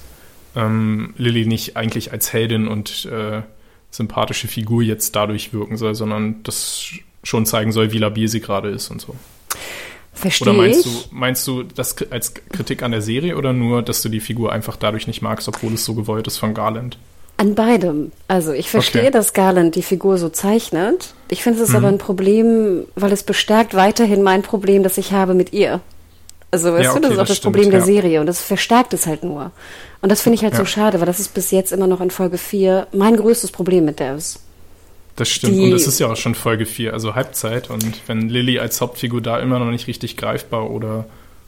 ähm, 0.53 1.13
Lilly 1.17 1.45
nicht 1.45 1.77
eigentlich 1.77 2.11
als 2.11 2.33
Heldin 2.33 2.67
und 2.67 3.05
äh, 3.05 3.43
sympathische 3.95 4.47
Figur 4.47 4.81
jetzt 4.81 5.15
dadurch 5.15 5.53
wirken 5.53 5.77
soll, 5.77 5.95
sondern 5.95 6.43
das 6.43 6.89
schon 7.23 7.45
zeigen 7.45 7.71
soll, 7.71 7.91
wie 7.91 7.97
labil 7.97 8.27
sie 8.27 8.41
gerade 8.41 8.69
ist 8.69 8.91
und 8.91 9.01
so. 9.01 9.15
Verstehe 10.13 10.49
oder 10.49 10.61
meinst 10.61 10.85
ich. 10.85 11.09
du, 11.09 11.15
meinst 11.15 11.47
du 11.47 11.63
das 11.63 11.95
als 12.09 12.33
Kritik 12.33 12.83
an 12.83 12.91
der 12.91 13.01
Serie 13.01 13.35
oder 13.37 13.51
nur, 13.51 13.81
dass 13.81 14.01
du 14.01 14.09
die 14.09 14.21
Figur 14.21 14.51
einfach 14.51 14.77
dadurch 14.77 15.07
nicht 15.07 15.21
magst, 15.21 15.47
obwohl 15.47 15.73
es 15.73 15.83
so 15.83 15.93
gewollt 15.93 16.27
ist 16.27 16.37
von 16.37 16.53
Garland? 16.53 16.97
An 17.37 17.53
beidem. 17.53 18.13
Also 18.29 18.53
ich 18.53 18.69
verstehe, 18.69 19.03
okay. 19.03 19.11
dass 19.11 19.33
Garland 19.33 19.75
die 19.75 19.81
Figur 19.81 20.17
so 20.17 20.29
zeichnet. 20.29 21.13
Ich 21.27 21.43
finde 21.43 21.61
es 21.63 21.69
mhm. 21.69 21.75
aber 21.75 21.87
ein 21.89 21.97
Problem, 21.97 22.85
weil 22.95 23.11
es 23.11 23.23
bestärkt 23.23 23.73
weiterhin 23.73 24.23
mein 24.23 24.41
Problem, 24.41 24.83
das 24.83 24.97
ich 24.97 25.11
habe 25.11 25.33
mit 25.33 25.51
ihr. 25.51 25.81
Also 26.55 26.71
weißt 26.71 26.83
ja, 26.85 26.91
okay, 26.91 27.01
du, 27.01 27.07
das 27.07 27.11
ist 27.11 27.17
auch 27.17 27.21
das, 27.21 27.27
das 27.27 27.37
stimmt, 27.37 27.53
Problem 27.53 27.71
der 27.71 27.81
Serie 27.81 28.21
und 28.21 28.27
das 28.27 28.41
verstärkt 28.41 28.93
es 28.93 29.05
halt 29.07 29.25
nur. 29.25 29.51
Und 30.01 30.09
das 30.09 30.21
finde 30.21 30.35
ich 30.35 30.43
halt 30.43 30.53
ja. 30.53 30.59
so 30.59 30.65
schade, 30.65 30.99
weil 31.01 31.05
das 31.05 31.19
ist 31.19 31.33
bis 31.33 31.51
jetzt 31.51 31.73
immer 31.73 31.85
noch 31.85 31.99
in 31.99 32.11
Folge 32.11 32.37
4 32.37 32.87
mein 32.93 33.17
größtes 33.17 33.51
Problem 33.51 33.83
mit 33.83 33.99
Devs. 33.99 34.39
Das 35.17 35.27
stimmt. 35.27 35.53
Die, 35.53 35.63
und 35.63 35.73
es 35.73 35.85
ist 35.85 35.99
ja 35.99 36.07
auch 36.07 36.15
schon 36.15 36.33
Folge 36.33 36.65
4, 36.65 36.93
also 36.93 37.13
Halbzeit. 37.13 37.69
Und 37.69 37.85
wenn 38.07 38.29
Lilly 38.29 38.59
als 38.59 38.79
Hauptfigur 38.79 39.21
da 39.21 39.39
immer 39.39 39.59
noch 39.59 39.69
nicht 39.69 39.87
richtig 39.87 40.15
greifbar 40.15 40.71
oder 40.71 41.05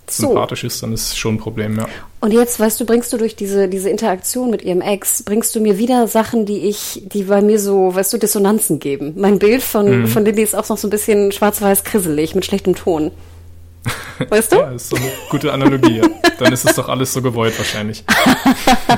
so. 0.09 0.27
sympathisch 0.27 0.65
ist, 0.65 0.83
dann 0.83 0.91
ist 0.91 1.07
es 1.07 1.17
schon 1.17 1.35
ein 1.35 1.37
Problem, 1.37 1.77
ja. 1.77 1.87
Und 2.19 2.33
jetzt, 2.33 2.59
weißt 2.59 2.79
du, 2.81 2.85
bringst 2.85 3.13
du 3.13 3.17
durch 3.17 3.37
diese, 3.37 3.69
diese 3.69 3.89
Interaktion 3.89 4.49
mit 4.49 4.61
ihrem 4.61 4.81
Ex, 4.81 5.23
bringst 5.23 5.55
du 5.55 5.61
mir 5.61 5.77
wieder 5.77 6.07
Sachen, 6.07 6.45
die 6.45 6.67
ich, 6.67 7.03
die 7.05 7.23
bei 7.23 7.41
mir 7.41 7.59
so, 7.59 7.95
weißt 7.95 8.11
du, 8.11 8.17
Dissonanzen 8.17 8.79
geben. 8.79 9.13
Mein 9.15 9.39
Bild 9.39 9.61
von, 9.61 10.01
mhm. 10.01 10.07
von 10.07 10.25
Lilly 10.25 10.43
ist 10.43 10.55
auch 10.55 10.67
noch 10.67 10.77
so 10.77 10.87
ein 10.87 10.91
bisschen 10.91 11.31
schwarz-weiß 11.31 11.85
krisselig 11.85 12.35
mit 12.35 12.45
schlechtem 12.45 12.75
Ton. 12.75 13.11
Weißt 14.29 14.51
du? 14.51 14.57
ja, 14.57 14.71
ist 14.71 14.89
so 14.89 14.95
eine 14.95 15.11
gute 15.29 15.51
Analogie. 15.51 16.01
Dann 16.39 16.53
ist 16.53 16.65
es 16.65 16.75
doch 16.75 16.89
alles 16.89 17.13
so 17.13 17.21
gewollt 17.21 17.57
wahrscheinlich. 17.57 18.03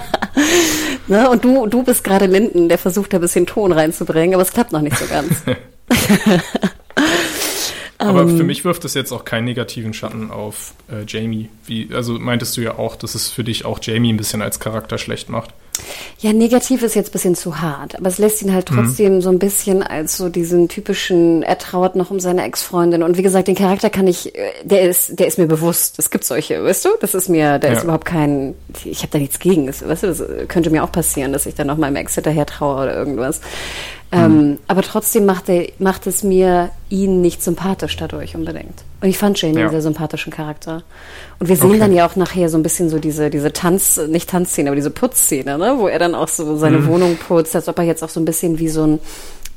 ne? 1.08 1.30
Und 1.30 1.44
du, 1.44 1.68
du 1.68 1.84
bist 1.84 2.04
gerade 2.04 2.26
Linden, 2.26 2.70
der 2.70 2.78
versucht, 2.78 3.14
da 3.14 3.18
ein 3.18 3.22
bisschen 3.22 3.46
Ton 3.46 3.72
reinzubringen, 3.72 4.34
aber 4.36 4.44
es 4.44 4.52
klappt 4.52 4.72
noch 4.72 4.82
nicht 4.82 4.98
so 4.98 5.06
ganz. 5.06 5.42
aber 7.98 8.24
um, 8.24 8.30
für 8.30 8.42
ähm. 8.42 8.48
mich 8.48 8.66
wirft 8.66 8.86
es 8.86 8.94
jetzt 8.94 9.12
auch 9.12 9.26
keinen 9.26 9.46
negativen 9.46 9.94
Schatten 9.94 10.32
auf 10.32 10.74
äh, 10.90 11.04
Jamie. 11.08 11.50
Wie, 11.66 11.90
also 11.94 12.14
meintest 12.14 12.58
du 12.58 12.62
ja 12.62 12.78
auch, 12.78 12.96
dass 12.96 13.16
es 13.16 13.30
für 13.30 13.44
dich 13.44 13.66
auch 13.66 13.80
Jamie 13.82 14.14
ein 14.14 14.18
bisschen 14.18 14.42
als 14.42 14.60
Charakter 14.60 14.98
schlecht 14.98 15.30
macht. 15.30 15.54
Ja, 16.20 16.34
negativ 16.34 16.84
ist 16.84 16.96
jetzt 16.96 17.10
ein 17.10 17.12
bisschen 17.14 17.36
zu 17.36 17.62
hart, 17.62 17.96
aber 17.96 18.08
es 18.08 18.18
lässt 18.18 18.42
ihn 18.42 18.54
halt 18.54 18.70
mhm. 18.72 18.76
trotzdem 18.76 19.16
mhm. 19.16 19.22
so 19.22 19.30
ein 19.30 19.40
bisschen 19.40 19.84
als 19.84 20.18
so 20.18 20.30
diesen 20.30 20.68
typischen, 20.68 21.44
er 21.44 21.58
trauert 21.58 21.96
noch 21.96 22.12
um 22.12 22.20
seine 22.20 22.44
Ex-Freundin. 22.44 23.04
Und 23.04 23.18
wie 23.18 23.22
gesagt, 23.22 23.48
den 23.48 23.56
Charakter 23.56 23.90
kann 23.90 24.08
ich, 24.08 24.36
äh, 24.36 24.52
der 24.64 24.82
ist, 24.90 25.20
der 25.20 25.28
ist 25.28 25.38
mir 25.38 25.48
bewusst. 25.48 25.98
Es 26.00 26.10
gibt 26.10 26.26
solche, 26.26 26.64
weißt 26.64 26.86
du? 26.86 26.90
Das 27.00 27.14
ist 27.16 27.30
mir, 27.30 27.60
da 27.60 27.68
ja. 27.68 27.74
ist 27.74 27.84
überhaupt 27.84 28.06
kein, 28.06 28.56
ich 28.84 29.00
habe 29.00 29.12
da 29.12 29.20
nichts 29.20 29.40
gegen. 29.40 29.68
Das, 29.68 29.88
weißt 29.88 30.04
du, 30.04 30.08
das 30.08 30.24
könnte 30.48 30.70
mir 30.70 30.84
auch 30.84 30.92
passieren, 30.92 31.34
dass 31.34 31.46
ich 31.46 31.56
dann 31.56 31.68
noch 31.68 31.78
meinem 31.78 31.96
Ex 31.96 32.16
hinterher 32.16 32.46
traue 32.46 32.84
oder 32.84 32.96
irgendwas. 32.96 33.42
Ähm, 34.12 34.38
mhm. 34.38 34.58
aber 34.68 34.82
trotzdem 34.82 35.26
macht, 35.26 35.50
er, 35.50 35.68
macht 35.78 36.08
es 36.08 36.24
mir 36.24 36.72
ihn 36.90 37.22
nicht 37.22 37.44
sympathisch 37.44 37.96
dadurch 37.96 38.36
unbedingt. 38.36 38.84
Und 39.02 39.10
ich 39.10 39.20
fand 39.20 39.40
Jamie 39.40 39.58
ja. 39.58 39.62
einen 39.62 39.70
sehr 39.70 39.84
sympathischen 39.84 40.34
Charakter. 40.34 40.82
Und 41.38 41.48
wir 41.48 41.56
sehen 41.56 41.70
okay. 41.70 41.80
dann 41.80 41.94
ja 41.94 42.08
auch 42.08 42.16
nachher 42.16 42.50
so 42.50 42.58
ein 42.58 42.64
bisschen 42.64 42.90
so 42.90 42.98
diese, 42.98 43.30
diese 43.30 43.54
Tanz, 43.54 44.02
nicht 44.08 44.28
Tanzszene, 44.30 44.70
aber 44.70 44.76
diese 44.76 44.90
Putzszene, 44.90 45.60
ne? 45.60 45.76
wo 45.78 45.88
er 45.88 46.00
dann 46.00 46.16
auch 46.16 46.28
so 46.28 46.58
seine 46.58 46.80
mhm. 46.80 46.88
Wohnung 46.88 47.18
putzt, 47.18 47.56
als 47.56 47.68
ob 47.68 47.78
er 47.78 47.86
jetzt 47.86 48.04
auch 48.04 48.10
so 48.10 48.20
ein 48.20 48.26
bisschen 48.26 48.58
wie 48.58 48.70
so 48.70 48.84
ein, 48.84 49.00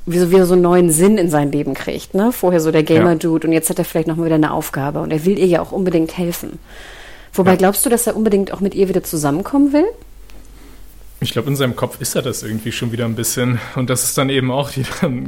wie 0.05 0.19
so, 0.19 0.31
wie 0.31 0.43
so 0.43 0.53
einen 0.53 0.63
neuen 0.63 0.91
Sinn 0.91 1.17
in 1.17 1.31
sein 1.31 1.51
Leben 1.51 1.73
kriegt. 1.73 2.13
Ne? 2.13 2.31
Vorher 2.31 2.61
so 2.61 2.71
der 2.71 2.83
Gamer-Dude 2.83 3.47
und 3.47 3.55
jetzt 3.55 3.71
hat 3.71 3.79
er 3.79 3.87
vielleicht 3.87 4.09
nochmal 4.09 4.27
wieder 4.27 4.35
eine 4.35 4.53
Aufgabe 4.53 5.01
und 5.01 5.13
er 5.13 5.25
will 5.25 5.39
ihr 5.39 5.47
ja 5.47 5.63
auch 5.63 5.73
unbedingt 5.73 6.19
helfen. 6.19 6.59
Wobei 7.33 7.53
ja. 7.53 7.57
glaubst 7.57 7.87
du, 7.87 7.91
dass 7.91 8.07
er 8.07 8.17
unbedingt 8.17 8.53
auch 8.53 8.61
mit 8.61 8.75
ihr 8.75 8.91
wieder 8.91 9.03
zusammenkommen 9.03 9.73
will? 9.73 9.87
Ich 11.23 11.31
glaube, 11.31 11.49
in 11.49 11.57
seinem 11.57 11.77
Kopf 11.77 12.01
ist 12.01 12.17
er 12.17 12.23
das 12.23 12.43
irgendwie 12.43 12.73
schon 12.73 12.91
wieder 12.91 13.05
ein 13.05 13.15
bisschen. 13.15 13.61
Und 13.77 13.89
das 13.91 14.03
ist 14.03 14.19
dann 14.19 14.29
eben 14.29 14.51
auch 14.51 14.71
wieder 14.77 15.21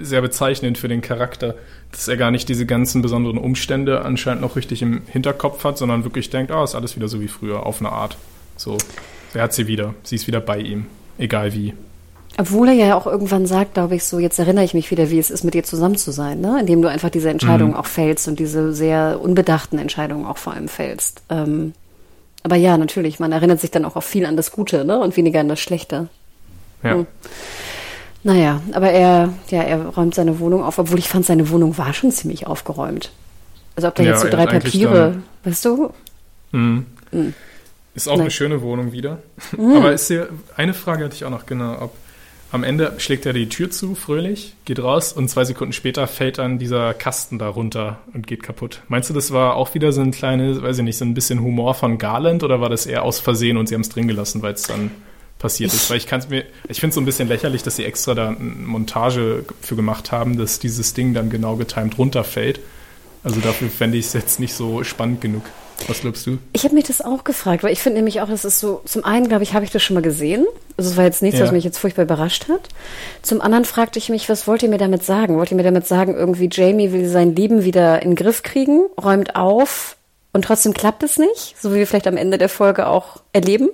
sehr 0.00 0.22
bezeichnend 0.22 0.78
für 0.78 0.86
den 0.86 1.00
Charakter, 1.00 1.56
dass 1.90 2.06
er 2.06 2.16
gar 2.16 2.30
nicht 2.30 2.48
diese 2.48 2.66
ganzen 2.66 3.02
besonderen 3.02 3.36
Umstände 3.36 4.02
anscheinend 4.02 4.42
noch 4.42 4.54
richtig 4.54 4.80
im 4.80 5.02
Hinterkopf 5.06 5.64
hat, 5.64 5.76
sondern 5.76 6.04
wirklich 6.04 6.30
denkt, 6.30 6.52
oh, 6.52 6.62
ist 6.62 6.76
alles 6.76 6.94
wieder 6.96 7.08
so 7.08 7.20
wie 7.20 7.28
früher, 7.28 7.66
auf 7.66 7.80
eine 7.80 7.90
Art. 7.90 8.16
So, 8.56 8.78
er 9.34 9.42
hat 9.42 9.54
sie 9.54 9.66
wieder. 9.66 9.94
Sie 10.04 10.14
ist 10.14 10.28
wieder 10.28 10.40
bei 10.40 10.58
ihm, 10.58 10.86
egal 11.18 11.52
wie. 11.52 11.74
Obwohl 12.38 12.68
er 12.68 12.74
ja 12.74 12.96
auch 12.96 13.06
irgendwann 13.06 13.46
sagt, 13.46 13.74
glaube 13.74 13.96
ich, 13.96 14.04
so, 14.04 14.20
jetzt 14.20 14.38
erinnere 14.38 14.64
ich 14.64 14.72
mich 14.72 14.90
wieder, 14.90 15.10
wie 15.10 15.18
es 15.18 15.30
ist, 15.30 15.42
mit 15.42 15.54
dir 15.54 15.64
zusammen 15.64 15.96
zu 15.96 16.12
sein, 16.12 16.40
ne? 16.40 16.60
Indem 16.60 16.80
du 16.80 16.88
einfach 16.88 17.10
diese 17.10 17.28
Entscheidungen 17.28 17.72
mhm. 17.72 17.76
auch 17.76 17.86
fällst 17.86 18.28
und 18.28 18.38
diese 18.38 18.72
sehr 18.72 19.18
unbedachten 19.20 19.78
Entscheidungen 19.78 20.26
auch 20.26 20.38
vor 20.38 20.54
allem 20.54 20.68
fällst. 20.68 21.22
Ähm, 21.28 21.74
aber 22.42 22.56
ja, 22.56 22.76
natürlich, 22.76 23.20
man 23.20 23.32
erinnert 23.32 23.60
sich 23.60 23.70
dann 23.70 23.84
auch 23.84 23.96
auf 23.96 24.04
viel 24.04 24.26
an 24.26 24.36
das 24.36 24.50
Gute, 24.50 24.84
ne? 24.84 24.98
Und 24.98 25.16
weniger 25.16 25.40
an 25.40 25.48
das 25.48 25.60
Schlechte. 25.60 26.08
Ja. 26.82 26.94
Hm. 26.94 27.06
Naja, 28.24 28.60
aber 28.72 28.90
er, 28.90 29.32
ja, 29.48 29.62
er 29.62 29.86
räumt 29.86 30.14
seine 30.14 30.38
Wohnung 30.38 30.62
auf, 30.62 30.78
obwohl 30.78 30.98
ich 30.98 31.08
fand, 31.08 31.26
seine 31.26 31.50
Wohnung 31.50 31.76
war 31.76 31.92
schon 31.92 32.12
ziemlich 32.12 32.46
aufgeräumt. 32.46 33.10
Also 33.74 33.88
ob 33.88 33.94
da 33.96 34.02
ja, 34.02 34.10
jetzt 34.10 34.22
so 34.22 34.28
drei 34.28 34.46
Papiere, 34.46 35.22
weißt 35.44 35.64
du? 35.64 35.92
Mhm. 36.52 36.86
Mhm. 37.10 37.34
Ist 37.94 38.08
auch 38.08 38.12
Nein. 38.12 38.22
eine 38.22 38.30
schöne 38.30 38.62
Wohnung 38.62 38.92
wieder. 38.92 39.18
Mhm. 39.56 39.76
Aber 39.76 39.92
ist 39.92 40.06
hier, 40.08 40.28
eine 40.56 40.74
Frage 40.74 41.04
hatte 41.04 41.14
ich 41.14 41.24
auch 41.24 41.30
noch, 41.30 41.46
genau, 41.46 41.80
ob 41.80 41.94
am 42.52 42.64
Ende 42.64 42.92
schlägt 42.98 43.24
er 43.24 43.32
die 43.32 43.48
Tür 43.48 43.70
zu, 43.70 43.94
fröhlich, 43.94 44.54
geht 44.66 44.78
raus 44.78 45.14
und 45.14 45.28
zwei 45.28 45.44
Sekunden 45.44 45.72
später 45.72 46.06
fällt 46.06 46.36
dann 46.36 46.58
dieser 46.58 46.92
Kasten 46.92 47.38
da 47.38 47.48
runter 47.48 48.00
und 48.12 48.26
geht 48.26 48.42
kaputt. 48.42 48.82
Meinst 48.88 49.08
du, 49.08 49.14
das 49.14 49.32
war 49.32 49.56
auch 49.56 49.72
wieder 49.74 49.90
so 49.92 50.02
ein 50.02 50.10
kleines, 50.10 50.60
weiß 50.60 50.78
ich 50.78 50.84
nicht, 50.84 50.98
so 50.98 51.06
ein 51.06 51.14
bisschen 51.14 51.40
Humor 51.40 51.74
von 51.74 51.96
Garland 51.96 52.44
oder 52.44 52.60
war 52.60 52.68
das 52.68 52.84
eher 52.84 53.04
aus 53.04 53.20
Versehen 53.20 53.56
und 53.56 53.68
sie 53.68 53.74
haben 53.74 53.80
es 53.80 53.88
drin 53.88 54.06
gelassen, 54.06 54.42
weil 54.42 54.52
es 54.52 54.64
dann 54.64 54.90
passiert 55.38 55.72
ist? 55.72 55.88
Weil 55.88 55.96
ich 55.96 56.06
kann 56.06 56.20
es 56.20 56.28
mir, 56.28 56.44
ich 56.68 56.78
finde 56.78 56.90
es 56.90 56.94
so 56.96 57.00
ein 57.00 57.06
bisschen 57.06 57.28
lächerlich, 57.28 57.62
dass 57.62 57.76
sie 57.76 57.86
extra 57.86 58.12
da 58.14 58.28
eine 58.28 58.38
Montage 58.38 59.46
für 59.62 59.74
gemacht 59.74 60.12
haben, 60.12 60.36
dass 60.36 60.58
dieses 60.58 60.92
Ding 60.92 61.14
dann 61.14 61.30
genau 61.30 61.56
getimt 61.56 61.96
runterfällt. 61.96 62.60
Also 63.24 63.40
dafür 63.40 63.70
fände 63.70 63.96
ich 63.96 64.06
es 64.06 64.12
jetzt 64.12 64.40
nicht 64.40 64.52
so 64.52 64.84
spannend 64.84 65.22
genug. 65.22 65.44
Was 65.88 66.00
glaubst 66.00 66.26
du? 66.26 66.38
Ich 66.52 66.64
habe 66.64 66.74
mich 66.74 66.84
das 66.84 67.00
auch 67.00 67.24
gefragt, 67.24 67.62
weil 67.62 67.72
ich 67.72 67.80
finde 67.80 67.98
nämlich 67.98 68.20
auch, 68.20 68.28
das 68.28 68.44
ist 68.44 68.60
so, 68.60 68.82
zum 68.84 69.04
einen, 69.04 69.28
glaube 69.28 69.42
ich, 69.42 69.54
habe 69.54 69.64
ich 69.64 69.70
das 69.70 69.82
schon 69.82 69.94
mal 69.94 70.02
gesehen. 70.02 70.46
Also 70.76 70.90
es 70.90 70.96
war 70.96 71.04
jetzt 71.04 71.22
nichts, 71.22 71.38
ja. 71.38 71.44
was 71.44 71.52
mich 71.52 71.64
jetzt 71.64 71.78
furchtbar 71.78 72.02
überrascht 72.02 72.48
hat. 72.48 72.68
Zum 73.22 73.40
anderen 73.40 73.64
fragte 73.64 73.98
ich 73.98 74.08
mich, 74.08 74.28
was 74.28 74.46
wollt 74.46 74.62
ihr 74.62 74.68
mir 74.68 74.78
damit 74.78 75.04
sagen? 75.04 75.36
Wollt 75.38 75.50
ihr 75.50 75.56
mir 75.56 75.62
damit 75.62 75.86
sagen, 75.86 76.14
irgendwie 76.14 76.48
Jamie 76.50 76.92
will 76.92 77.08
sein 77.08 77.34
Leben 77.34 77.64
wieder 77.64 78.02
in 78.02 78.10
den 78.10 78.16
Griff 78.16 78.42
kriegen, 78.42 78.86
räumt 79.02 79.36
auf 79.36 79.96
und 80.32 80.44
trotzdem 80.44 80.72
klappt 80.72 81.02
es 81.02 81.18
nicht? 81.18 81.56
So 81.60 81.72
wie 81.72 81.78
wir 81.78 81.86
vielleicht 81.86 82.06
am 82.06 82.16
Ende 82.16 82.38
der 82.38 82.48
Folge 82.48 82.86
auch 82.86 83.22
erleben? 83.32 83.68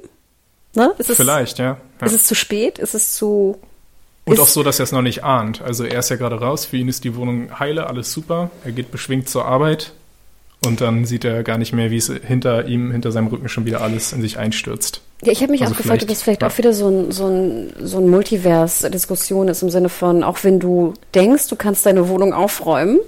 Ne? 0.75 0.93
Ist 0.99 1.11
vielleicht, 1.13 1.59
ja. 1.59 1.79
ja. 2.01 2.07
Ist 2.07 2.15
es 2.15 2.27
zu 2.27 2.35
spät? 2.35 2.79
Ist 2.79 2.95
es 2.95 3.15
zu 3.15 3.59
und 4.29 4.41
auch 4.41 4.49
so, 4.49 4.63
dass 4.63 4.79
er 4.79 4.85
es 4.85 4.93
noch 4.93 5.03
nicht 5.03 5.25
ahnt. 5.25 5.63
Also 5.63 5.85
er 5.85 6.01
ist 6.01 6.11
ja 6.11 6.17
gerade 6.17 6.39
raus, 6.39 6.67
für 6.67 6.77
ihn 6.77 6.89
ist 6.89 7.05
die 7.05 7.17
Wohnung 7.17 7.59
heile, 7.59 7.87
alles 7.87 8.13
super. 8.13 8.51
Er 8.65 8.73
geht 8.73 8.91
beschwingt 8.91 9.29
zur 9.29 9.47
Arbeit, 9.47 9.93
und 10.65 10.81
dann 10.81 11.05
sieht 11.05 11.25
er 11.25 11.43
gar 11.43 11.59
nicht 11.59 11.73
mehr, 11.73 11.91
wie 11.91 11.97
es 11.97 12.11
hinter 12.27 12.67
ihm, 12.67 12.91
hinter 12.91 13.13
seinem 13.13 13.29
Rücken 13.29 13.49
schon 13.49 13.65
wieder 13.65 13.81
alles 13.81 14.13
in 14.13 14.21
sich 14.23 14.39
einstürzt. 14.39 15.03
Ja, 15.23 15.33
ich 15.33 15.41
habe 15.43 15.53
mich 15.53 15.63
also 15.63 15.75
auch 15.75 15.79
gefragt, 15.79 16.03
ob 16.03 16.09
das 16.09 16.23
vielleicht 16.23 16.43
ja. 16.43 16.49
auch 16.49 16.59
wieder 16.59 16.73
so 16.73 16.89
ein, 16.89 17.13
so 17.13 17.27
ein, 17.27 17.73
so 17.81 17.99
ein 17.99 18.09
Multivers-Diskussion 18.09 19.49
ist 19.49 19.63
im 19.63 19.71
Sinne 19.71 19.89
von, 19.89 20.23
auch 20.23 20.45
wenn 20.45 20.61
du 20.61 20.95
denkst, 21.15 21.49
du 21.49 21.57
kannst 21.57 21.87
deine 21.87 22.09
Wohnung 22.09 22.33
aufräumen, 22.33 22.99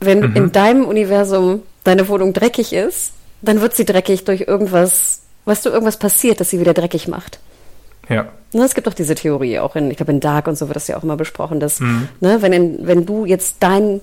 wenn 0.00 0.20
mhm. 0.20 0.36
in 0.36 0.52
deinem 0.52 0.84
Universum 0.84 1.62
deine 1.84 2.08
Wohnung 2.08 2.32
dreckig 2.32 2.72
ist, 2.72 3.12
dann 3.42 3.60
wird 3.60 3.74
sie 3.74 3.84
dreckig 3.84 4.24
durch 4.24 4.42
irgendwas, 4.42 5.20
weißt 5.44 5.66
du, 5.66 5.70
irgendwas 5.70 5.98
passiert, 5.98 6.40
das 6.40 6.50
sie 6.50 6.60
wieder 6.60 6.74
dreckig 6.74 7.08
macht. 7.08 7.38
Ja. 8.08 8.28
Ne, 8.52 8.64
es 8.64 8.74
gibt 8.74 8.88
auch 8.88 8.94
diese 8.94 9.14
Theorie, 9.14 9.60
auch 9.60 9.76
in, 9.76 9.90
ich 9.90 9.96
glaube 9.96 10.12
in 10.12 10.20
Dark 10.20 10.48
und 10.48 10.58
so 10.58 10.68
wird 10.68 10.76
das 10.76 10.88
ja 10.88 10.96
auch 10.96 11.04
immer 11.04 11.16
besprochen, 11.16 11.60
dass, 11.60 11.80
mhm. 11.80 12.08
ne, 12.20 12.42
wenn, 12.42 12.52
in, 12.52 12.86
wenn 12.86 13.06
du 13.06 13.24
jetzt 13.24 13.56
dein 13.60 14.00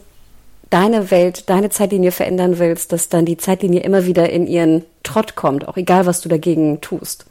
deine 0.69 1.11
Welt, 1.11 1.49
deine 1.49 1.69
Zeitlinie 1.69 2.11
verändern 2.11 2.59
willst, 2.59 2.91
dass 2.91 3.09
dann 3.09 3.25
die 3.25 3.37
Zeitlinie 3.37 3.81
immer 3.81 4.05
wieder 4.05 4.29
in 4.29 4.47
ihren 4.47 4.83
Trott 5.03 5.35
kommt, 5.35 5.67
auch 5.67 5.77
egal, 5.77 6.05
was 6.05 6.21
du 6.21 6.29
dagegen 6.29 6.81
tust. 6.81 7.25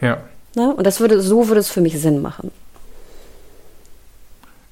Ja. 0.00 0.18
Ne? 0.54 0.74
Und 0.74 0.86
das 0.86 1.00
würde, 1.00 1.20
so 1.20 1.48
würde 1.48 1.60
es 1.60 1.70
für 1.70 1.80
mich 1.80 1.98
Sinn 2.00 2.22
machen. 2.22 2.50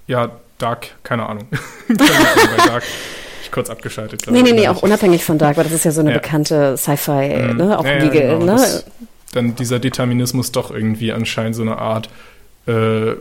Ja, 0.06 0.30
Dark, 0.58 0.88
keine 1.02 1.26
Ahnung. 1.26 1.48
bei 1.88 2.66
Dark 2.66 2.84
ich 3.42 3.50
kurz 3.50 3.70
abgeschaltet. 3.70 4.22
Glaube 4.22 4.38
nee, 4.38 4.50
nee, 4.50 4.60
nee, 4.60 4.68
auch 4.68 4.82
unabhängig 4.82 5.24
von 5.24 5.38
Dark, 5.38 5.56
weil 5.56 5.64
das 5.64 5.72
ist 5.72 5.84
ja 5.84 5.90
so 5.90 6.00
eine 6.00 6.10
ja. 6.10 6.18
bekannte 6.18 6.76
Sci-Fi, 6.76 7.36
mhm. 7.36 7.56
ne? 7.56 7.78
Auch 7.78 7.84
ja, 7.84 7.98
Liege, 7.98 8.24
ja, 8.24 8.38
genau. 8.38 8.54
ne? 8.54 8.82
dann 9.34 9.54
dieser 9.56 9.78
Determinismus 9.78 10.52
doch 10.52 10.70
irgendwie 10.70 11.12
anscheinend 11.12 11.56
so 11.56 11.62
eine 11.62 11.78
Art 11.78 12.08
äh, 12.66 13.14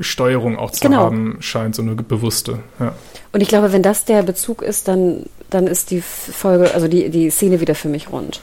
Steuerung 0.00 0.58
auch 0.58 0.70
zu 0.70 0.80
genau. 0.80 0.98
haben 0.98 1.38
scheint, 1.40 1.74
so 1.74 1.82
eine 1.82 1.94
bewusste. 1.94 2.60
Ja. 2.78 2.94
Und 3.32 3.40
ich 3.40 3.48
glaube, 3.48 3.72
wenn 3.72 3.82
das 3.82 4.04
der 4.04 4.22
Bezug 4.22 4.62
ist, 4.62 4.88
dann, 4.88 5.24
dann 5.50 5.66
ist 5.66 5.90
die 5.90 6.00
Folge, 6.00 6.74
also 6.74 6.88
die, 6.88 7.10
die 7.10 7.30
Szene 7.30 7.60
wieder 7.60 7.74
für 7.74 7.88
mich 7.88 8.10
rund. 8.10 8.40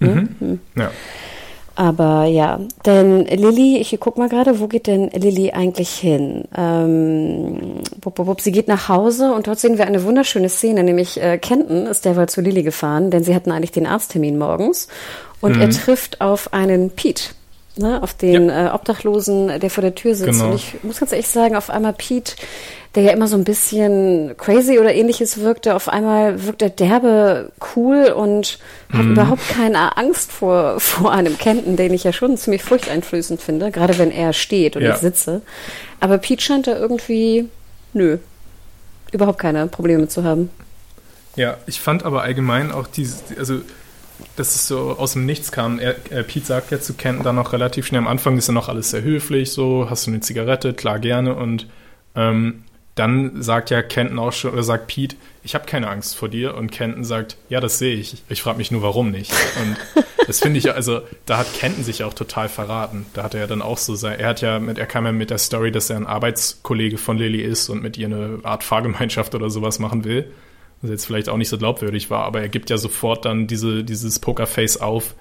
Hm? 0.00 0.14
Mhm. 0.14 0.28
Mhm. 0.40 0.60
Ja. 0.76 0.90
Aber 1.76 2.24
ja, 2.24 2.60
denn 2.84 3.24
Lilly, 3.24 3.78
ich 3.78 3.96
guck 4.00 4.18
mal 4.18 4.28
gerade, 4.28 4.60
wo 4.60 4.66
geht 4.66 4.86
denn 4.86 5.08
Lilly 5.10 5.52
eigentlich 5.52 5.90
hin? 5.90 6.44
Ähm, 6.54 7.80
bup, 8.00 8.16
bup, 8.16 8.26
bup, 8.26 8.40
sie 8.42 8.52
geht 8.52 8.68
nach 8.68 8.88
Hause 8.88 9.32
und 9.32 9.46
dort 9.46 9.60
sehen 9.60 9.78
wir 9.78 9.86
eine 9.86 10.04
wunderschöne 10.04 10.50
Szene, 10.50 10.82
nämlich 10.82 11.22
äh, 11.22 11.38
Kenton 11.38 11.86
ist 11.86 12.04
derweil 12.04 12.28
zu 12.28 12.42
Lilly 12.42 12.64
gefahren, 12.64 13.10
denn 13.10 13.24
sie 13.24 13.34
hatten 13.34 13.50
eigentlich 13.50 13.72
den 13.72 13.86
Arzttermin 13.86 14.36
morgens 14.36 14.88
und 15.40 15.56
mhm. 15.56 15.62
er 15.62 15.70
trifft 15.70 16.20
auf 16.20 16.52
einen 16.52 16.90
Pete 16.90 17.30
ne, 17.76 18.02
auf 18.02 18.14
den 18.14 18.48
ja. 18.48 18.68
äh, 18.68 18.70
Obdachlosen, 18.70 19.60
der 19.60 19.70
vor 19.70 19.82
der 19.82 19.94
Tür 19.94 20.14
sitzt. 20.14 20.40
Genau. 20.40 20.50
Und 20.50 20.56
ich 20.56 20.74
muss 20.82 21.00
ganz 21.00 21.12
ehrlich 21.12 21.28
sagen, 21.28 21.56
auf 21.56 21.70
einmal 21.70 21.92
Pete, 21.92 22.34
der 22.94 23.04
ja 23.04 23.12
immer 23.12 23.28
so 23.28 23.36
ein 23.36 23.44
bisschen 23.44 24.34
crazy 24.36 24.78
oder 24.78 24.92
ähnliches 24.94 25.38
wirkte, 25.38 25.76
auf 25.76 25.88
einmal 25.88 26.44
wirkt 26.44 26.62
er 26.62 26.70
derbe 26.70 27.52
cool 27.76 28.06
und 28.06 28.58
hat 28.92 29.04
mhm. 29.04 29.12
überhaupt 29.12 29.48
keine 29.48 29.96
Angst 29.96 30.32
vor, 30.32 30.80
vor 30.80 31.12
einem 31.12 31.38
Kenton, 31.38 31.76
den 31.76 31.94
ich 31.94 32.04
ja 32.04 32.12
schon 32.12 32.36
ziemlich 32.36 32.62
furchteinflößend 32.62 33.40
finde, 33.40 33.70
gerade 33.70 33.98
wenn 33.98 34.10
er 34.10 34.32
steht 34.32 34.76
und 34.76 34.82
ja. 34.82 34.94
ich 34.94 35.00
sitze. 35.00 35.42
Aber 36.00 36.18
Pete 36.18 36.42
scheint 36.42 36.66
da 36.66 36.76
irgendwie, 36.76 37.48
nö, 37.92 38.18
überhaupt 39.12 39.38
keine 39.38 39.66
Probleme 39.68 40.08
zu 40.08 40.24
haben. 40.24 40.50
Ja, 41.36 41.58
ich 41.66 41.80
fand 41.80 42.04
aber 42.04 42.22
allgemein 42.22 42.72
auch 42.72 42.88
diese, 42.88 43.16
also 43.38 43.60
dass 44.36 44.54
es 44.54 44.66
so 44.66 44.96
aus 44.98 45.12
dem 45.12 45.26
Nichts 45.26 45.52
kam. 45.52 45.78
Er, 45.78 45.96
äh, 46.10 46.22
Pete 46.22 46.46
sagt 46.46 46.70
ja 46.70 46.80
zu 46.80 46.94
Kenton 46.94 47.24
dann 47.24 47.36
noch 47.36 47.52
relativ 47.52 47.86
schnell 47.86 48.00
am 48.00 48.08
Anfang, 48.08 48.36
ist 48.38 48.48
ja 48.48 48.54
noch 48.54 48.68
alles 48.68 48.90
sehr 48.90 49.02
höflich, 49.02 49.52
so, 49.52 49.88
hast 49.88 50.06
du 50.06 50.10
eine 50.10 50.20
Zigarette? 50.20 50.74
Klar, 50.74 50.98
gerne. 50.98 51.34
Und 51.34 51.66
ähm, 52.14 52.64
dann 52.94 53.42
sagt 53.42 53.70
ja 53.70 53.82
Kenton 53.82 54.18
auch 54.18 54.32
schon, 54.32 54.52
oder 54.52 54.62
sagt 54.62 54.88
Pete, 54.88 55.16
ich 55.42 55.54
habe 55.54 55.64
keine 55.64 55.88
Angst 55.88 56.16
vor 56.16 56.28
dir. 56.28 56.54
Und 56.54 56.70
Kenton 56.70 57.04
sagt, 57.04 57.36
ja, 57.48 57.60
das 57.60 57.78
sehe 57.78 57.94
ich. 57.94 58.22
Ich 58.28 58.42
frage 58.42 58.58
mich 58.58 58.70
nur, 58.70 58.82
warum 58.82 59.10
nicht. 59.10 59.32
Und 59.60 60.04
das 60.26 60.40
finde 60.40 60.58
ich, 60.58 60.72
also 60.72 61.00
da 61.24 61.38
hat 61.38 61.52
Kenton 61.54 61.84
sich 61.84 62.04
auch 62.04 62.14
total 62.14 62.48
verraten. 62.48 63.06
Da 63.14 63.22
hat 63.22 63.34
er 63.34 63.40
ja 63.40 63.46
dann 63.46 63.62
auch 63.62 63.78
so 63.78 63.94
sein, 63.94 64.18
er 64.18 64.28
hat 64.28 64.40
ja 64.42 64.58
mit, 64.58 64.78
er 64.78 64.86
kam 64.86 65.06
ja 65.06 65.12
mit 65.12 65.30
der 65.30 65.38
Story, 65.38 65.72
dass 65.72 65.88
er 65.88 65.96
ein 65.96 66.06
Arbeitskollege 66.06 66.98
von 66.98 67.16
Lily 67.16 67.40
ist 67.40 67.68
und 67.68 67.82
mit 67.82 67.96
ihr 67.96 68.06
eine 68.06 68.40
Art 68.42 68.64
Fahrgemeinschaft 68.64 69.34
oder 69.34 69.50
sowas 69.50 69.78
machen 69.78 70.04
will 70.04 70.30
was 70.82 70.90
jetzt 70.90 71.06
vielleicht 71.06 71.28
auch 71.28 71.36
nicht 71.36 71.48
so 71.48 71.58
glaubwürdig 71.58 72.10
war, 72.10 72.24
aber 72.24 72.40
er 72.40 72.48
gibt 72.48 72.70
ja 72.70 72.78
sofort 72.78 73.24
dann 73.24 73.46
diese, 73.46 73.84
dieses 73.84 74.18
Pokerface 74.18 74.78
auf, 74.78 75.14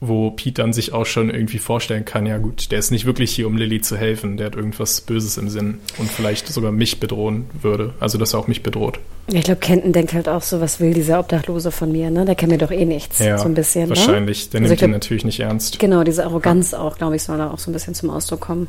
wo 0.00 0.30
Pete 0.30 0.62
dann 0.62 0.72
sich 0.72 0.92
auch 0.92 1.06
schon 1.06 1.30
irgendwie 1.30 1.58
vorstellen 1.58 2.04
kann, 2.04 2.26
ja 2.26 2.38
gut, 2.38 2.70
der 2.70 2.78
ist 2.78 2.90
nicht 2.90 3.04
wirklich 3.04 3.32
hier, 3.32 3.46
um 3.46 3.56
Lilly 3.56 3.80
zu 3.80 3.96
helfen, 3.96 4.36
der 4.36 4.46
hat 4.46 4.56
irgendwas 4.56 5.00
Böses 5.00 5.38
im 5.38 5.48
Sinn 5.48 5.80
und 5.98 6.10
vielleicht 6.10 6.46
sogar 6.48 6.72
mich 6.72 7.00
bedrohen 7.00 7.46
würde, 7.60 7.94
also 7.98 8.18
dass 8.18 8.34
er 8.34 8.40
auch 8.40 8.48
mich 8.48 8.62
bedroht. 8.62 9.00
Ich 9.30 9.44
glaube, 9.44 9.60
Kenton 9.60 9.92
denkt 9.92 10.14
halt 10.14 10.28
auch 10.28 10.42
so, 10.42 10.60
was 10.60 10.80
will 10.80 10.94
dieser 10.94 11.20
Obdachlose 11.20 11.70
von 11.70 11.92
mir, 11.92 12.10
ne? 12.10 12.24
Der 12.24 12.34
kennt 12.34 12.50
mir 12.50 12.58
doch 12.58 12.70
eh 12.70 12.86
nichts, 12.86 13.18
ja, 13.18 13.36
so 13.36 13.44
ein 13.44 13.54
bisschen. 13.54 13.84
Ne? 13.84 13.90
Wahrscheinlich, 13.90 14.46
ne? 14.46 14.50
der 14.52 14.60
also 14.62 14.72
nimmt 14.72 14.82
ihn 14.82 14.90
natürlich 14.90 15.24
nicht 15.24 15.40
ernst. 15.40 15.78
Genau, 15.78 16.02
diese 16.02 16.24
Arroganz 16.24 16.70
ja. 16.70 16.78
auch, 16.78 16.96
glaube 16.96 17.16
ich, 17.16 17.22
soll 17.22 17.36
da 17.36 17.50
auch 17.50 17.58
so 17.58 17.70
ein 17.70 17.74
bisschen 17.74 17.94
zum 17.94 18.08
Ausdruck 18.08 18.40
kommen. 18.40 18.68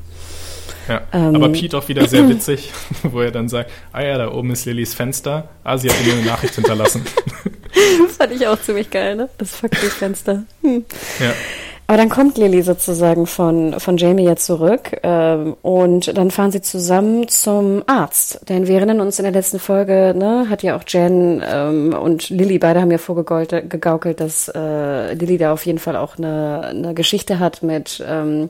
Ja, 0.89 1.01
ähm, 1.13 1.35
aber 1.35 1.49
Pete 1.49 1.77
auch 1.77 1.87
wieder 1.87 2.07
sehr 2.07 2.27
witzig, 2.29 2.71
wo 3.03 3.21
er 3.21 3.31
dann 3.31 3.47
sagt, 3.47 3.71
ah 3.93 4.01
ja, 4.01 4.17
da 4.17 4.31
oben 4.33 4.51
ist 4.51 4.65
Lillys 4.65 4.93
Fenster, 4.93 5.49
ah, 5.63 5.77
sie 5.77 5.89
hat 5.89 5.95
mir 6.05 6.13
eine 6.13 6.23
Nachricht 6.23 6.55
hinterlassen. 6.55 7.05
das 8.05 8.17
fand 8.17 8.33
ich 8.33 8.45
auch 8.45 8.59
ziemlich 8.59 8.89
geil, 8.89 9.15
ne? 9.15 9.29
Das 9.37 9.55
fucking 9.55 9.89
Fenster. 9.89 10.43
Hm. 10.61 10.83
Ja. 11.19 11.33
Aber 11.89 11.97
dann 11.97 12.09
kommt 12.09 12.37
Lily 12.37 12.61
sozusagen 12.61 13.25
von, 13.25 13.79
von 13.79 13.97
Jamie 13.97 14.23
jetzt 14.23 14.45
zurück 14.45 14.95
ähm, 15.01 15.55
und 15.63 16.15
dann 16.15 16.29
fahren 16.29 16.51
sie 16.51 16.61
zusammen 16.61 17.27
zum 17.29 17.81
Arzt. 17.87 18.41
Denn 18.47 18.67
wir 18.67 18.75
erinnern 18.75 19.01
uns 19.01 19.17
in 19.17 19.23
der 19.23 19.31
letzten 19.31 19.57
Folge, 19.57 20.13
ne, 20.15 20.45
hat 20.51 20.61
ja 20.61 20.77
auch 20.77 20.83
Jen 20.87 21.43
ähm, 21.43 21.95
und 21.99 22.29
Lily 22.29 22.59
beide 22.59 22.79
haben 22.79 22.91
ja 22.91 22.99
vorgegaukelt, 22.99 24.19
dass 24.19 24.51
äh, 24.53 25.13
Lily 25.15 25.39
da 25.39 25.51
auf 25.51 25.65
jeden 25.65 25.79
Fall 25.79 25.95
auch 25.95 26.19
eine, 26.19 26.61
eine 26.61 26.93
Geschichte 26.93 27.39
hat 27.39 27.63
mit 27.63 28.05
ähm, 28.07 28.49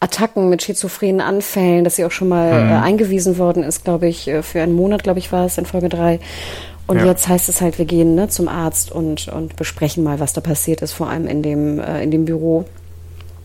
Attacken, 0.00 0.48
mit 0.48 0.64
schizophrenen 0.64 1.20
Anfällen, 1.20 1.84
dass 1.84 1.94
sie 1.94 2.04
auch 2.04 2.10
schon 2.10 2.28
mal 2.28 2.60
mhm. 2.60 2.70
äh, 2.70 2.74
eingewiesen 2.74 3.38
worden 3.38 3.62
ist, 3.62 3.84
glaube 3.84 4.08
ich, 4.08 4.26
äh, 4.26 4.42
für 4.42 4.60
einen 4.60 4.74
Monat, 4.74 5.04
glaube 5.04 5.20
ich, 5.20 5.30
war 5.30 5.46
es 5.46 5.58
in 5.58 5.66
Folge 5.66 5.90
drei. 5.90 6.18
Und 6.86 6.98
ja. 6.98 7.06
jetzt 7.06 7.28
heißt 7.28 7.48
es 7.48 7.60
halt, 7.60 7.78
wir 7.78 7.86
gehen 7.86 8.14
ne, 8.14 8.28
zum 8.28 8.48
Arzt 8.48 8.92
und, 8.92 9.28
und 9.28 9.56
besprechen 9.56 10.04
mal, 10.04 10.20
was 10.20 10.32
da 10.32 10.40
passiert 10.40 10.82
ist, 10.82 10.92
vor 10.92 11.08
allem 11.08 11.26
in 11.26 11.42
dem, 11.42 11.78
äh, 11.78 12.02
in 12.02 12.10
dem 12.10 12.24
Büro. 12.26 12.66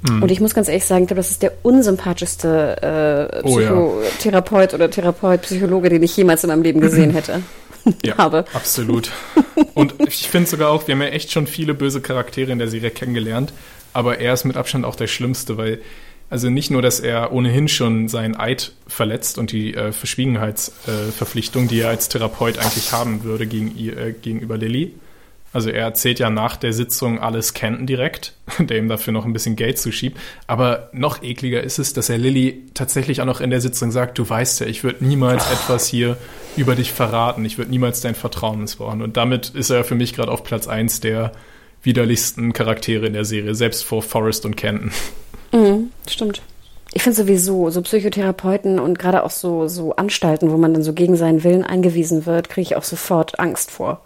Mhm. 0.02 0.24
Und 0.24 0.32
ich 0.32 0.42
muss 0.42 0.54
ganz 0.54 0.68
ehrlich 0.68 0.86
sagen, 0.86 1.04
ich 1.04 1.08
glaube, 1.08 1.20
das 1.20 1.32
ist 1.32 1.42
der 1.42 1.54
unsympathischste 1.64 3.32
äh, 3.42 3.44
Psychotherapeut 3.44 4.70
oh, 4.70 4.72
ja. 4.72 4.76
oder 4.76 4.90
Therapeut, 4.90 5.42
Psychologe, 5.44 5.90
den 5.90 6.04
ich 6.04 6.16
jemals 6.16 6.44
in 6.44 6.50
meinem 6.50 6.64
Leben 6.64 6.82
gesehen 6.82 7.12
hätte. 7.12 7.42
ja, 8.04 8.18
habe. 8.18 8.46
absolut. 8.54 9.12
Und 9.74 9.96
ich 10.06 10.30
finde 10.30 10.50
sogar 10.50 10.70
auch, 10.70 10.88
wir 10.88 10.96
haben 10.96 11.02
ja 11.02 11.10
echt 11.10 11.32
schon 11.32 11.48
viele 11.48 11.74
böse 11.74 12.02
Charaktere 12.02 12.52
in 12.52 12.60
der 12.60 12.68
Serie 12.68 12.92
kennengelernt, 12.92 13.54
aber 13.94 14.20
er 14.20 14.34
ist 14.34 14.46
mit 14.46 14.58
Abstand 14.58 14.86
auch 14.86 14.96
der 14.96 15.08
Schlimmste, 15.08 15.58
weil 15.58 15.80
also 16.30 16.50
nicht 16.50 16.70
nur, 16.70 16.82
dass 16.82 17.00
er 17.00 17.32
ohnehin 17.32 17.68
schon 17.68 18.08
seinen 18.08 18.36
Eid 18.36 18.74
verletzt 18.88 19.38
und 19.38 19.52
die 19.52 19.74
äh, 19.74 19.92
Verschwiegenheitsverpflichtung, 19.92 21.66
äh, 21.66 21.68
die 21.68 21.80
er 21.82 21.90
als 21.90 22.10
Therapeut 22.10 22.60
eigentlich 22.60 22.92
haben 22.92 23.24
würde 23.24 23.48
gegen, 23.48 23.76
äh, 23.78 24.14
gegenüber 24.14 24.58
Lilly. 24.58 24.94
Also 25.52 25.72
er 25.72 25.82
erzählt 25.82 26.20
ja 26.20 26.30
nach 26.30 26.58
der 26.58 26.74
Sitzung 26.74 27.20
alles 27.20 27.56
Kenton 27.56 27.88
direkt, 27.88 28.34
der 28.60 28.78
ihm 28.78 28.88
dafür 28.88 29.14
noch 29.14 29.26
ein 29.26 29.34
bisschen 29.34 29.56
Geld 29.56 29.80
zuschiebt. 29.80 30.20
Aber 30.46 30.90
noch 30.94 31.24
ekliger 31.24 31.64
ist 31.64 31.80
es, 31.80 31.94
dass 31.94 32.10
er 32.10 32.20
Lilly 32.20 32.66
tatsächlich 32.76 33.22
auch 33.22 33.26
noch 33.26 33.42
in 33.42 33.50
der 33.50 33.62
Sitzung 33.62 33.92
sagt, 33.92 34.20
du 34.20 34.30
weißt 34.30 34.60
ja, 34.60 34.68
ich 34.68 34.84
würde 34.84 35.04
niemals 35.04 35.46
oh. 35.50 35.54
etwas 35.54 35.88
hier 35.88 36.18
über 36.56 36.76
dich 36.76 36.92
verraten. 36.92 37.44
Ich 37.46 37.58
würde 37.58 37.72
niemals 37.72 38.02
dein 38.02 38.14
Vertrauen 38.14 38.62
missbrauchen. 38.62 39.02
Und 39.02 39.18
damit 39.18 39.50
ist 39.50 39.72
er 39.72 39.84
für 39.84 39.96
mich 39.96 40.14
gerade 40.14 40.32
auf 40.32 40.44
Platz 40.44 40.68
eins 40.68 41.00
der 41.00 41.32
widerlichsten 41.82 42.54
Charaktere 42.54 43.08
in 43.08 43.14
der 43.14 43.26
Serie, 43.26 43.56
selbst 43.56 43.84
vor 43.84 44.04
Forrest 44.04 44.46
und 44.46 44.56
Kenton. 44.56 44.92
Mhm, 45.52 45.89
stimmt. 46.14 46.42
Ich 46.92 47.04
finde 47.04 47.18
sowieso, 47.18 47.70
so 47.70 47.82
Psychotherapeuten 47.82 48.80
und 48.80 48.98
gerade 48.98 49.24
auch 49.24 49.30
so, 49.30 49.68
so 49.68 49.96
Anstalten, 49.96 50.52
wo 50.52 50.58
man 50.58 50.74
dann 50.74 50.82
so 50.82 50.94
gegen 50.94 51.16
seinen 51.16 51.44
Willen 51.44 51.64
eingewiesen 51.64 52.26
wird, 52.26 52.50
kriege 52.50 52.64
ich 52.64 52.76
auch 52.76 52.84
sofort 52.84 53.40
Angst 53.40 53.70
vor. 53.70 54.02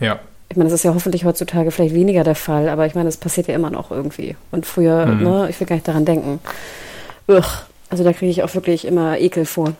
Ja. 0.00 0.18
Ich 0.50 0.56
meine, 0.56 0.68
das 0.68 0.80
ist 0.80 0.84
ja 0.84 0.92
hoffentlich 0.92 1.24
heutzutage 1.24 1.70
vielleicht 1.70 1.94
weniger 1.94 2.24
der 2.24 2.34
Fall, 2.34 2.68
aber 2.68 2.84
ich 2.84 2.94
meine, 2.94 3.08
das 3.08 3.16
passiert 3.16 3.46
ja 3.46 3.54
immer 3.54 3.70
noch 3.70 3.90
irgendwie. 3.90 4.36
Und 4.50 4.66
früher, 4.66 5.06
mhm. 5.06 5.22
ne, 5.22 5.46
ich 5.48 5.58
will 5.60 5.66
gar 5.66 5.76
nicht 5.76 5.88
daran 5.88 6.04
denken. 6.04 6.40
Ugh, 7.28 7.44
also 7.88 8.04
da 8.04 8.12
kriege 8.12 8.30
ich 8.30 8.42
auch 8.42 8.54
wirklich 8.54 8.84
immer 8.84 9.18
Ekel 9.18 9.46
vor. 9.46 9.72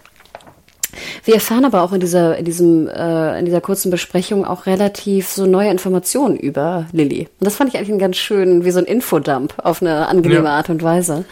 Wir 1.25 1.35
erfahren 1.35 1.65
aber 1.65 1.83
auch 1.83 1.93
in 1.93 2.01
dieser, 2.01 2.37
in 2.37 2.45
diesem, 2.45 2.89
äh, 2.89 3.39
in 3.39 3.45
dieser 3.45 3.61
kurzen 3.61 3.91
Besprechung 3.91 4.45
auch 4.45 4.67
relativ 4.67 5.29
so 5.29 5.47
neue 5.47 5.71
Informationen 5.71 6.37
über 6.37 6.87
Lilly. 6.93 7.29
Und 7.39 7.47
das 7.47 7.57
fand 7.57 7.71
ich 7.71 7.77
eigentlich 7.77 7.91
einen 7.91 7.99
ganz 7.99 8.17
schön, 8.17 8.65
wie 8.65 8.71
so 8.71 8.79
ein 8.79 8.85
Infodump 8.85 9.55
auf 9.59 9.83
eine 9.83 10.09
angenehme 10.09 10.45
ja. 10.45 10.57
Art 10.57 10.71
und 10.71 10.83
Weise. 10.83 11.25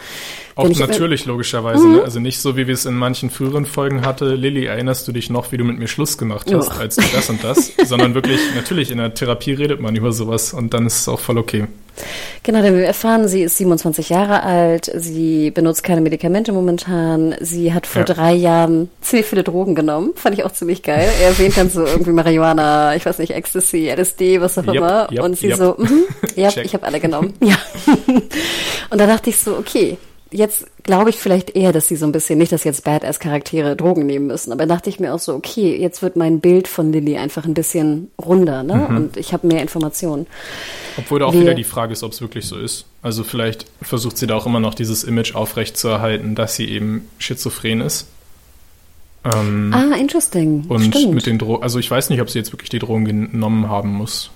Auch 0.59 0.79
natürlich, 0.79 1.25
logischerweise. 1.25 1.85
Mhm. 1.85 1.95
Ne? 1.95 2.03
Also 2.03 2.19
nicht 2.19 2.39
so, 2.39 2.57
wie 2.57 2.67
wir 2.67 2.73
es 2.73 2.85
in 2.85 2.95
manchen 2.95 3.29
früheren 3.29 3.65
Folgen 3.65 4.05
hatte. 4.05 4.35
Lilly, 4.35 4.65
erinnerst 4.65 5.07
du 5.07 5.11
dich 5.11 5.29
noch, 5.29 5.51
wie 5.51 5.57
du 5.57 5.63
mit 5.63 5.79
mir 5.79 5.87
Schluss 5.87 6.17
gemacht 6.17 6.51
hast, 6.53 6.71
oh. 6.71 6.79
als 6.79 6.95
du 6.95 7.03
das 7.13 7.29
und 7.29 7.43
das? 7.43 7.71
Sondern 7.85 8.13
wirklich, 8.13 8.39
natürlich, 8.55 8.91
in 8.91 8.97
der 8.97 9.13
Therapie 9.13 9.53
redet 9.53 9.79
man 9.81 9.95
über 9.95 10.11
sowas 10.11 10.53
und 10.53 10.73
dann 10.73 10.85
ist 10.85 10.99
es 11.01 11.07
auch 11.07 11.19
voll 11.19 11.37
okay. 11.37 11.67
Genau, 12.43 12.61
denn 12.61 12.77
wir 12.77 12.85
erfahren, 12.85 13.27
sie 13.27 13.43
ist 13.43 13.57
27 13.57 14.09
Jahre 14.09 14.43
alt, 14.43 14.89
sie 14.95 15.51
benutzt 15.51 15.83
keine 15.83 16.01
Medikamente 16.01 16.51
momentan, 16.51 17.35
sie 17.41 17.73
hat 17.73 17.87
vor 17.87 18.03
ja. 18.03 18.13
drei 18.13 18.33
Jahren 18.33 18.89
ziemlich 19.01 19.27
viele 19.27 19.43
Drogen 19.43 19.75
genommen, 19.75 20.11
fand 20.15 20.37
ich 20.37 20.45
auch 20.45 20.51
ziemlich 20.51 20.83
geil. 20.83 21.09
Er 21.21 21.29
erwähnt 21.29 21.57
dann 21.57 21.69
so 21.69 21.85
irgendwie 21.85 22.11
Marihuana, 22.11 22.95
ich 22.95 23.05
weiß 23.05 23.19
nicht, 23.19 23.31
Ecstasy, 23.31 23.89
LSD, 23.89 24.39
was 24.41 24.57
auch 24.57 24.67
yep, 24.67 24.75
immer. 24.75 25.11
Yep, 25.11 25.23
und 25.23 25.37
sie 25.37 25.47
yep. 25.47 25.57
so, 25.57 25.75
mm, 25.77 26.03
ja, 26.35 26.49
ich 26.55 26.73
habe 26.73 26.85
alle 26.85 26.99
genommen. 26.99 27.33
Ja. 27.49 27.57
und 28.89 28.99
da 28.99 29.07
dachte 29.07 29.31
ich 29.31 29.37
so, 29.37 29.57
okay, 29.57 29.97
jetzt 30.31 30.65
glaube 30.83 31.09
ich 31.09 31.17
vielleicht 31.17 31.55
eher, 31.55 31.71
dass 31.71 31.87
sie 31.87 31.95
so 31.95 32.05
ein 32.05 32.11
bisschen, 32.11 32.37
nicht, 32.37 32.51
dass 32.51 32.63
jetzt 32.63 32.83
Badass-Charaktere 32.83 33.75
Drogen 33.75 34.05
nehmen 34.05 34.27
müssen, 34.27 34.51
aber 34.51 34.65
dachte 34.65 34.89
ich 34.89 34.99
mir 34.99 35.13
auch 35.13 35.19
so, 35.19 35.33
okay, 35.33 35.75
jetzt 35.75 36.01
wird 36.01 36.15
mein 36.15 36.39
Bild 36.39 36.67
von 36.67 36.91
Lilly 36.91 37.17
einfach 37.17 37.45
ein 37.45 37.53
bisschen 37.53 38.11
runder, 38.23 38.63
ne? 38.63 38.87
Mhm. 38.89 38.97
Und 38.97 39.17
ich 39.17 39.33
habe 39.33 39.47
mehr 39.47 39.61
Informationen. 39.61 40.27
Obwohl 40.97 41.19
da 41.19 41.25
auch 41.25 41.33
Wir, 41.33 41.41
wieder 41.41 41.53
die 41.53 41.63
Frage 41.63 41.93
ist, 41.93 42.03
ob 42.03 42.11
es 42.11 42.21
wirklich 42.21 42.45
so 42.45 42.57
ist. 42.57 42.85
Also 43.01 43.23
vielleicht 43.23 43.65
versucht 43.81 44.17
sie 44.17 44.27
da 44.27 44.35
auch 44.35 44.45
immer 44.45 44.59
noch 44.59 44.73
dieses 44.73 45.03
Image 45.03 45.35
aufrechtzuerhalten, 45.35 46.35
dass 46.35 46.55
sie 46.55 46.69
eben 46.69 47.07
schizophren 47.17 47.81
ist. 47.81 48.07
Ähm, 49.23 49.73
ah, 49.73 49.95
interesting. 49.97 50.65
Und 50.67 50.95
Stimmt. 50.95 51.15
mit 51.15 51.25
den 51.25 51.39
Drogen, 51.39 51.63
also 51.63 51.79
ich 51.79 51.89
weiß 51.89 52.09
nicht, 52.09 52.21
ob 52.21 52.29
sie 52.29 52.39
jetzt 52.39 52.53
wirklich 52.53 52.69
die 52.69 52.79
Drogen 52.79 53.05
genommen 53.05 53.69
haben 53.69 53.91
muss. 53.91 54.31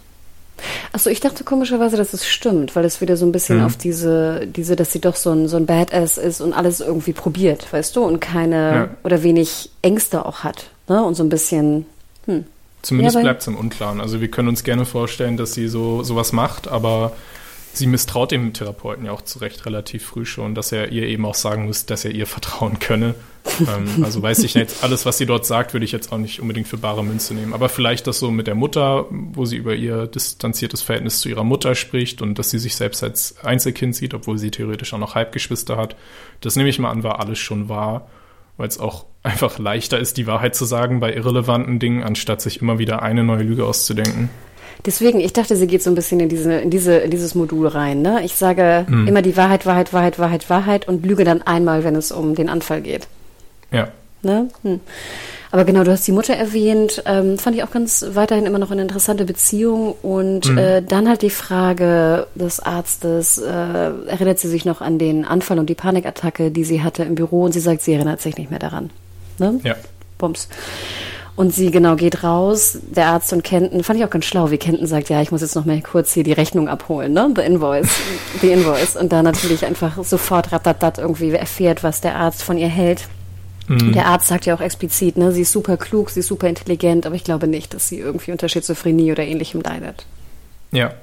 Achso, 0.94 1.10
ich 1.10 1.20
dachte 1.20 1.44
komischerweise, 1.44 1.98
dass 1.98 2.14
es 2.14 2.28
stimmt, 2.28 2.76
weil 2.76 2.86
es 2.86 3.02
wieder 3.02 3.18
so 3.18 3.26
ein 3.26 3.32
bisschen 3.32 3.60
mhm. 3.60 3.66
auf 3.66 3.76
diese, 3.76 4.46
diese, 4.46 4.76
dass 4.76 4.92
sie 4.92 5.02
doch 5.02 5.16
so 5.16 5.32
ein, 5.32 5.48
so 5.48 5.58
ein 5.58 5.66
Badass 5.66 6.20
ist 6.20 6.40
und 6.40 6.54
alles 6.54 6.82
irgendwie 6.82 7.14
probiert, 7.14 7.74
weißt 7.74 7.96
du, 7.96 8.04
und 8.04 8.20
keine 8.20 8.56
ja. 8.56 8.90
oder 9.04 9.24
wenig 9.24 9.72
Ängste 9.82 10.24
auch 10.24 10.44
hat, 10.44 10.70
ne? 10.88 11.04
Und 11.04 11.16
so 11.16 11.24
ein 11.24 11.30
bisschen, 11.30 11.88
hm. 12.28 12.46
Zumindest 12.84 13.16
ja, 13.16 13.22
bleibt 13.22 13.42
es 13.42 13.48
im 13.48 13.56
Unklaren. 13.56 14.02
Also 14.02 14.22
wir 14.22 14.30
können 14.30 14.50
uns 14.50 14.64
gerne 14.64 14.86
vorstellen, 14.86 15.36
dass 15.36 15.54
sie 15.54 15.68
so 15.68 16.04
sowas 16.04 16.32
macht, 16.32 16.68
aber 16.68 17.14
sie 17.74 17.88
misstraut 17.88 18.32
dem 18.32 18.54
Therapeuten 18.54 19.06
ja 19.06 19.12
auch 19.12 19.22
zu 19.22 19.40
Recht 19.40 19.66
relativ 19.66 20.06
früh 20.06 20.26
schon, 20.26 20.56
dass 20.56 20.72
er 20.72 20.92
ihr 20.92 21.08
eben 21.08 21.26
auch 21.26 21.36
sagen 21.36 21.66
muss, 21.66 21.86
dass 21.86 22.06
er 22.06 22.12
ihr 22.12 22.28
vertrauen 22.28 22.80
könne. 22.80 23.16
ähm, 23.60 24.04
also 24.04 24.22
weiß 24.22 24.40
ich 24.40 24.54
jetzt, 24.54 24.84
alles, 24.84 25.06
was 25.06 25.18
sie 25.18 25.26
dort 25.26 25.46
sagt, 25.46 25.74
würde 25.74 25.86
ich 25.86 25.92
jetzt 25.92 26.12
auch 26.12 26.18
nicht 26.18 26.40
unbedingt 26.40 26.68
für 26.68 26.78
bare 26.78 27.04
Münze 27.04 27.34
nehmen. 27.34 27.54
Aber 27.54 27.70
vielleicht 27.70 28.08
das 28.08 28.20
so 28.20 28.32
mit 28.32 28.48
der 28.48 28.56
Mutter, 28.56 29.06
wo 29.10 29.46
sie 29.46 29.58
über 29.58 29.76
ihr 29.76 30.08
distanziertes 30.08 30.82
Verhältnis 30.82 31.20
zu 31.20 31.30
ihrer 31.30 31.44
Mutter 31.44 31.76
spricht 31.76 32.22
und 32.22 32.40
dass 32.40 32.52
sie 32.52 32.60
sich 32.60 32.76
selbst 32.76 33.04
als 33.04 33.44
Einzelkind 33.44 33.96
sieht, 33.96 34.14
obwohl 34.14 34.38
sie 34.38 34.52
theoretisch 34.52 34.94
auch 34.94 35.00
noch 35.00 35.16
Halbgeschwister 35.16 35.76
hat. 35.76 35.96
Das 36.42 36.56
nehme 36.56 36.70
ich 36.70 36.80
mal 36.80 36.92
an, 36.92 37.04
war 37.04 37.20
alles 37.20 37.40
schon 37.40 37.70
wahr, 37.70 38.08
weil 38.58 38.68
es 38.68 38.80
auch 38.80 39.06
einfach 39.24 39.58
leichter 39.58 40.00
ist, 40.00 40.18
die 40.18 40.28
Wahrheit 40.28 40.56
zu 40.56 40.66
sagen 40.66 41.00
bei 41.00 41.14
irrelevanten 41.14 41.80
Dingen, 41.80 42.04
anstatt 42.04 42.42
sich 42.42 42.62
immer 42.62 42.78
wieder 42.78 43.02
eine 43.02 43.24
neue 43.24 43.44
Lüge 43.44 43.66
auszudenken. 43.66 44.30
Deswegen, 44.86 45.20
ich 45.20 45.34
dachte, 45.34 45.56
sie 45.56 45.68
geht 45.68 45.84
so 45.84 45.90
ein 45.90 45.96
bisschen 45.96 46.20
in, 46.20 46.30
diese, 46.30 46.54
in, 46.54 46.70
diese, 46.70 46.98
in 46.98 47.12
dieses 47.12 47.36
Modul 47.36 47.68
rein. 47.68 48.02
Ne? 48.02 48.22
Ich 48.24 48.36
sage 48.36 48.86
mhm. 48.88 49.08
immer 49.08 49.22
die 49.22 49.38
Wahrheit, 49.38 49.66
Wahrheit, 49.66 49.94
Wahrheit, 49.94 50.20
Wahrheit, 50.20 50.50
Wahrheit 50.50 50.88
und 50.88 51.06
lüge 51.06 51.24
dann 51.24 51.42
einmal, 51.42 51.84
wenn 51.84 51.96
es 51.96 52.12
um 52.12 52.36
den 52.36 52.50
Anfall 52.50 52.82
geht. 52.82 53.08
Ja. 53.72 53.90
Ne? 54.22 54.50
Hm. 54.64 54.80
Aber 55.52 55.66
genau, 55.66 55.84
du 55.84 55.92
hast 55.92 56.08
die 56.08 56.12
Mutter 56.12 56.34
erwähnt, 56.34 57.04
ähm, 57.06 57.38
fand 57.38 57.56
ich 57.56 57.64
auch 57.64 57.70
ganz 57.70 58.04
weiterhin 58.14 58.48
immer 58.48 58.58
noch 58.58 58.72
eine 58.72 58.82
interessante 58.82 59.24
Beziehung. 59.24 59.94
Und 60.02 60.50
mhm. 60.50 60.58
äh, 60.58 60.82
dann 60.82 61.08
halt 61.08 61.22
die 61.22 61.30
Frage 61.30 62.26
des 62.34 62.60
Arztes, 62.60 63.38
äh, 63.38 63.52
erinnert 63.52 64.40
sie 64.40 64.48
sich 64.48 64.66
noch 64.66 64.82
an 64.82 64.98
den 64.98 65.26
Anfall 65.26 65.60
und 65.60 65.70
die 65.70 65.76
Panikattacke, 65.76 66.50
die 66.50 66.64
sie 66.64 66.82
hatte 66.82 67.04
im 67.04 67.14
Büro 67.14 67.44
und 67.44 67.52
sie 67.52 67.60
sagt, 67.60 67.84
sie 67.84 67.94
erinnert 67.94 68.20
sich 68.20 68.36
nicht 68.38 68.50
mehr 68.50 68.60
daran. 68.60 68.90
Ne? 69.38 69.60
Ja. 69.64 69.76
Bums. 70.18 70.48
Und 71.36 71.52
sie 71.52 71.72
genau 71.72 71.96
geht 71.96 72.24
raus, 72.24 72.78
der 72.84 73.08
Arzt 73.08 73.34
und 73.34 73.44
Kenton, 73.44 73.84
fand 73.84 74.00
ich 74.00 74.06
auch 74.06 74.10
ganz 74.12 74.26
schlau, 74.26 74.52
wie 74.52 74.60
Kenton 74.60 74.86
sagt, 74.86 75.10
ja, 75.10 75.20
ich 75.22 75.32
muss 75.32 75.42
jetzt 75.42 75.56
noch 75.56 75.66
mal 75.66 75.82
kurz 75.82 76.14
hier 76.14 76.24
die 76.24 76.32
Rechnung 76.32 76.68
abholen, 76.68 77.12
ne? 77.12 77.34
The 77.36 77.42
Invoice, 77.42 77.90
the 78.42 78.52
Invoice. 78.52 78.96
Und 78.96 79.12
da 79.12 79.24
natürlich 79.24 79.66
einfach 79.66 80.04
sofort 80.04 80.52
ratatat 80.52 81.00
irgendwie 81.00 81.32
erfährt, 81.32 81.84
was 81.84 82.02
der 82.02 82.18
Arzt 82.18 82.44
von 82.44 82.60
ihr 82.60 82.68
hält. 82.68 83.08
Mhm. 83.68 83.94
Der 83.94 84.06
Arzt 84.08 84.28
sagt 84.28 84.46
ja 84.46 84.54
auch 84.54 84.62
explizit, 84.62 85.18
ne, 85.18 85.32
sie 85.32 85.42
ist 85.42 85.52
super 85.52 85.78
klug, 85.78 86.12
sie 86.12 86.20
ist 86.20 86.28
super 86.28 86.48
intelligent, 86.48 87.06
aber 87.08 87.16
ich 87.16 87.24
glaube 87.24 87.48
nicht, 87.48 87.74
dass 87.74 87.88
sie 87.88 88.00
irgendwie 88.00 88.32
unter 88.32 88.48
Schizophrenie 88.48 89.12
oder 89.12 89.24
ähnlichem 89.24 89.62
leidet. 89.62 90.06
Ja. 90.72 90.94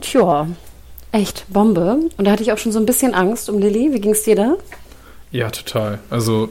Tja, 0.00 0.46
echt 1.12 1.44
Bombe. 1.52 1.98
Und 2.16 2.24
da 2.24 2.30
hatte 2.30 2.42
ich 2.42 2.52
auch 2.52 2.58
schon 2.58 2.72
so 2.72 2.78
ein 2.78 2.86
bisschen 2.86 3.12
Angst 3.14 3.50
um 3.50 3.58
Lilly. 3.58 3.92
Wie 3.92 4.00
ging 4.00 4.12
es 4.12 4.22
dir 4.22 4.36
da? 4.36 4.54
Ja, 5.30 5.50
total. 5.50 5.98
Also 6.10 6.48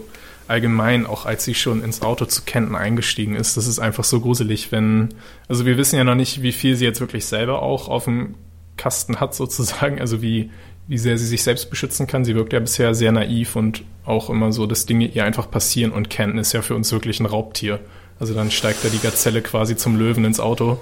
allgemein, 0.47 1.05
auch 1.05 1.25
als 1.25 1.45
sie 1.45 1.55
schon 1.55 1.83
ins 1.83 2.01
Auto 2.01 2.25
zu 2.25 2.43
Kenton 2.45 2.75
eingestiegen 2.75 3.35
ist, 3.35 3.57
das 3.57 3.67
ist 3.67 3.79
einfach 3.79 4.03
so 4.03 4.19
gruselig, 4.19 4.71
wenn, 4.71 5.09
also 5.47 5.65
wir 5.65 5.77
wissen 5.77 5.97
ja 5.97 6.03
noch 6.03 6.15
nicht, 6.15 6.41
wie 6.41 6.51
viel 6.51 6.75
sie 6.75 6.85
jetzt 6.85 6.99
wirklich 6.99 7.25
selber 7.25 7.61
auch 7.61 7.87
auf 7.87 8.05
dem 8.05 8.35
Kasten 8.77 9.19
hat 9.19 9.35
sozusagen, 9.35 9.99
also 9.99 10.21
wie, 10.21 10.49
wie 10.87 10.97
sehr 10.97 11.17
sie 11.17 11.27
sich 11.27 11.43
selbst 11.43 11.69
beschützen 11.69 12.07
kann. 12.07 12.25
Sie 12.25 12.35
wirkt 12.35 12.53
ja 12.53 12.59
bisher 12.59 12.93
sehr 12.93 13.11
naiv 13.11 13.55
und 13.55 13.83
auch 14.05 14.29
immer 14.29 14.51
so, 14.51 14.65
dass 14.65 14.85
Dinge 14.85 15.07
ihr 15.07 15.23
einfach 15.23 15.49
passieren 15.49 15.91
und 15.91 16.09
Kenton 16.09 16.39
ist 16.39 16.53
ja 16.53 16.61
für 16.61 16.75
uns 16.75 16.91
wirklich 16.91 17.19
ein 17.19 17.25
Raubtier. 17.25 17.79
Also 18.19 18.33
dann 18.33 18.51
steigt 18.51 18.83
da 18.83 18.89
die 18.89 18.99
Gazelle 18.99 19.41
quasi 19.41 19.75
zum 19.75 19.97
Löwen 19.97 20.25
ins 20.25 20.39
Auto 20.39 20.79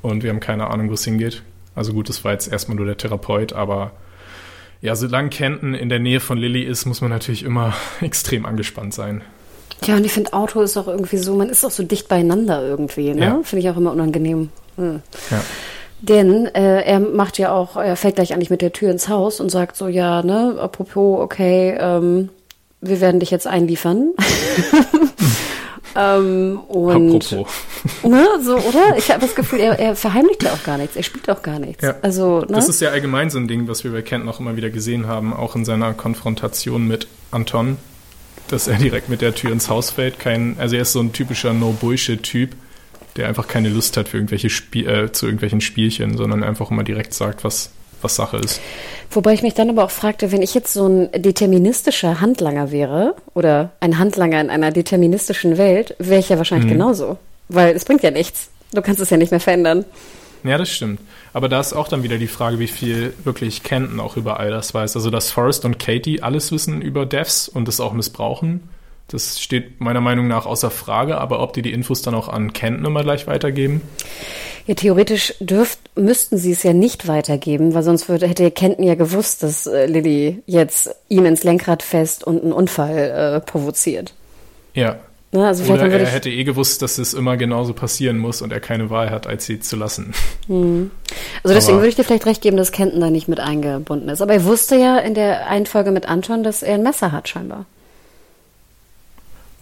und 0.00 0.22
wir 0.22 0.30
haben 0.30 0.40
keine 0.40 0.68
Ahnung, 0.68 0.88
wo 0.88 0.94
es 0.94 1.04
hingeht. 1.04 1.42
Also 1.74 1.92
gut, 1.92 2.08
das 2.08 2.24
war 2.24 2.32
jetzt 2.32 2.50
erstmal 2.50 2.76
nur 2.76 2.86
der 2.86 2.96
Therapeut, 2.96 3.52
aber 3.52 3.92
ja, 4.82 4.96
solange 4.96 5.30
Kenton 5.30 5.74
in 5.74 5.88
der 5.88 6.00
Nähe 6.00 6.20
von 6.20 6.36
Lilly 6.36 6.62
ist, 6.62 6.84
muss 6.86 7.00
man 7.00 7.10
natürlich 7.10 7.44
immer 7.44 7.72
extrem 8.00 8.44
angespannt 8.44 8.92
sein. 8.92 9.22
Ja, 9.84 9.96
und 9.96 10.04
ich 10.04 10.12
finde, 10.12 10.32
Auto 10.32 10.60
ist 10.60 10.76
auch 10.76 10.86
irgendwie 10.86 11.16
so, 11.16 11.34
man 11.34 11.48
ist 11.48 11.64
auch 11.64 11.70
so 11.70 11.82
dicht 11.82 12.08
beieinander 12.08 12.62
irgendwie, 12.62 13.14
ne? 13.14 13.24
Ja. 13.24 13.40
Finde 13.42 13.64
ich 13.64 13.70
auch 13.70 13.76
immer 13.76 13.92
unangenehm. 13.92 14.50
Hm. 14.76 15.02
Ja. 15.30 15.42
Denn 16.00 16.46
äh, 16.46 16.82
er 16.82 17.00
macht 17.00 17.38
ja 17.38 17.52
auch, 17.52 17.76
er 17.76 17.96
fällt 17.96 18.16
gleich 18.16 18.32
eigentlich 18.32 18.50
mit 18.50 18.60
der 18.60 18.72
Tür 18.72 18.90
ins 18.90 19.08
Haus 19.08 19.40
und 19.40 19.50
sagt 19.50 19.76
so, 19.76 19.86
ja, 19.86 20.22
ne, 20.22 20.56
apropos, 20.60 21.20
okay, 21.20 21.76
ähm, 21.78 22.28
wir 22.80 23.00
werden 23.00 23.20
dich 23.20 23.30
jetzt 23.30 23.46
einliefern. 23.46 24.10
ähm, 25.96 26.60
und 26.68 27.24
apropos. 27.24 27.52
Ne, 28.02 28.26
so, 28.42 28.56
oder? 28.56 28.96
Ich 28.96 29.10
habe 29.10 29.20
das 29.20 29.34
Gefühl, 29.34 29.60
er, 29.60 29.78
er 29.78 29.96
verheimlicht 29.96 30.42
ja 30.42 30.52
auch 30.52 30.62
gar 30.62 30.78
nichts, 30.78 30.96
er 30.96 31.02
spielt 31.02 31.28
auch 31.30 31.42
gar 31.42 31.58
nichts. 31.58 31.82
Ja. 31.82 31.96
Also, 32.02 32.40
ne? 32.40 32.46
Das 32.48 32.68
ist 32.68 32.80
ja 32.80 32.90
allgemein 32.90 33.30
so 33.30 33.38
ein 33.38 33.48
Ding, 33.48 33.68
was 33.68 33.84
wir 33.84 33.92
bei 33.92 34.02
Kent 34.02 34.24
noch 34.24 34.40
immer 34.40 34.56
wieder 34.56 34.70
gesehen 34.70 35.06
haben, 35.06 35.32
auch 35.32 35.56
in 35.56 35.64
seiner 35.64 35.94
Konfrontation 35.94 36.86
mit 36.86 37.06
Anton, 37.30 37.76
dass 38.48 38.68
er 38.68 38.76
direkt 38.76 39.08
mit 39.08 39.20
der 39.20 39.34
Tür 39.34 39.52
ins 39.52 39.68
Haus 39.68 39.90
fällt. 39.90 40.18
Kein, 40.18 40.56
also 40.58 40.76
er 40.76 40.82
ist 40.82 40.92
so 40.92 41.00
ein 41.00 41.12
typischer 41.12 41.52
No-Bullshit-Typ 41.52 42.50
der 43.16 43.28
einfach 43.28 43.46
keine 43.46 43.68
Lust 43.68 43.96
hat 43.96 44.08
für 44.08 44.16
irgendwelche 44.16 44.50
Spiel, 44.50 44.88
äh, 44.88 45.12
zu 45.12 45.26
irgendwelchen 45.26 45.60
Spielchen, 45.60 46.16
sondern 46.16 46.42
einfach 46.42 46.70
immer 46.70 46.84
direkt 46.84 47.14
sagt, 47.14 47.44
was, 47.44 47.70
was 48.02 48.16
Sache 48.16 48.38
ist. 48.38 48.60
Wobei 49.10 49.34
ich 49.34 49.42
mich 49.42 49.54
dann 49.54 49.70
aber 49.70 49.84
auch 49.84 49.90
fragte, 49.90 50.32
wenn 50.32 50.42
ich 50.42 50.54
jetzt 50.54 50.72
so 50.72 50.86
ein 50.86 51.10
deterministischer 51.12 52.20
Handlanger 52.20 52.70
wäre 52.70 53.14
oder 53.34 53.70
ein 53.80 53.98
Handlanger 53.98 54.40
in 54.40 54.50
einer 54.50 54.70
deterministischen 54.70 55.58
Welt, 55.58 55.94
wäre 55.98 56.20
ich 56.20 56.28
ja 56.28 56.38
wahrscheinlich 56.38 56.66
mhm. 56.66 56.74
genauso. 56.74 57.18
Weil 57.48 57.74
es 57.74 57.84
bringt 57.84 58.02
ja 58.02 58.10
nichts. 58.10 58.48
Du 58.72 58.80
kannst 58.80 59.00
es 59.00 59.10
ja 59.10 59.16
nicht 59.16 59.30
mehr 59.30 59.40
verändern. 59.40 59.84
Ja, 60.44 60.58
das 60.58 60.70
stimmt. 60.70 61.00
Aber 61.32 61.48
da 61.48 61.60
ist 61.60 61.72
auch 61.72 61.88
dann 61.88 62.02
wieder 62.02 62.18
die 62.18 62.26
Frage, 62.26 62.58
wie 62.58 62.66
viel 62.66 63.14
wirklich 63.24 63.62
Kenton 63.62 64.00
auch 64.00 64.16
über 64.16 64.40
all 64.40 64.50
das 64.50 64.74
weiß. 64.74 64.96
Also, 64.96 65.10
dass 65.10 65.30
Forrest 65.30 65.64
und 65.64 65.78
Katie 65.78 66.22
alles 66.22 66.50
wissen 66.50 66.82
über 66.82 67.06
Devs 67.06 67.48
und 67.48 67.68
es 67.68 67.80
auch 67.80 67.92
missbrauchen, 67.92 68.68
das 69.08 69.40
steht 69.40 69.80
meiner 69.80 70.00
Meinung 70.00 70.26
nach 70.26 70.46
außer 70.46 70.70
Frage, 70.70 71.18
aber 71.18 71.40
ob 71.40 71.52
die 71.52 71.62
die 71.62 71.72
Infos 71.72 72.02
dann 72.02 72.14
auch 72.14 72.28
an 72.28 72.52
Kenton 72.52 72.86
immer 72.86 73.02
gleich 73.02 73.26
weitergeben? 73.26 73.82
Ja, 74.66 74.74
theoretisch 74.74 75.34
dürft, 75.40 75.78
müssten 75.96 76.38
sie 76.38 76.52
es 76.52 76.62
ja 76.62 76.72
nicht 76.72 77.08
weitergeben, 77.08 77.74
weil 77.74 77.82
sonst 77.82 78.08
würde, 78.08 78.28
hätte 78.28 78.50
Kenton 78.50 78.84
ja 78.84 78.94
gewusst, 78.94 79.42
dass 79.42 79.66
äh, 79.66 79.86
Lilly 79.86 80.42
jetzt 80.46 80.94
ihm 81.08 81.24
ins 81.24 81.42
Lenkrad 81.42 81.82
fest 81.82 82.24
und 82.24 82.42
einen 82.42 82.52
Unfall 82.52 82.96
äh, 82.96 83.40
provoziert. 83.40 84.14
Ja. 84.74 85.00
Na, 85.34 85.48
also 85.48 85.64
Oder 85.72 85.88
er 85.88 86.06
hätte 86.06 86.28
eh 86.28 86.44
gewusst, 86.44 86.82
dass 86.82 86.98
es 86.98 87.14
immer 87.14 87.38
genauso 87.38 87.72
passieren 87.72 88.18
muss 88.18 88.42
und 88.42 88.52
er 88.52 88.60
keine 88.60 88.90
Wahl 88.90 89.10
hat, 89.10 89.26
als 89.26 89.46
sie 89.46 89.60
zu 89.60 89.76
lassen. 89.76 90.14
Hm. 90.48 90.90
Also 91.44 91.54
deswegen 91.54 91.74
aber, 91.74 91.82
würde 91.82 91.90
ich 91.90 91.94
dir 91.94 92.04
vielleicht 92.04 92.26
recht 92.26 92.42
geben, 92.42 92.56
dass 92.56 92.72
Kenton 92.72 93.00
da 93.00 93.10
nicht 93.10 93.28
mit 93.28 93.38
eingebunden 93.38 94.08
ist. 94.08 94.20
Aber 94.20 94.32
er 94.32 94.44
wusste 94.44 94.74
ja 94.74 94.98
in 94.98 95.14
der 95.14 95.46
Einfolge 95.46 95.92
mit 95.92 96.06
Anton, 96.06 96.42
dass 96.42 96.64
er 96.64 96.74
ein 96.74 96.82
Messer 96.82 97.12
hat, 97.12 97.28
scheinbar. 97.28 97.64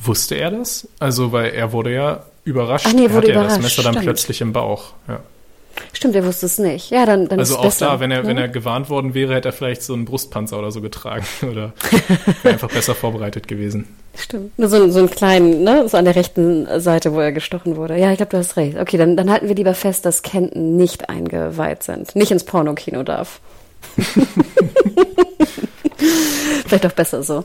Wusste 0.02 0.36
er 0.36 0.50
das? 0.50 0.88
Also, 0.98 1.32
weil 1.32 1.50
er 1.50 1.72
wurde 1.72 1.92
ja 1.92 2.22
überrascht. 2.44 2.86
Ach 2.88 2.92
nee, 2.92 3.06
er 3.06 3.12
wurde 3.12 3.28
er 3.28 3.34
überrascht. 3.34 3.56
das 3.56 3.62
Messer 3.62 3.82
dann 3.82 3.94
Stimmt. 3.94 4.04
plötzlich 4.04 4.40
im 4.40 4.52
Bauch. 4.52 4.92
Ja. 5.08 5.20
Stimmt, 5.92 6.14
er 6.14 6.24
wusste 6.24 6.46
es 6.46 6.58
nicht. 6.58 6.90
Ja, 6.90 7.06
dann, 7.06 7.28
dann 7.28 7.38
also 7.38 7.56
auch 7.56 7.62
besser, 7.62 7.86
da, 7.86 8.00
wenn 8.00 8.10
er, 8.10 8.22
ne? 8.22 8.28
wenn 8.28 8.38
er 8.38 8.48
gewarnt 8.48 8.90
worden 8.90 9.14
wäre, 9.14 9.34
hätte 9.34 9.48
er 9.48 9.52
vielleicht 9.52 9.82
so 9.82 9.94
einen 9.94 10.04
Brustpanzer 10.04 10.58
oder 10.58 10.70
so 10.70 10.80
getragen 10.80 11.24
oder 11.50 11.72
wäre 12.42 12.54
einfach 12.54 12.70
besser 12.70 12.94
vorbereitet 12.94 13.48
gewesen. 13.48 13.86
Stimmt. 14.14 14.58
Nur 14.58 14.68
so, 14.68 14.90
so 14.90 14.98
einen 14.98 15.10
kleinen, 15.10 15.62
ne, 15.62 15.88
so 15.88 15.96
an 15.96 16.04
der 16.04 16.16
rechten 16.16 16.66
Seite, 16.80 17.12
wo 17.12 17.20
er 17.20 17.32
gestochen 17.32 17.76
wurde. 17.76 17.96
Ja, 17.96 18.10
ich 18.10 18.18
glaube, 18.18 18.30
du 18.30 18.38
hast 18.38 18.56
recht. 18.56 18.78
Okay, 18.78 18.98
dann, 18.98 19.16
dann 19.16 19.30
halten 19.30 19.48
wir 19.48 19.54
lieber 19.54 19.74
fest, 19.74 20.04
dass 20.04 20.22
Kenton 20.22 20.76
nicht 20.76 21.08
eingeweiht 21.08 21.82
sind, 21.82 22.14
nicht 22.16 22.30
ins 22.30 22.44
Pornokino 22.44 23.02
darf. 23.02 23.40
vielleicht 26.66 26.86
auch 26.86 26.92
besser 26.92 27.22
so. 27.22 27.44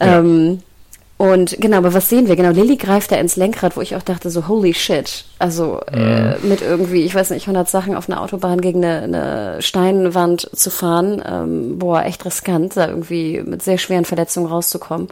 Ja. 0.00 0.18
Ähm, 0.18 0.62
und 1.20 1.60
genau, 1.60 1.76
aber 1.76 1.92
was 1.92 2.08
sehen 2.08 2.28
wir? 2.28 2.36
Genau, 2.36 2.48
Lilly 2.48 2.78
greift 2.78 3.12
da 3.12 3.16
ins 3.16 3.36
Lenkrad, 3.36 3.76
wo 3.76 3.82
ich 3.82 3.94
auch 3.94 4.02
dachte, 4.02 4.30
so 4.30 4.48
holy 4.48 4.72
shit. 4.72 5.26
Also 5.38 5.78
äh, 5.92 6.38
mhm. 6.38 6.48
mit 6.48 6.62
irgendwie, 6.62 7.02
ich 7.02 7.14
weiß 7.14 7.28
nicht, 7.28 7.42
100 7.42 7.68
Sachen 7.68 7.94
auf 7.94 8.08
einer 8.08 8.22
Autobahn 8.22 8.62
gegen 8.62 8.82
eine, 8.82 9.02
eine 9.02 9.56
Steinwand 9.60 10.48
zu 10.54 10.70
fahren, 10.70 11.22
ähm, 11.30 11.78
boah, 11.78 12.06
echt 12.06 12.24
riskant, 12.24 12.74
da 12.74 12.88
irgendwie 12.88 13.42
mit 13.44 13.60
sehr 13.62 13.76
schweren 13.76 14.06
Verletzungen 14.06 14.46
rauszukommen. 14.46 15.08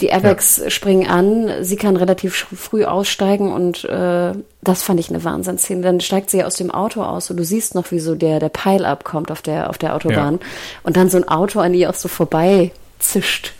Die 0.00 0.06
Airbags 0.06 0.56
ja. 0.56 0.70
springen 0.70 1.06
an, 1.06 1.50
sie 1.60 1.76
kann 1.76 1.98
relativ 1.98 2.46
früh 2.56 2.86
aussteigen 2.86 3.52
und 3.52 3.84
äh, 3.84 4.32
das 4.62 4.82
fand 4.82 5.00
ich 5.00 5.10
eine 5.10 5.22
Wahnsinnsszene. 5.22 5.82
Dann 5.82 6.00
steigt 6.00 6.30
sie 6.30 6.44
aus 6.44 6.54
dem 6.54 6.70
Auto 6.70 7.02
aus 7.02 7.28
und 7.28 7.36
du 7.36 7.44
siehst 7.44 7.74
noch, 7.74 7.90
wie 7.90 8.00
so 8.00 8.14
der, 8.14 8.40
der 8.40 8.48
Pile-Up 8.48 9.04
kommt 9.04 9.30
auf 9.30 9.42
der, 9.42 9.68
auf 9.68 9.76
der 9.76 9.96
Autobahn 9.96 10.38
ja. 10.40 10.46
und 10.82 10.96
dann 10.96 11.10
so 11.10 11.18
ein 11.18 11.28
Auto 11.28 11.60
an 11.60 11.74
ihr 11.74 11.90
auch 11.90 11.94
so 11.94 12.08
vorbei 12.08 12.70
zischt. 12.98 13.52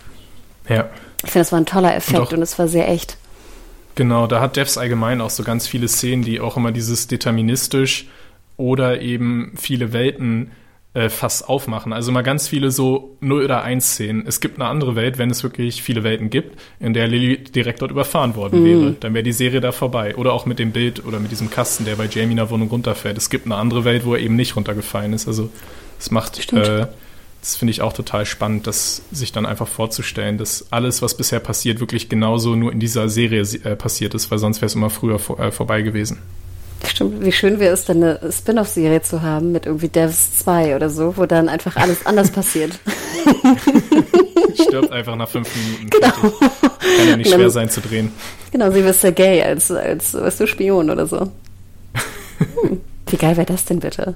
Ja. 0.67 0.89
Ich 1.23 1.31
finde, 1.31 1.43
das 1.43 1.51
war 1.51 1.59
ein 1.59 1.65
toller 1.65 1.95
Effekt 1.95 2.33
und 2.33 2.41
es 2.41 2.57
war 2.59 2.67
sehr 2.67 2.87
echt. 2.89 3.17
Genau, 3.95 4.27
da 4.27 4.39
hat 4.39 4.55
Devs 4.55 4.77
allgemein 4.77 5.21
auch 5.21 5.31
so 5.31 5.43
ganz 5.43 5.67
viele 5.67 5.87
Szenen, 5.87 6.23
die 6.23 6.39
auch 6.39 6.57
immer 6.57 6.71
dieses 6.71 7.07
deterministisch 7.07 8.07
oder 8.55 9.01
eben 9.01 9.53
viele 9.55 9.91
Welten 9.93 10.51
äh, 10.93 11.09
fast 11.09 11.47
aufmachen. 11.47 11.93
Also 11.93 12.11
mal 12.11 12.23
ganz 12.23 12.47
viele 12.47 12.71
so 12.71 13.15
0 13.21 13.45
oder 13.45 13.63
1 13.63 13.85
Szenen. 13.85 14.25
Es 14.25 14.39
gibt 14.39 14.59
eine 14.59 14.67
andere 14.67 14.95
Welt, 14.95 15.17
wenn 15.17 15.29
es 15.29 15.43
wirklich 15.43 15.83
viele 15.83 16.03
Welten 16.03 16.29
gibt, 16.29 16.59
in 16.79 16.93
der 16.93 17.07
Lily 17.07 17.43
direkt 17.43 17.81
dort 17.81 17.91
überfahren 17.91 18.35
worden 18.35 18.61
mhm. 18.61 18.65
wäre. 18.65 18.95
Dann 18.99 19.13
wäre 19.13 19.23
die 19.23 19.31
Serie 19.31 19.61
da 19.61 19.71
vorbei. 19.71 20.15
Oder 20.15 20.33
auch 20.33 20.45
mit 20.45 20.59
dem 20.59 20.71
Bild 20.71 21.05
oder 21.05 21.19
mit 21.19 21.31
diesem 21.31 21.49
Kasten, 21.49 21.85
der 21.85 21.97
bei 21.97 22.05
Jamie 22.05 22.31
in 22.31 22.37
der 22.37 22.49
Wohnung 22.49 22.69
runterfällt. 22.69 23.17
Es 23.17 23.29
gibt 23.29 23.45
eine 23.45 23.55
andere 23.55 23.85
Welt, 23.85 24.05
wo 24.05 24.15
er 24.15 24.21
eben 24.21 24.35
nicht 24.35 24.55
runtergefallen 24.55 25.13
ist. 25.13 25.27
Also 25.27 25.51
es 25.99 26.09
macht 26.09 26.51
äh, 26.53 26.87
das 27.41 27.55
finde 27.55 27.71
ich 27.71 27.81
auch 27.81 27.93
total 27.93 28.25
spannend, 28.25 28.67
das 28.67 29.01
sich 29.11 29.31
dann 29.31 29.45
einfach 29.45 29.67
vorzustellen, 29.67 30.37
dass 30.37 30.67
alles, 30.71 31.01
was 31.01 31.15
bisher 31.15 31.39
passiert, 31.39 31.79
wirklich 31.79 32.09
genauso 32.09 32.55
nur 32.55 32.71
in 32.71 32.79
dieser 32.79 33.09
Serie 33.09 33.41
äh, 33.41 33.75
passiert 33.75 34.13
ist, 34.15 34.31
weil 34.31 34.37
sonst 34.37 34.57
wäre 34.57 34.67
es 34.67 34.75
immer 34.75 34.89
früher 34.89 35.19
vor, 35.19 35.39
äh, 35.39 35.51
vorbei 35.51 35.81
gewesen. 35.81 36.19
Stimmt, 36.85 37.25
wie 37.25 37.31
schön 37.31 37.59
wäre 37.59 37.73
es 37.73 37.85
dann 37.85 38.03
eine 38.03 38.31
Spin-off-Serie 38.31 39.01
zu 39.01 39.21
haben 39.21 39.51
mit 39.51 39.65
irgendwie 39.65 39.87
Devs 39.87 40.37
2 40.37 40.75
oder 40.75 40.89
so, 40.89 41.17
wo 41.17 41.25
dann 41.25 41.49
einfach 41.49 41.75
alles 41.75 42.05
anders 42.05 42.31
passiert. 42.31 42.79
Stirbt 44.53 44.91
einfach 44.91 45.15
nach 45.15 45.29
fünf 45.29 45.49
Minuten. 45.55 45.89
Genau. 45.89 46.37
Kann 46.97 47.09
ja 47.09 47.17
nicht 47.17 47.31
schwer 47.31 47.49
sein 47.49 47.69
zu 47.69 47.81
drehen. 47.81 48.11
Genau, 48.51 48.71
sie 48.71 48.83
wird 48.83 49.15
Gay 49.15 49.41
als, 49.41 49.71
als 49.71 50.13
weißt 50.13 50.39
du, 50.41 50.47
Spion 50.47 50.89
oder 50.89 51.07
so. 51.07 51.31
Hm, 52.61 52.81
wie 53.07 53.17
geil 53.17 53.35
wäre 53.35 53.47
das 53.47 53.65
denn 53.65 53.79
bitte? 53.79 54.13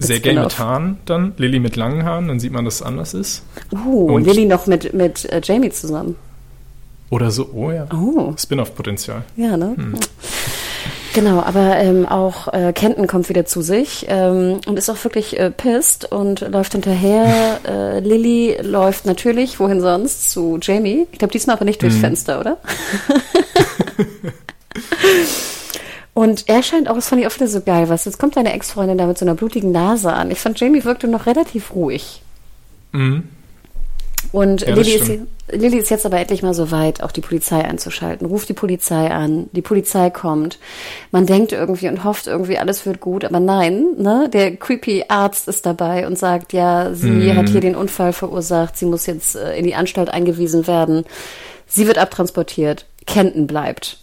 Sehr 0.00 0.20
gerne 0.20 0.42
mit 0.42 0.58
Haaren 0.58 0.98
dann, 1.04 1.34
Lilly 1.36 1.60
mit 1.60 1.76
langen 1.76 2.04
Haaren, 2.04 2.28
dann 2.28 2.40
sieht 2.40 2.52
man, 2.52 2.64
dass 2.64 2.76
es 2.76 2.82
anders 2.82 3.14
ist. 3.14 3.42
Oh, 3.70 4.06
und 4.12 4.26
Lilly 4.26 4.46
noch 4.46 4.66
mit, 4.66 4.94
mit 4.94 5.26
äh, 5.26 5.40
Jamie 5.44 5.70
zusammen. 5.70 6.16
Oder 7.10 7.30
so, 7.30 7.50
oh 7.54 7.70
ja. 7.70 7.86
Oh. 7.92 8.32
Spin-off-Potenzial. 8.36 9.24
Ja, 9.36 9.56
ne? 9.56 9.74
Hm. 9.76 9.94
Genau, 11.12 11.40
aber 11.42 11.76
ähm, 11.76 12.06
auch 12.06 12.52
äh, 12.52 12.72
Kenton 12.72 13.08
kommt 13.08 13.28
wieder 13.28 13.44
zu 13.44 13.62
sich 13.62 14.06
ähm, 14.08 14.60
und 14.66 14.78
ist 14.78 14.88
auch 14.88 15.02
wirklich 15.02 15.38
äh, 15.38 15.50
pisst 15.50 16.10
und 16.10 16.40
läuft 16.40 16.72
hinterher. 16.72 17.60
äh, 17.68 18.00
Lilly 18.00 18.58
läuft 18.62 19.06
natürlich, 19.06 19.60
wohin 19.60 19.80
sonst, 19.80 20.30
zu 20.30 20.58
Jamie. 20.62 21.06
Ich 21.12 21.18
glaube, 21.18 21.32
diesmal 21.32 21.56
aber 21.56 21.64
nicht 21.64 21.82
durchs 21.82 21.96
hm. 21.96 22.02
Fenster, 22.02 22.40
oder? 22.40 22.58
Und 26.12 26.48
er 26.48 26.62
scheint 26.62 26.88
auch, 26.88 26.94
das 26.94 27.08
fand 27.08 27.20
ich 27.20 27.26
auch 27.26 27.34
wieder 27.34 27.46
so 27.46 27.60
geil, 27.60 27.88
was, 27.88 28.04
jetzt 28.04 28.18
kommt 28.18 28.36
deine 28.36 28.52
Ex-Freundin 28.52 28.98
da 28.98 29.06
mit 29.06 29.18
so 29.18 29.24
einer 29.24 29.34
blutigen 29.34 29.72
Nase 29.72 30.12
an. 30.12 30.30
Ich 30.30 30.38
fand, 30.38 30.58
Jamie 30.58 30.84
wirkte 30.84 31.08
noch 31.08 31.26
relativ 31.26 31.74
ruhig. 31.74 32.22
Mhm. 32.92 33.28
Und 34.32 34.62
ja, 34.62 34.74
Lilly, 34.74 34.94
ist, 34.94 35.10
Lilly 35.50 35.78
ist 35.78 35.90
jetzt 35.90 36.06
aber 36.06 36.18
endlich 36.18 36.42
mal 36.42 36.54
so 36.54 36.70
weit, 36.70 37.02
auch 37.02 37.10
die 37.10 37.20
Polizei 37.20 37.64
einzuschalten. 37.64 38.26
Ruft 38.26 38.48
die 38.48 38.54
Polizei 38.54 39.10
an, 39.10 39.48
die 39.52 39.62
Polizei 39.62 40.10
kommt. 40.10 40.58
Man 41.10 41.26
denkt 41.26 41.52
irgendwie 41.52 41.88
und 41.88 42.04
hofft 42.04 42.26
irgendwie, 42.26 42.58
alles 42.58 42.84
wird 42.86 43.00
gut, 43.00 43.24
aber 43.24 43.40
nein, 43.40 43.86
ne? 43.96 44.28
Der 44.32 44.56
creepy 44.56 45.06
Arzt 45.08 45.48
ist 45.48 45.66
dabei 45.66 46.06
und 46.06 46.18
sagt, 46.18 46.52
ja, 46.52 46.94
sie 46.94 47.08
mhm. 47.08 47.36
hat 47.36 47.48
hier 47.48 47.60
den 47.60 47.74
Unfall 47.74 48.12
verursacht, 48.12 48.76
sie 48.76 48.86
muss 48.86 49.06
jetzt 49.06 49.36
äh, 49.36 49.56
in 49.56 49.64
die 49.64 49.74
Anstalt 49.74 50.10
eingewiesen 50.10 50.66
werden. 50.66 51.04
Sie 51.66 51.86
wird 51.86 51.98
abtransportiert, 51.98 52.84
Kenton 53.06 53.46
bleibt. 53.46 53.98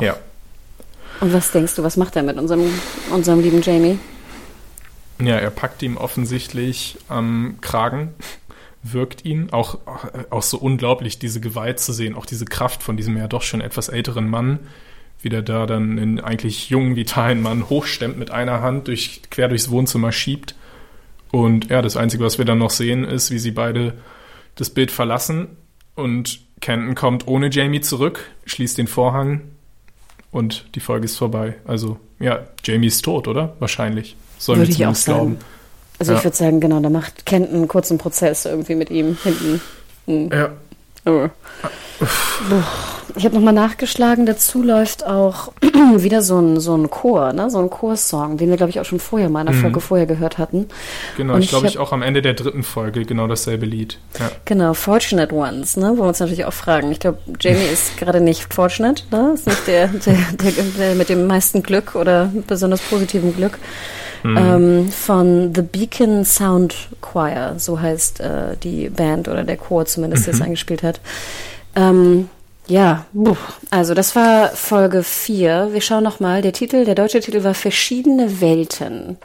Ja. 0.00 0.16
Und 1.22 1.32
was 1.32 1.52
denkst 1.52 1.76
du, 1.76 1.84
was 1.84 1.96
macht 1.96 2.16
er 2.16 2.24
mit 2.24 2.36
unserem, 2.36 2.68
unserem 3.12 3.40
lieben 3.40 3.62
Jamie? 3.62 3.96
Ja, 5.22 5.36
er 5.36 5.50
packt 5.50 5.80
ihm 5.84 5.96
offensichtlich 5.96 6.98
am 7.06 7.58
Kragen, 7.60 8.12
wirkt 8.82 9.24
ihn. 9.24 9.52
Auch, 9.52 9.78
auch 10.30 10.42
so 10.42 10.58
unglaublich, 10.58 11.20
diese 11.20 11.40
Gewalt 11.40 11.78
zu 11.78 11.92
sehen, 11.92 12.16
auch 12.16 12.26
diese 12.26 12.44
Kraft 12.44 12.82
von 12.82 12.96
diesem 12.96 13.16
ja 13.16 13.28
doch 13.28 13.42
schon 13.42 13.60
etwas 13.60 13.88
älteren 13.88 14.28
Mann, 14.28 14.58
wie 15.20 15.28
der 15.28 15.42
da 15.42 15.66
dann 15.66 15.96
einen 15.96 16.18
eigentlich 16.18 16.70
jungen, 16.70 16.96
vitalen 16.96 17.40
Mann 17.40 17.68
hochstemmt 17.70 18.18
mit 18.18 18.32
einer 18.32 18.60
Hand, 18.60 18.88
durch, 18.88 19.22
quer 19.30 19.46
durchs 19.46 19.70
Wohnzimmer 19.70 20.10
schiebt. 20.10 20.56
Und 21.30 21.70
ja, 21.70 21.82
das 21.82 21.96
Einzige, 21.96 22.24
was 22.24 22.38
wir 22.38 22.46
dann 22.46 22.58
noch 22.58 22.70
sehen, 22.70 23.04
ist, 23.04 23.30
wie 23.30 23.38
sie 23.38 23.52
beide 23.52 23.94
das 24.56 24.70
Bild 24.70 24.90
verlassen 24.90 25.56
und 25.94 26.40
Kenton 26.60 26.96
kommt 26.96 27.28
ohne 27.28 27.48
Jamie 27.48 27.80
zurück, 27.80 28.28
schließt 28.44 28.76
den 28.76 28.88
Vorhang 28.88 29.51
und 30.32 30.66
die 30.74 30.80
Folge 30.80 31.04
ist 31.04 31.16
vorbei. 31.16 31.54
Also, 31.64 31.98
ja, 32.18 32.40
Jamie 32.64 32.88
ist 32.88 33.04
tot, 33.04 33.28
oder? 33.28 33.54
Wahrscheinlich. 33.60 34.16
Sollen 34.38 34.58
Würde 34.58 34.72
ich 34.72 34.84
auch 34.84 34.94
sagen. 34.96 35.18
Glauben. 35.18 35.38
Also 36.00 36.12
ja. 36.12 36.18
ich 36.18 36.24
würde 36.24 36.36
sagen, 36.36 36.58
genau, 36.58 36.80
da 36.80 36.90
macht 36.90 37.26
Kent 37.26 37.52
einen 37.52 37.68
kurzen 37.68 37.98
Prozess 37.98 38.44
irgendwie 38.44 38.74
mit 38.74 38.90
ihm 38.90 39.16
hinten. 39.22 39.60
Mhm. 40.06 40.30
Ja. 40.32 40.50
Oh. 41.04 41.28
Ich 43.14 43.24
habe 43.24 43.34
nochmal 43.34 43.52
nachgeschlagen, 43.52 44.24
dazu 44.24 44.62
läuft 44.62 45.04
auch 45.04 45.52
wieder 45.96 46.22
so 46.22 46.38
ein, 46.38 46.60
so 46.60 46.74
ein 46.74 46.88
Chor, 46.88 47.32
ne? 47.32 47.50
so 47.50 47.58
ein 47.58 47.68
Chorsong, 47.68 48.38
den 48.38 48.48
wir, 48.48 48.56
glaube 48.56 48.70
ich, 48.70 48.80
auch 48.80 48.84
schon 48.84 49.00
vorher 49.00 49.28
in 49.28 49.36
einer 49.36 49.52
mhm. 49.52 49.60
Folge 49.60 49.80
vorher 49.80 50.06
gehört 50.06 50.38
hatten. 50.38 50.68
Genau, 51.16 51.34
Und 51.34 51.42
ich 51.42 51.50
glaube, 51.50 51.66
ich 51.66 51.78
auch 51.78 51.92
am 51.92 52.02
Ende 52.02 52.22
der 52.22 52.34
dritten 52.34 52.62
Folge 52.62 53.04
genau 53.04 53.26
dasselbe 53.26 53.66
Lied. 53.66 53.98
Ja. 54.18 54.30
Genau, 54.44 54.72
Fortunate 54.74 55.34
Ones, 55.34 55.76
ne? 55.76 55.92
wo 55.96 56.02
wir 56.02 56.08
uns 56.08 56.20
natürlich 56.20 56.46
auch 56.46 56.52
fragen. 56.52 56.90
Ich 56.90 57.00
glaube, 57.00 57.18
Jamie 57.38 57.66
ist 57.70 57.98
gerade 57.98 58.20
nicht 58.20 58.52
fortunate, 58.52 59.04
ne? 59.10 59.32
ist 59.34 59.46
nicht 59.46 59.66
der, 59.66 59.88
der, 59.88 60.16
der, 60.32 60.52
der 60.78 60.94
mit 60.94 61.08
dem 61.08 61.26
meisten 61.26 61.62
Glück 61.62 61.94
oder 61.94 62.32
besonders 62.46 62.80
positivem 62.80 63.36
Glück. 63.36 63.58
Mhm. 64.22 64.36
Ähm, 64.36 64.88
von 64.90 65.54
The 65.54 65.62
Beacon 65.62 66.24
Sound 66.24 66.74
Choir, 67.00 67.54
so 67.58 67.80
heißt 67.80 68.20
äh, 68.20 68.56
die 68.62 68.88
Band 68.88 69.28
oder 69.28 69.44
der 69.44 69.56
Chor 69.56 69.84
zumindest, 69.86 70.26
der 70.26 70.34
es 70.34 70.40
mhm. 70.40 70.46
eingespielt 70.46 70.82
hat. 70.82 71.00
Ähm, 71.74 72.28
ja, 72.68 73.06
also 73.70 73.94
das 73.94 74.14
war 74.14 74.48
Folge 74.50 75.02
4. 75.02 75.70
Wir 75.72 75.80
schauen 75.80 76.04
nochmal. 76.04 76.42
Der 76.42 76.52
Titel, 76.52 76.84
der 76.84 76.94
deutsche 76.94 77.20
Titel 77.20 77.42
war 77.42 77.54
Verschiedene 77.54 78.40
Welten. 78.40 79.18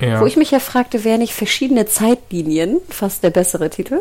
Ja. 0.00 0.20
Wo 0.20 0.26
ich 0.26 0.36
mich 0.36 0.52
ja 0.52 0.60
fragte, 0.60 1.02
wäre 1.04 1.18
nicht 1.18 1.34
verschiedene 1.34 1.86
Zeitlinien 1.86 2.80
fast 2.88 3.24
der 3.24 3.30
bessere 3.30 3.68
Titel? 3.68 3.98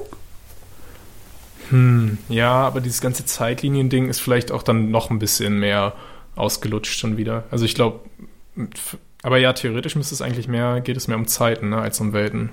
Hm, 1.69 2.19
ja, 2.29 2.51
aber 2.51 2.79
dieses 2.79 3.01
ganze 3.01 3.25
Zeitlinien-Ding 3.25 4.09
ist 4.09 4.19
vielleicht 4.19 4.51
auch 4.51 4.63
dann 4.63 4.91
noch 4.91 5.09
ein 5.09 5.19
bisschen 5.19 5.59
mehr 5.59 5.93
ausgelutscht 6.35 6.99
schon 6.99 7.17
wieder. 7.17 7.45
Also 7.49 7.65
ich 7.65 7.73
glaube, 7.73 8.01
aber 9.27 9.39
ja, 9.39 9.51
theoretisch 9.51 9.97
müsste 9.97 10.15
es 10.15 10.21
eigentlich 10.21 10.47
mehr, 10.47 10.79
geht 10.79 10.95
es 10.95 11.09
mehr 11.09 11.17
um 11.17 11.27
Zeiten 11.27 11.71
ne, 11.71 11.79
als 11.79 11.99
um 11.99 12.13
Welten. 12.13 12.49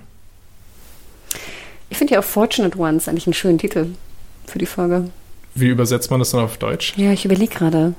Ich 1.89 1.99
finde 1.99 2.15
ja 2.15 2.19
auch 2.19 2.25
Fortunate 2.25 2.77
Ones 2.77 3.07
eigentlich 3.07 3.29
einen 3.29 3.35
schönen 3.35 3.59
Titel 3.59 3.91
für 4.45 4.59
die 4.59 4.67
Folge. 4.67 5.09
Wie 5.55 5.69
übersetzt 5.69 6.11
man 6.11 6.19
das 6.19 6.33
dann 6.33 6.41
auf 6.41 6.57
Deutsch? 6.57 6.95
Ja, 6.97 7.13
ich 7.13 7.25
überlege 7.25 7.55
gerade. 7.55 7.95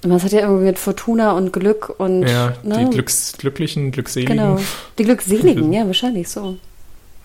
Das 0.00 0.24
hat 0.24 0.32
ja 0.32 0.40
irgendwie 0.40 0.64
mit 0.64 0.78
Fortuna 0.78 1.32
und 1.32 1.52
Glück 1.52 1.96
und. 1.98 2.22
Ja, 2.22 2.54
ne? 2.62 2.86
die 2.86 2.94
Glücks 2.94 3.34
Glücklichen, 3.36 3.90
Glückseligen. 3.90 4.38
Genau. 4.38 4.58
Die 4.98 5.04
Glückseligen, 5.04 5.70
ja, 5.74 5.86
wahrscheinlich 5.86 6.30
so. 6.30 6.56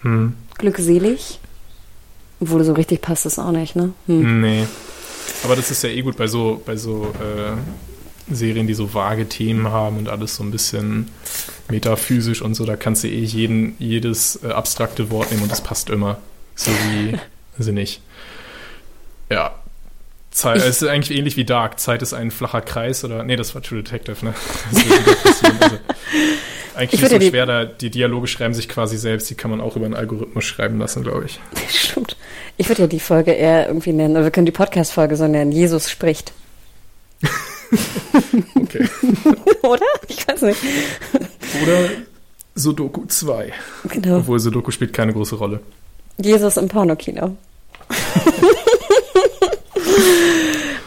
Hm. 0.01 0.33
Glückselig. 0.57 1.39
Obwohl 2.41 2.61
so 2.65 2.73
richtig 2.73 2.99
passt 2.99 3.25
das 3.25 3.39
auch 3.39 3.53
nicht, 3.53 3.77
ne? 3.77 3.93
Hm. 4.07 4.41
Nee. 4.41 4.67
Aber 5.45 5.55
das 5.55 5.71
ist 5.71 5.81
ja 5.81 5.91
eh 5.91 6.01
gut 6.01 6.17
bei 6.17 6.27
so, 6.27 6.61
bei 6.65 6.75
so 6.75 7.13
äh, 7.21 7.53
Serien, 8.31 8.67
die 8.67 8.73
so 8.73 8.93
vage 8.93 9.27
Themen 9.27 9.69
haben 9.69 9.97
und 9.97 10.09
alles 10.09 10.35
so 10.35 10.43
ein 10.43 10.51
bisschen 10.51 11.09
metaphysisch 11.69 12.41
und 12.41 12.55
so. 12.55 12.65
Da 12.65 12.75
kannst 12.75 13.03
du 13.03 13.07
eh 13.07 13.23
jeden, 13.23 13.75
jedes 13.79 14.39
äh, 14.43 14.47
abstrakte 14.47 15.09
Wort 15.09 15.31
nehmen 15.31 15.43
und 15.43 15.51
das 15.51 15.61
passt 15.61 15.89
immer. 15.89 16.17
So 16.55 16.71
wie, 16.71 17.17
nicht. 17.71 18.01
Ja. 19.29 19.55
Zeit, 20.31 20.57
es 20.57 20.81
ist 20.81 20.87
eigentlich 20.87 21.15
ähnlich 21.17 21.37
wie 21.37 21.45
Dark. 21.45 21.79
Zeit 21.79 22.01
ist 22.01 22.13
ein 22.13 22.31
flacher 22.31 22.61
Kreis 22.61 23.03
oder. 23.03 23.23
Nee, 23.23 23.35
das 23.35 23.53
war 23.53 23.61
True 23.61 23.83
Detective, 23.83 24.25
ne? 24.25 24.33
also, 24.73 24.81
eigentlich 26.75 27.03
ist 27.03 27.11
es 27.11 27.21
so 27.21 27.29
schwer, 27.29 27.45
da 27.45 27.65
die 27.65 27.91
Dialoge 27.91 28.25
schreiben 28.27 28.55
sich 28.55 28.67
quasi 28.67 28.97
selbst, 28.97 29.29
die 29.29 29.35
kann 29.35 29.51
man 29.51 29.61
auch 29.61 29.75
über 29.75 29.85
einen 29.85 29.93
Algorithmus 29.93 30.43
schreiben 30.43 30.79
lassen, 30.79 31.03
glaube 31.03 31.25
ich. 31.25 31.39
Stimmt. 31.69 32.17
Ich 32.57 32.67
würde 32.67 32.83
ja 32.83 32.87
die 32.87 32.99
Folge 32.99 33.31
eher 33.31 33.67
irgendwie 33.67 33.93
nennen, 33.93 34.15
oder 34.15 34.23
wir 34.23 34.31
können 34.31 34.45
die 34.45 34.51
Podcast-Folge 34.51 35.15
so 35.15 35.27
nennen, 35.27 35.51
Jesus 35.51 35.89
spricht. 35.89 36.33
okay. 38.55 38.87
oder? 39.63 39.85
Ich 40.07 40.27
weiß 40.27 40.41
nicht. 40.43 40.59
Oder 41.63 41.89
Sudoku 42.55 43.05
2. 43.05 43.53
Genau. 43.85 44.17
Obwohl 44.17 44.39
Sudoku 44.39 44.71
spielt 44.71 44.93
keine 44.93 45.13
große 45.13 45.35
Rolle. 45.35 45.61
Jesus 46.17 46.57
im 46.57 46.67
Pornokino. 46.67 47.35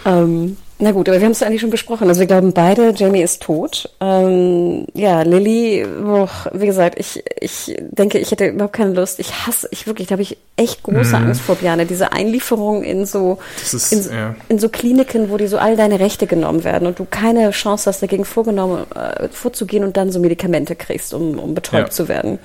ähm, 0.06 0.56
na 0.78 0.92
gut, 0.92 1.08
aber 1.08 1.18
wir 1.18 1.24
haben 1.24 1.32
es 1.32 1.42
eigentlich 1.42 1.62
schon 1.62 1.70
besprochen. 1.70 2.06
Also 2.08 2.20
wir 2.20 2.26
glauben 2.26 2.52
beide, 2.52 2.92
Jamie 2.94 3.22
ist 3.22 3.42
tot. 3.42 3.88
Ähm, 3.98 4.86
ja, 4.92 5.22
Lilly, 5.22 5.86
boah, 6.02 6.28
wie 6.52 6.66
gesagt, 6.66 6.98
ich, 6.98 7.24
ich 7.40 7.74
denke, 7.92 8.18
ich 8.18 8.30
hätte 8.30 8.48
überhaupt 8.48 8.74
keine 8.74 8.92
Lust. 8.92 9.18
Ich 9.18 9.46
hasse, 9.46 9.68
ich 9.70 9.86
wirklich, 9.86 10.08
da 10.08 10.12
habe 10.12 10.22
ich 10.22 10.36
echt 10.56 10.82
große 10.82 11.16
mhm. 11.16 11.28
Angst 11.28 11.40
vor, 11.40 11.54
Bjane. 11.54 11.86
Diese 11.86 12.12
Einlieferung 12.12 12.82
in 12.82 13.06
so, 13.06 13.38
ist, 13.62 13.90
in, 13.90 14.14
ja. 14.14 14.34
in, 14.50 14.58
so 14.58 14.68
Kliniken, 14.68 15.30
wo 15.30 15.38
dir 15.38 15.48
so 15.48 15.56
all 15.56 15.78
deine 15.78 15.98
Rechte 15.98 16.26
genommen 16.26 16.62
werden 16.62 16.86
und 16.86 16.98
du 16.98 17.06
keine 17.08 17.50
Chance 17.52 17.88
hast, 17.88 18.02
dagegen 18.02 18.26
vorgenommen, 18.26 18.84
äh, 18.94 19.28
vorzugehen 19.28 19.82
und 19.82 19.96
dann 19.96 20.12
so 20.12 20.20
Medikamente 20.20 20.76
kriegst, 20.76 21.14
um, 21.14 21.38
um 21.38 21.54
betäubt 21.54 21.88
ja. 21.88 21.90
zu 21.90 22.08
werden. 22.08 22.38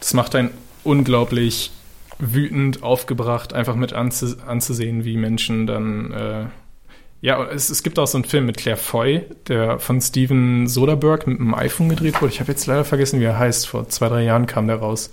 Das 0.00 0.14
macht 0.14 0.34
einen 0.34 0.50
unglaublich 0.82 1.70
wütend 2.18 2.82
aufgebracht, 2.82 3.52
einfach 3.52 3.76
mit 3.76 3.92
anzu 3.92 4.34
anzusehen, 4.44 5.04
wie 5.04 5.16
Menschen 5.16 5.68
dann. 5.68 6.12
Äh, 6.12 6.67
ja, 7.20 7.44
es, 7.46 7.68
es 7.68 7.82
gibt 7.82 7.98
auch 7.98 8.06
so 8.06 8.18
einen 8.18 8.24
Film 8.24 8.46
mit 8.46 8.56
Claire 8.56 8.78
Foy, 8.78 9.24
der 9.48 9.80
von 9.80 10.00
Steven 10.00 10.68
Soderbergh 10.68 11.28
mit 11.28 11.40
dem 11.40 11.54
iPhone 11.54 11.88
gedreht 11.88 12.20
wurde. 12.20 12.32
Ich 12.32 12.40
habe 12.40 12.52
jetzt 12.52 12.66
leider 12.66 12.84
vergessen, 12.84 13.20
wie 13.20 13.24
er 13.24 13.38
heißt. 13.38 13.66
Vor 13.66 13.88
zwei, 13.88 14.08
drei 14.08 14.22
Jahren 14.22 14.46
kam 14.46 14.68
der 14.68 14.76
raus. 14.76 15.10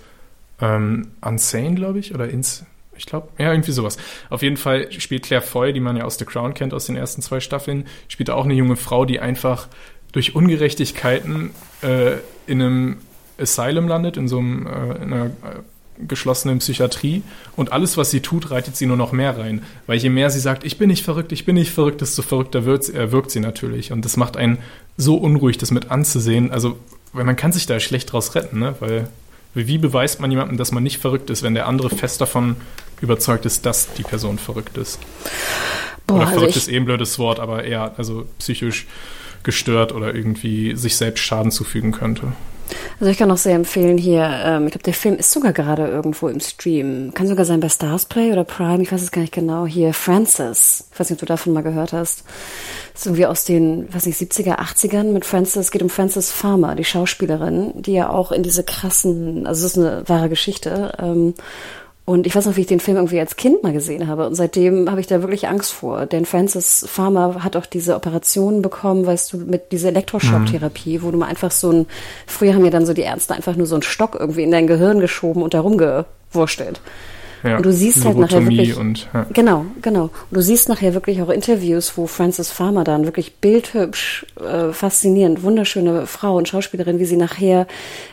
Ähm, 0.60 1.08
Unsane, 1.20 1.74
glaube 1.74 1.98
ich, 1.98 2.14
oder 2.14 2.28
Ins. 2.28 2.64
Ich 2.96 3.06
glaube, 3.06 3.28
ja, 3.38 3.50
irgendwie 3.50 3.72
sowas. 3.72 3.98
Auf 4.30 4.42
jeden 4.42 4.56
Fall 4.56 4.90
spielt 4.92 5.24
Claire 5.24 5.42
Foy, 5.42 5.72
die 5.72 5.80
man 5.80 5.96
ja 5.96 6.04
aus 6.04 6.18
The 6.18 6.24
Crown 6.24 6.54
kennt, 6.54 6.72
aus 6.72 6.86
den 6.86 6.96
ersten 6.96 7.20
zwei 7.20 7.40
Staffeln, 7.40 7.86
spielt 8.08 8.30
auch 8.30 8.44
eine 8.44 8.54
junge 8.54 8.76
Frau, 8.76 9.04
die 9.04 9.20
einfach 9.20 9.68
durch 10.12 10.34
Ungerechtigkeiten 10.34 11.50
äh, 11.82 12.12
in 12.46 12.62
einem 12.62 12.96
Asylum 13.38 13.86
landet, 13.86 14.16
in 14.16 14.28
so 14.28 14.38
einem, 14.38 14.66
äh, 14.66 15.02
in 15.02 15.12
einer 15.12 15.26
äh, 15.26 15.30
geschlossenen 15.98 16.58
Psychiatrie 16.58 17.22
und 17.56 17.72
alles, 17.72 17.96
was 17.96 18.10
sie 18.10 18.20
tut, 18.20 18.50
reitet 18.50 18.76
sie 18.76 18.86
nur 18.86 18.96
noch 18.96 19.12
mehr 19.12 19.38
rein. 19.38 19.62
Weil 19.86 19.98
je 19.98 20.10
mehr 20.10 20.30
sie 20.30 20.40
sagt, 20.40 20.64
ich 20.64 20.78
bin 20.78 20.88
nicht 20.88 21.04
verrückt, 21.04 21.32
ich 21.32 21.44
bin 21.44 21.54
nicht 21.54 21.72
verrückt, 21.72 22.00
desto 22.00 22.22
verrückter 22.22 22.64
wird, 22.64 22.88
äh, 22.94 23.12
wirkt 23.12 23.30
sie 23.30 23.40
natürlich. 23.40 23.92
Und 23.92 24.04
das 24.04 24.16
macht 24.16 24.36
einen 24.36 24.58
so 24.96 25.16
unruhig, 25.16 25.58
das 25.58 25.70
mit 25.70 25.90
anzusehen. 25.90 26.50
Also, 26.50 26.78
weil 27.12 27.24
man 27.24 27.36
kann 27.36 27.52
sich 27.52 27.66
da 27.66 27.80
schlecht 27.80 28.12
draus 28.12 28.34
retten, 28.34 28.58
ne? 28.58 28.74
Weil 28.80 29.08
wie 29.54 29.78
beweist 29.78 30.20
man 30.20 30.30
jemandem, 30.30 30.58
dass 30.58 30.70
man 30.70 30.82
nicht 30.82 30.98
verrückt 31.00 31.30
ist, 31.30 31.42
wenn 31.42 31.54
der 31.54 31.66
andere 31.66 31.88
fest 31.88 32.20
davon 32.20 32.56
überzeugt 33.00 33.46
ist, 33.46 33.64
dass 33.64 33.92
die 33.94 34.02
Person 34.02 34.38
verrückt 34.38 34.76
ist? 34.76 34.98
Boah, 36.06 36.16
oder 36.16 36.26
also 36.26 36.38
verrückt 36.38 36.56
ist 36.56 36.68
eh 36.68 36.76
ein 36.76 36.84
blödes 36.84 37.18
Wort, 37.18 37.40
aber 37.40 37.64
eher 37.64 37.94
also 37.96 38.26
psychisch 38.38 38.86
gestört 39.44 39.92
oder 39.92 40.14
irgendwie 40.14 40.76
sich 40.76 40.96
selbst 40.96 41.22
Schaden 41.22 41.50
zufügen 41.50 41.92
könnte. 41.92 42.32
Also 42.98 43.10
ich 43.10 43.18
kann 43.18 43.30
auch 43.30 43.36
sehr 43.36 43.54
empfehlen 43.54 43.98
hier, 43.98 44.22
ähm, 44.44 44.66
ich 44.66 44.72
glaube, 44.72 44.84
der 44.84 44.94
Film 44.94 45.16
ist 45.16 45.30
sogar 45.30 45.52
gerade 45.52 45.86
irgendwo 45.86 46.28
im 46.28 46.40
Stream. 46.40 47.12
Kann 47.14 47.26
sogar 47.26 47.44
sein 47.44 47.60
bei 47.60 47.68
Starsplay 47.68 48.32
oder 48.32 48.44
Prime, 48.44 48.82
ich 48.82 48.90
weiß 48.90 49.02
es 49.02 49.10
gar 49.10 49.20
nicht 49.20 49.34
genau. 49.34 49.66
Hier, 49.66 49.92
Frances. 49.92 50.88
Ich 50.92 50.98
weiß 50.98 51.10
nicht, 51.10 51.16
ob 51.16 51.20
du 51.20 51.26
davon 51.26 51.52
mal 51.52 51.62
gehört 51.62 51.92
hast. 51.92 52.24
Ist 52.94 53.06
irgendwie 53.06 53.26
aus 53.26 53.44
den, 53.44 53.92
weiß 53.92 54.06
nicht, 54.06 54.18
70er, 54.18 54.58
80ern 54.58 55.12
mit 55.12 55.24
Frances. 55.24 55.56
Es 55.66 55.70
geht 55.70 55.82
um 55.82 55.90
Frances 55.90 56.32
Farmer, 56.32 56.74
die 56.74 56.84
Schauspielerin, 56.84 57.72
die 57.82 57.92
ja 57.92 58.08
auch 58.08 58.32
in 58.32 58.42
diese 58.42 58.64
krassen, 58.64 59.46
also 59.46 59.66
es 59.66 59.72
ist 59.72 59.78
eine 59.78 60.08
wahre 60.08 60.28
Geschichte, 60.28 60.94
ähm, 60.98 61.34
und 62.06 62.24
ich 62.24 62.36
weiß 62.36 62.46
noch, 62.46 62.54
wie 62.54 62.60
ich 62.60 62.68
den 62.68 62.78
Film 62.78 62.98
irgendwie 62.98 63.18
als 63.18 63.34
Kind 63.34 63.64
mal 63.64 63.72
gesehen 63.72 64.06
habe. 64.06 64.28
Und 64.28 64.36
seitdem 64.36 64.88
habe 64.88 65.00
ich 65.00 65.08
da 65.08 65.22
wirklich 65.22 65.48
Angst 65.48 65.72
vor. 65.72 66.06
Denn 66.06 66.24
Francis 66.24 66.86
Farmer 66.88 67.42
hat 67.42 67.56
auch 67.56 67.66
diese 67.66 67.96
Operationen 67.96 68.62
bekommen, 68.62 69.04
weißt 69.04 69.32
du, 69.32 69.38
mit 69.38 69.72
dieser 69.72 69.88
Elektroschocktherapie, 69.88 70.98
mhm. 70.98 71.02
wo 71.02 71.10
du 71.10 71.18
mal 71.18 71.26
einfach 71.26 71.50
so 71.50 71.72
ein, 71.72 71.86
früher 72.28 72.54
haben 72.54 72.64
ja 72.64 72.70
dann 72.70 72.86
so 72.86 72.94
die 72.94 73.02
Ärzte 73.02 73.34
einfach 73.34 73.56
nur 73.56 73.66
so 73.66 73.74
einen 73.74 73.82
Stock 73.82 74.16
irgendwie 74.18 74.44
in 74.44 74.52
dein 74.52 74.68
Gehirn 74.68 75.00
geschoben 75.00 75.42
und 75.42 75.52
da 75.52 75.58
rumgewurstelt. 75.58 76.80
Ja, 77.46 77.58
und 77.58 77.66
du 77.66 77.72
siehst 77.72 78.04
halt 78.04 78.16
nachher 78.16 78.42
wirklich. 78.42 78.76
Und, 78.76 79.08
ja. 79.14 79.26
Genau, 79.32 79.66
genau. 79.80 80.04
Und 80.04 80.32
du 80.32 80.40
siehst 80.40 80.68
nachher 80.68 80.94
wirklich 80.94 81.22
auch 81.22 81.28
Interviews, 81.28 81.96
wo 81.96 82.06
Frances 82.06 82.50
Farmer 82.50 82.82
dann 82.82 83.04
wirklich 83.04 83.36
bildhübsch, 83.36 84.26
äh, 84.40 84.72
faszinierend, 84.72 85.42
wunderschöne 85.42 86.06
Frau 86.06 86.36
und 86.36 86.48
Schauspielerin, 86.48 86.98
wie 86.98 87.04
sie 87.04 87.16
nachher 87.16 87.66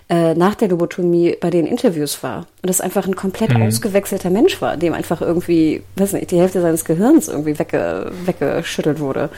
äh, 0.10 0.36
nach 0.36 0.54
der 0.56 0.68
Lobotomie 0.68 1.36
bei 1.42 1.50
den 1.50 1.66
Interviews 1.66 2.22
war. 2.22 2.46
Und 2.62 2.70
das 2.70 2.80
einfach 2.80 3.08
ein 3.08 3.16
komplett 3.16 3.58
mhm. 3.58 3.64
ausgewechselter 3.64 4.30
Mensch 4.30 4.62
war, 4.62 4.78
dem 4.78 4.94
einfach 4.94 5.22
irgendwie, 5.22 5.82
weiß 5.96 6.14
nicht, 6.14 6.30
die 6.30 6.40
Hälfte 6.40 6.62
seines 6.62 6.86
Gehirns 6.86 7.28
irgendwie 7.28 7.58
wegge 7.58 8.12
weggeschüttelt 8.26 9.00
wurde. 9.00 9.30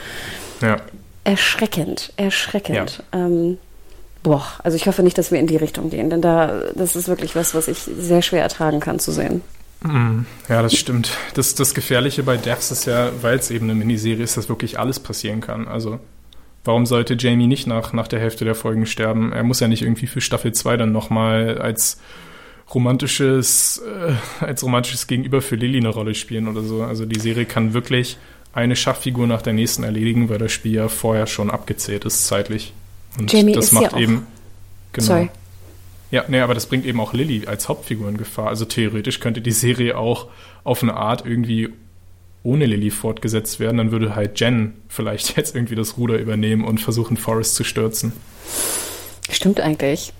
Ja. 0.60 0.76
Erschreckend, 1.24 2.12
erschreckend. 2.16 3.02
Ja. 3.12 3.26
Ähm, 3.26 3.58
boah, 4.22 4.44
also 4.62 4.76
ich 4.76 4.86
hoffe 4.86 5.02
nicht, 5.02 5.16
dass 5.18 5.32
wir 5.32 5.40
in 5.40 5.46
die 5.46 5.56
Richtung 5.56 5.88
gehen, 5.88 6.10
denn 6.10 6.20
da, 6.20 6.62
das 6.74 6.96
ist 6.96 7.08
wirklich 7.08 7.34
was, 7.34 7.54
was 7.54 7.68
ich 7.68 7.78
sehr 7.78 8.22
schwer 8.22 8.42
ertragen 8.42 8.80
kann 8.80 8.98
zu 8.98 9.12
sehen. 9.12 9.40
Mm, 9.82 10.20
ja, 10.48 10.62
das 10.62 10.74
stimmt. 10.74 11.10
Das, 11.34 11.54
das 11.54 11.74
Gefährliche 11.74 12.22
bei 12.22 12.36
Devs 12.36 12.70
ist 12.70 12.86
ja, 12.86 13.10
weil 13.20 13.38
es 13.38 13.50
eben 13.50 13.66
eine 13.66 13.74
Miniserie 13.74 14.24
ist, 14.24 14.36
dass 14.36 14.48
wirklich 14.48 14.78
alles 14.78 15.00
passieren 15.00 15.40
kann. 15.40 15.68
Also, 15.68 16.00
warum 16.64 16.86
sollte 16.86 17.16
Jamie 17.18 17.46
nicht 17.46 17.66
nach, 17.66 17.92
nach 17.92 18.08
der 18.08 18.20
Hälfte 18.20 18.44
der 18.44 18.54
Folgen 18.54 18.86
sterben? 18.86 19.32
Er 19.32 19.42
muss 19.42 19.60
ja 19.60 19.68
nicht 19.68 19.82
irgendwie 19.82 20.06
für 20.06 20.20
Staffel 20.20 20.52
2 20.52 20.76
dann 20.76 20.92
nochmal 20.92 21.58
als 21.58 22.00
romantisches, 22.74 23.82
äh, 23.86 24.44
als 24.44 24.62
romantisches 24.62 25.06
Gegenüber 25.06 25.42
für 25.42 25.56
Lily 25.56 25.78
eine 25.78 25.90
Rolle 25.90 26.14
spielen 26.14 26.48
oder 26.48 26.62
so. 26.62 26.82
Also, 26.82 27.04
die 27.04 27.20
Serie 27.20 27.44
kann 27.44 27.74
wirklich 27.74 28.18
eine 28.52 28.74
Schachfigur 28.74 29.26
nach 29.26 29.42
der 29.42 29.52
nächsten 29.52 29.82
erledigen, 29.82 30.30
weil 30.30 30.38
das 30.38 30.50
Spiel 30.50 30.72
ja 30.72 30.88
vorher 30.88 31.26
schon 31.26 31.50
abgezählt 31.50 32.06
ist 32.06 32.26
zeitlich. 32.26 32.72
Und 33.18 33.30
Jamie 33.30 33.52
das 33.52 33.72
macht 33.72 33.92
ja 33.92 33.98
eben. 33.98 34.26
Genau. 34.92 35.06
Sorry. 35.06 35.30
Ja, 36.10 36.24
nee, 36.28 36.40
aber 36.40 36.54
das 36.54 36.66
bringt 36.66 36.86
eben 36.86 37.00
auch 37.00 37.12
Lilly 37.12 37.46
als 37.46 37.68
Hauptfigur 37.68 38.08
in 38.08 38.16
Gefahr. 38.16 38.48
Also 38.48 38.64
theoretisch 38.64 39.20
könnte 39.20 39.40
die 39.40 39.52
Serie 39.52 39.96
auch 39.96 40.28
auf 40.62 40.82
eine 40.82 40.94
Art 40.94 41.26
irgendwie 41.26 41.70
ohne 42.42 42.66
Lilly 42.66 42.90
fortgesetzt 42.90 43.58
werden. 43.58 43.78
Dann 43.78 43.90
würde 43.90 44.14
halt 44.14 44.38
Jen 44.38 44.74
vielleicht 44.88 45.36
jetzt 45.36 45.54
irgendwie 45.54 45.74
das 45.74 45.96
Ruder 45.96 46.18
übernehmen 46.18 46.64
und 46.64 46.80
versuchen, 46.80 47.16
Forrest 47.16 47.56
zu 47.56 47.64
stürzen. 47.64 48.12
Stimmt 49.30 49.60
eigentlich. 49.60 50.12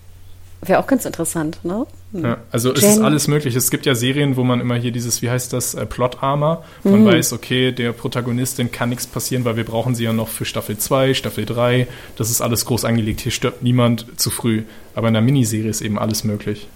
Wäre 0.63 0.81
auch 0.81 0.87
ganz 0.87 1.05
interessant, 1.05 1.65
ne? 1.65 1.87
Hm. 2.13 2.25
Ja, 2.25 2.39
also 2.51 2.73
Jen. 2.73 2.77
es 2.77 2.97
ist 2.97 3.01
alles 3.01 3.29
möglich. 3.29 3.55
Es 3.57 3.71
gibt 3.71 3.87
ja 3.87 3.95
Serien, 3.95 4.37
wo 4.37 4.45
man 4.45 4.61
immer 4.61 4.77
hier 4.77 4.93
dieses, 4.93 5.23
wie 5.23 5.31
heißt 5.31 5.53
das, 5.53 5.75
äh, 5.75 5.87
Plot 5.87 6.23
Armor. 6.23 6.65
Man 6.85 7.03
mhm. 7.03 7.07
weiß, 7.07 7.33
okay, 7.33 7.73
der 7.73 7.93
Protagonistin 7.93 8.71
kann 8.71 8.91
nichts 8.91 9.07
passieren, 9.07 9.45
weil 9.45 9.57
wir 9.57 9.65
brauchen 9.65 9.95
sie 9.95 10.05
ja 10.05 10.13
noch 10.13 10.29
für 10.29 10.45
Staffel 10.45 10.79
2, 10.79 11.15
Staffel 11.15 11.45
3. 11.45 11.89
Das 12.17 12.31
ist 12.31 12.41
alles 12.41 12.65
groß 12.65 12.85
angelegt. 12.85 13.21
Hier 13.21 13.33
stirbt 13.33 13.63
niemand 13.63 14.07
zu 14.17 14.31
früh. 14.31 14.63
Aber 14.95 15.09
in 15.09 15.15
der 15.15 15.23
Miniserie 15.23 15.69
ist 15.69 15.83
eben 15.83 15.99
alles 15.99 16.25
möglich. 16.25 16.69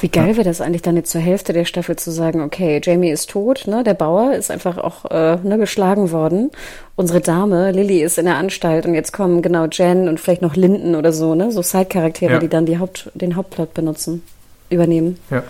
Wie 0.00 0.08
geil 0.08 0.36
wäre 0.36 0.44
das 0.44 0.60
eigentlich 0.60 0.82
dann 0.82 0.96
jetzt 0.96 1.10
zur 1.10 1.20
Hälfte 1.20 1.52
der 1.52 1.64
Staffel 1.64 1.96
zu 1.96 2.10
sagen, 2.10 2.42
okay, 2.42 2.80
Jamie 2.82 3.10
ist 3.10 3.30
tot, 3.30 3.66
ne, 3.66 3.84
der 3.84 3.94
Bauer 3.94 4.34
ist 4.34 4.50
einfach 4.50 4.78
auch 4.78 5.10
äh, 5.10 5.36
ne, 5.42 5.58
geschlagen 5.58 6.10
worden. 6.10 6.50
Unsere 6.96 7.20
Dame, 7.20 7.70
Lilly, 7.72 8.02
ist 8.02 8.18
in 8.18 8.26
der 8.26 8.36
Anstalt 8.36 8.86
und 8.86 8.94
jetzt 8.94 9.12
kommen 9.12 9.42
genau 9.42 9.66
Jen 9.66 10.08
und 10.08 10.20
vielleicht 10.20 10.42
noch 10.42 10.56
Linden 10.56 10.94
oder 10.94 11.12
so, 11.12 11.34
ne, 11.34 11.50
so 11.50 11.62
Side-Charaktere, 11.62 12.34
ja. 12.34 12.38
die 12.38 12.48
dann 12.48 12.66
die 12.66 12.78
Haupt, 12.78 13.10
den 13.14 13.36
Hauptplot 13.36 13.74
benutzen, 13.74 14.22
übernehmen. 14.70 15.18
Ja. 15.30 15.42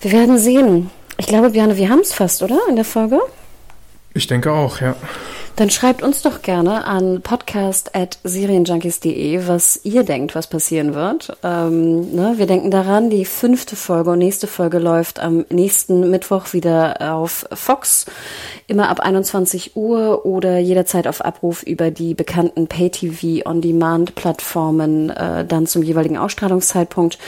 Wir 0.00 0.12
werden 0.12 0.38
sehen. 0.38 0.90
Ich 1.18 1.26
glaube, 1.26 1.50
Björn, 1.50 1.76
wir 1.76 1.88
haben 1.90 2.00
es 2.00 2.12
fast, 2.12 2.42
oder, 2.42 2.58
in 2.68 2.76
der 2.76 2.84
Folge? 2.84 3.20
Ich 4.12 4.26
denke 4.26 4.52
auch, 4.52 4.80
ja. 4.80 4.96
Dann 5.56 5.68
schreibt 5.68 6.02
uns 6.02 6.22
doch 6.22 6.42
gerne 6.42 6.86
an 6.86 7.20
podcast.serienjunkies.de, 7.20 9.46
was 9.46 9.78
ihr 9.84 10.04
denkt, 10.04 10.34
was 10.34 10.46
passieren 10.46 10.94
wird. 10.94 11.36
Ähm, 11.42 12.14
ne, 12.14 12.32
wir 12.38 12.46
denken 12.46 12.70
daran, 12.70 13.10
die 13.10 13.26
fünfte 13.26 13.76
Folge 13.76 14.12
und 14.12 14.20
nächste 14.20 14.46
Folge 14.46 14.78
läuft 14.78 15.20
am 15.20 15.44
nächsten 15.50 16.08
Mittwoch 16.08 16.54
wieder 16.54 17.14
auf 17.14 17.46
Fox, 17.52 18.06
immer 18.68 18.88
ab 18.88 19.00
21 19.00 19.76
Uhr 19.76 20.24
oder 20.24 20.56
jederzeit 20.58 21.06
auf 21.06 21.22
Abruf 21.22 21.62
über 21.62 21.90
die 21.90 22.14
bekannten 22.14 22.66
Pay-TV-on-Demand-Plattformen 22.66 25.10
äh, 25.10 25.44
dann 25.44 25.66
zum 25.66 25.82
jeweiligen 25.82 26.16
Ausstrahlungszeitpunkt. 26.16 27.18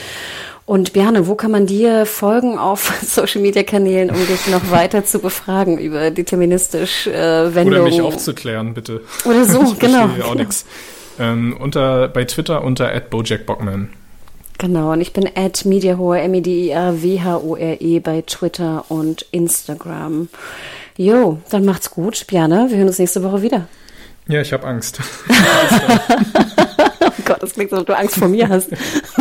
Und 0.65 0.93
Björn, 0.93 1.27
wo 1.27 1.35
kann 1.35 1.51
man 1.51 1.67
dir 1.67 2.07
folgen 2.07 2.59
auf 2.59 2.93
Social 3.03 3.41
Media 3.41 3.63
Kanälen, 3.63 4.11
um 4.11 4.27
dich 4.27 4.47
noch 4.49 4.71
weiter 4.71 5.05
zu 5.05 5.19
befragen 5.19 5.79
über 5.79 6.11
deterministisch 6.11 7.07
äh, 7.07 7.55
Wendungen? 7.55 7.81
Oder 7.81 7.91
mich 7.91 8.01
aufzuklären, 8.01 8.75
bitte. 8.75 9.01
Oder 9.25 9.45
so, 9.45 9.63
ich 9.73 9.79
genau. 9.79 10.05
Auch 10.05 10.37
genau. 10.37 10.49
Ähm, 11.19 11.57
unter, 11.59 12.09
bei 12.09 12.25
Twitter 12.25 12.65
unter 12.65 12.89
@bojackbockman. 13.01 13.91
Genau, 14.59 14.93
und 14.93 15.01
ich 15.01 15.13
bin 15.13 15.29
at 15.35 15.65
mediahore, 15.65 16.21
M-E-D-I-A-W-H-O-R-E 16.21 17.99
bei 18.01 18.23
Twitter 18.23 18.85
und 18.89 19.27
Instagram. 19.33 20.29
Jo, 20.97 21.39
dann 21.51 21.65
macht's 21.65 21.91
gut, 21.91 22.27
Björn. 22.29 22.51
Wir 22.71 22.79
hören 22.79 22.87
uns 22.87 22.99
nächste 22.99 23.23
Woche 23.25 23.43
wieder. 23.43 23.67
Ja, 24.29 24.41
ich 24.41 24.53
habe 24.53 24.67
Angst. 24.67 25.01
oh 27.23 27.29
Gott, 27.29 27.43
das 27.43 27.55
klingt 27.55 27.71
so, 27.71 27.77
als 27.77 27.83
ob 27.83 27.87
du 27.87 27.97
Angst 27.97 28.17
vor 28.17 28.29
mir 28.29 28.49
hast. 28.49 28.71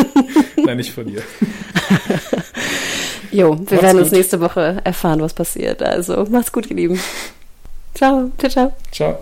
Nein, 0.57 0.77
nicht 0.77 0.91
vor 0.91 1.03
dir. 1.03 1.21
Jo, 3.31 3.51
wir 3.51 3.57
macht's 3.57 3.71
werden 3.71 3.91
gut. 3.91 4.01
uns 4.03 4.11
nächste 4.11 4.41
Woche 4.41 4.81
erfahren, 4.83 5.21
was 5.21 5.33
passiert. 5.33 5.81
Also, 5.81 6.25
macht's 6.29 6.51
gut, 6.51 6.69
ihr 6.69 6.75
Lieben. 6.75 6.99
Ciao, 7.93 8.31
ciao, 8.37 8.49
ciao. 8.49 8.73
Ciao. 8.91 9.19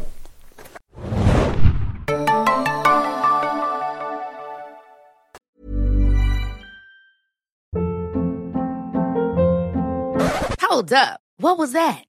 Hold 10.61 10.93
up. 10.93 11.19
What 11.37 11.57
was 11.57 11.73
that? 11.73 12.08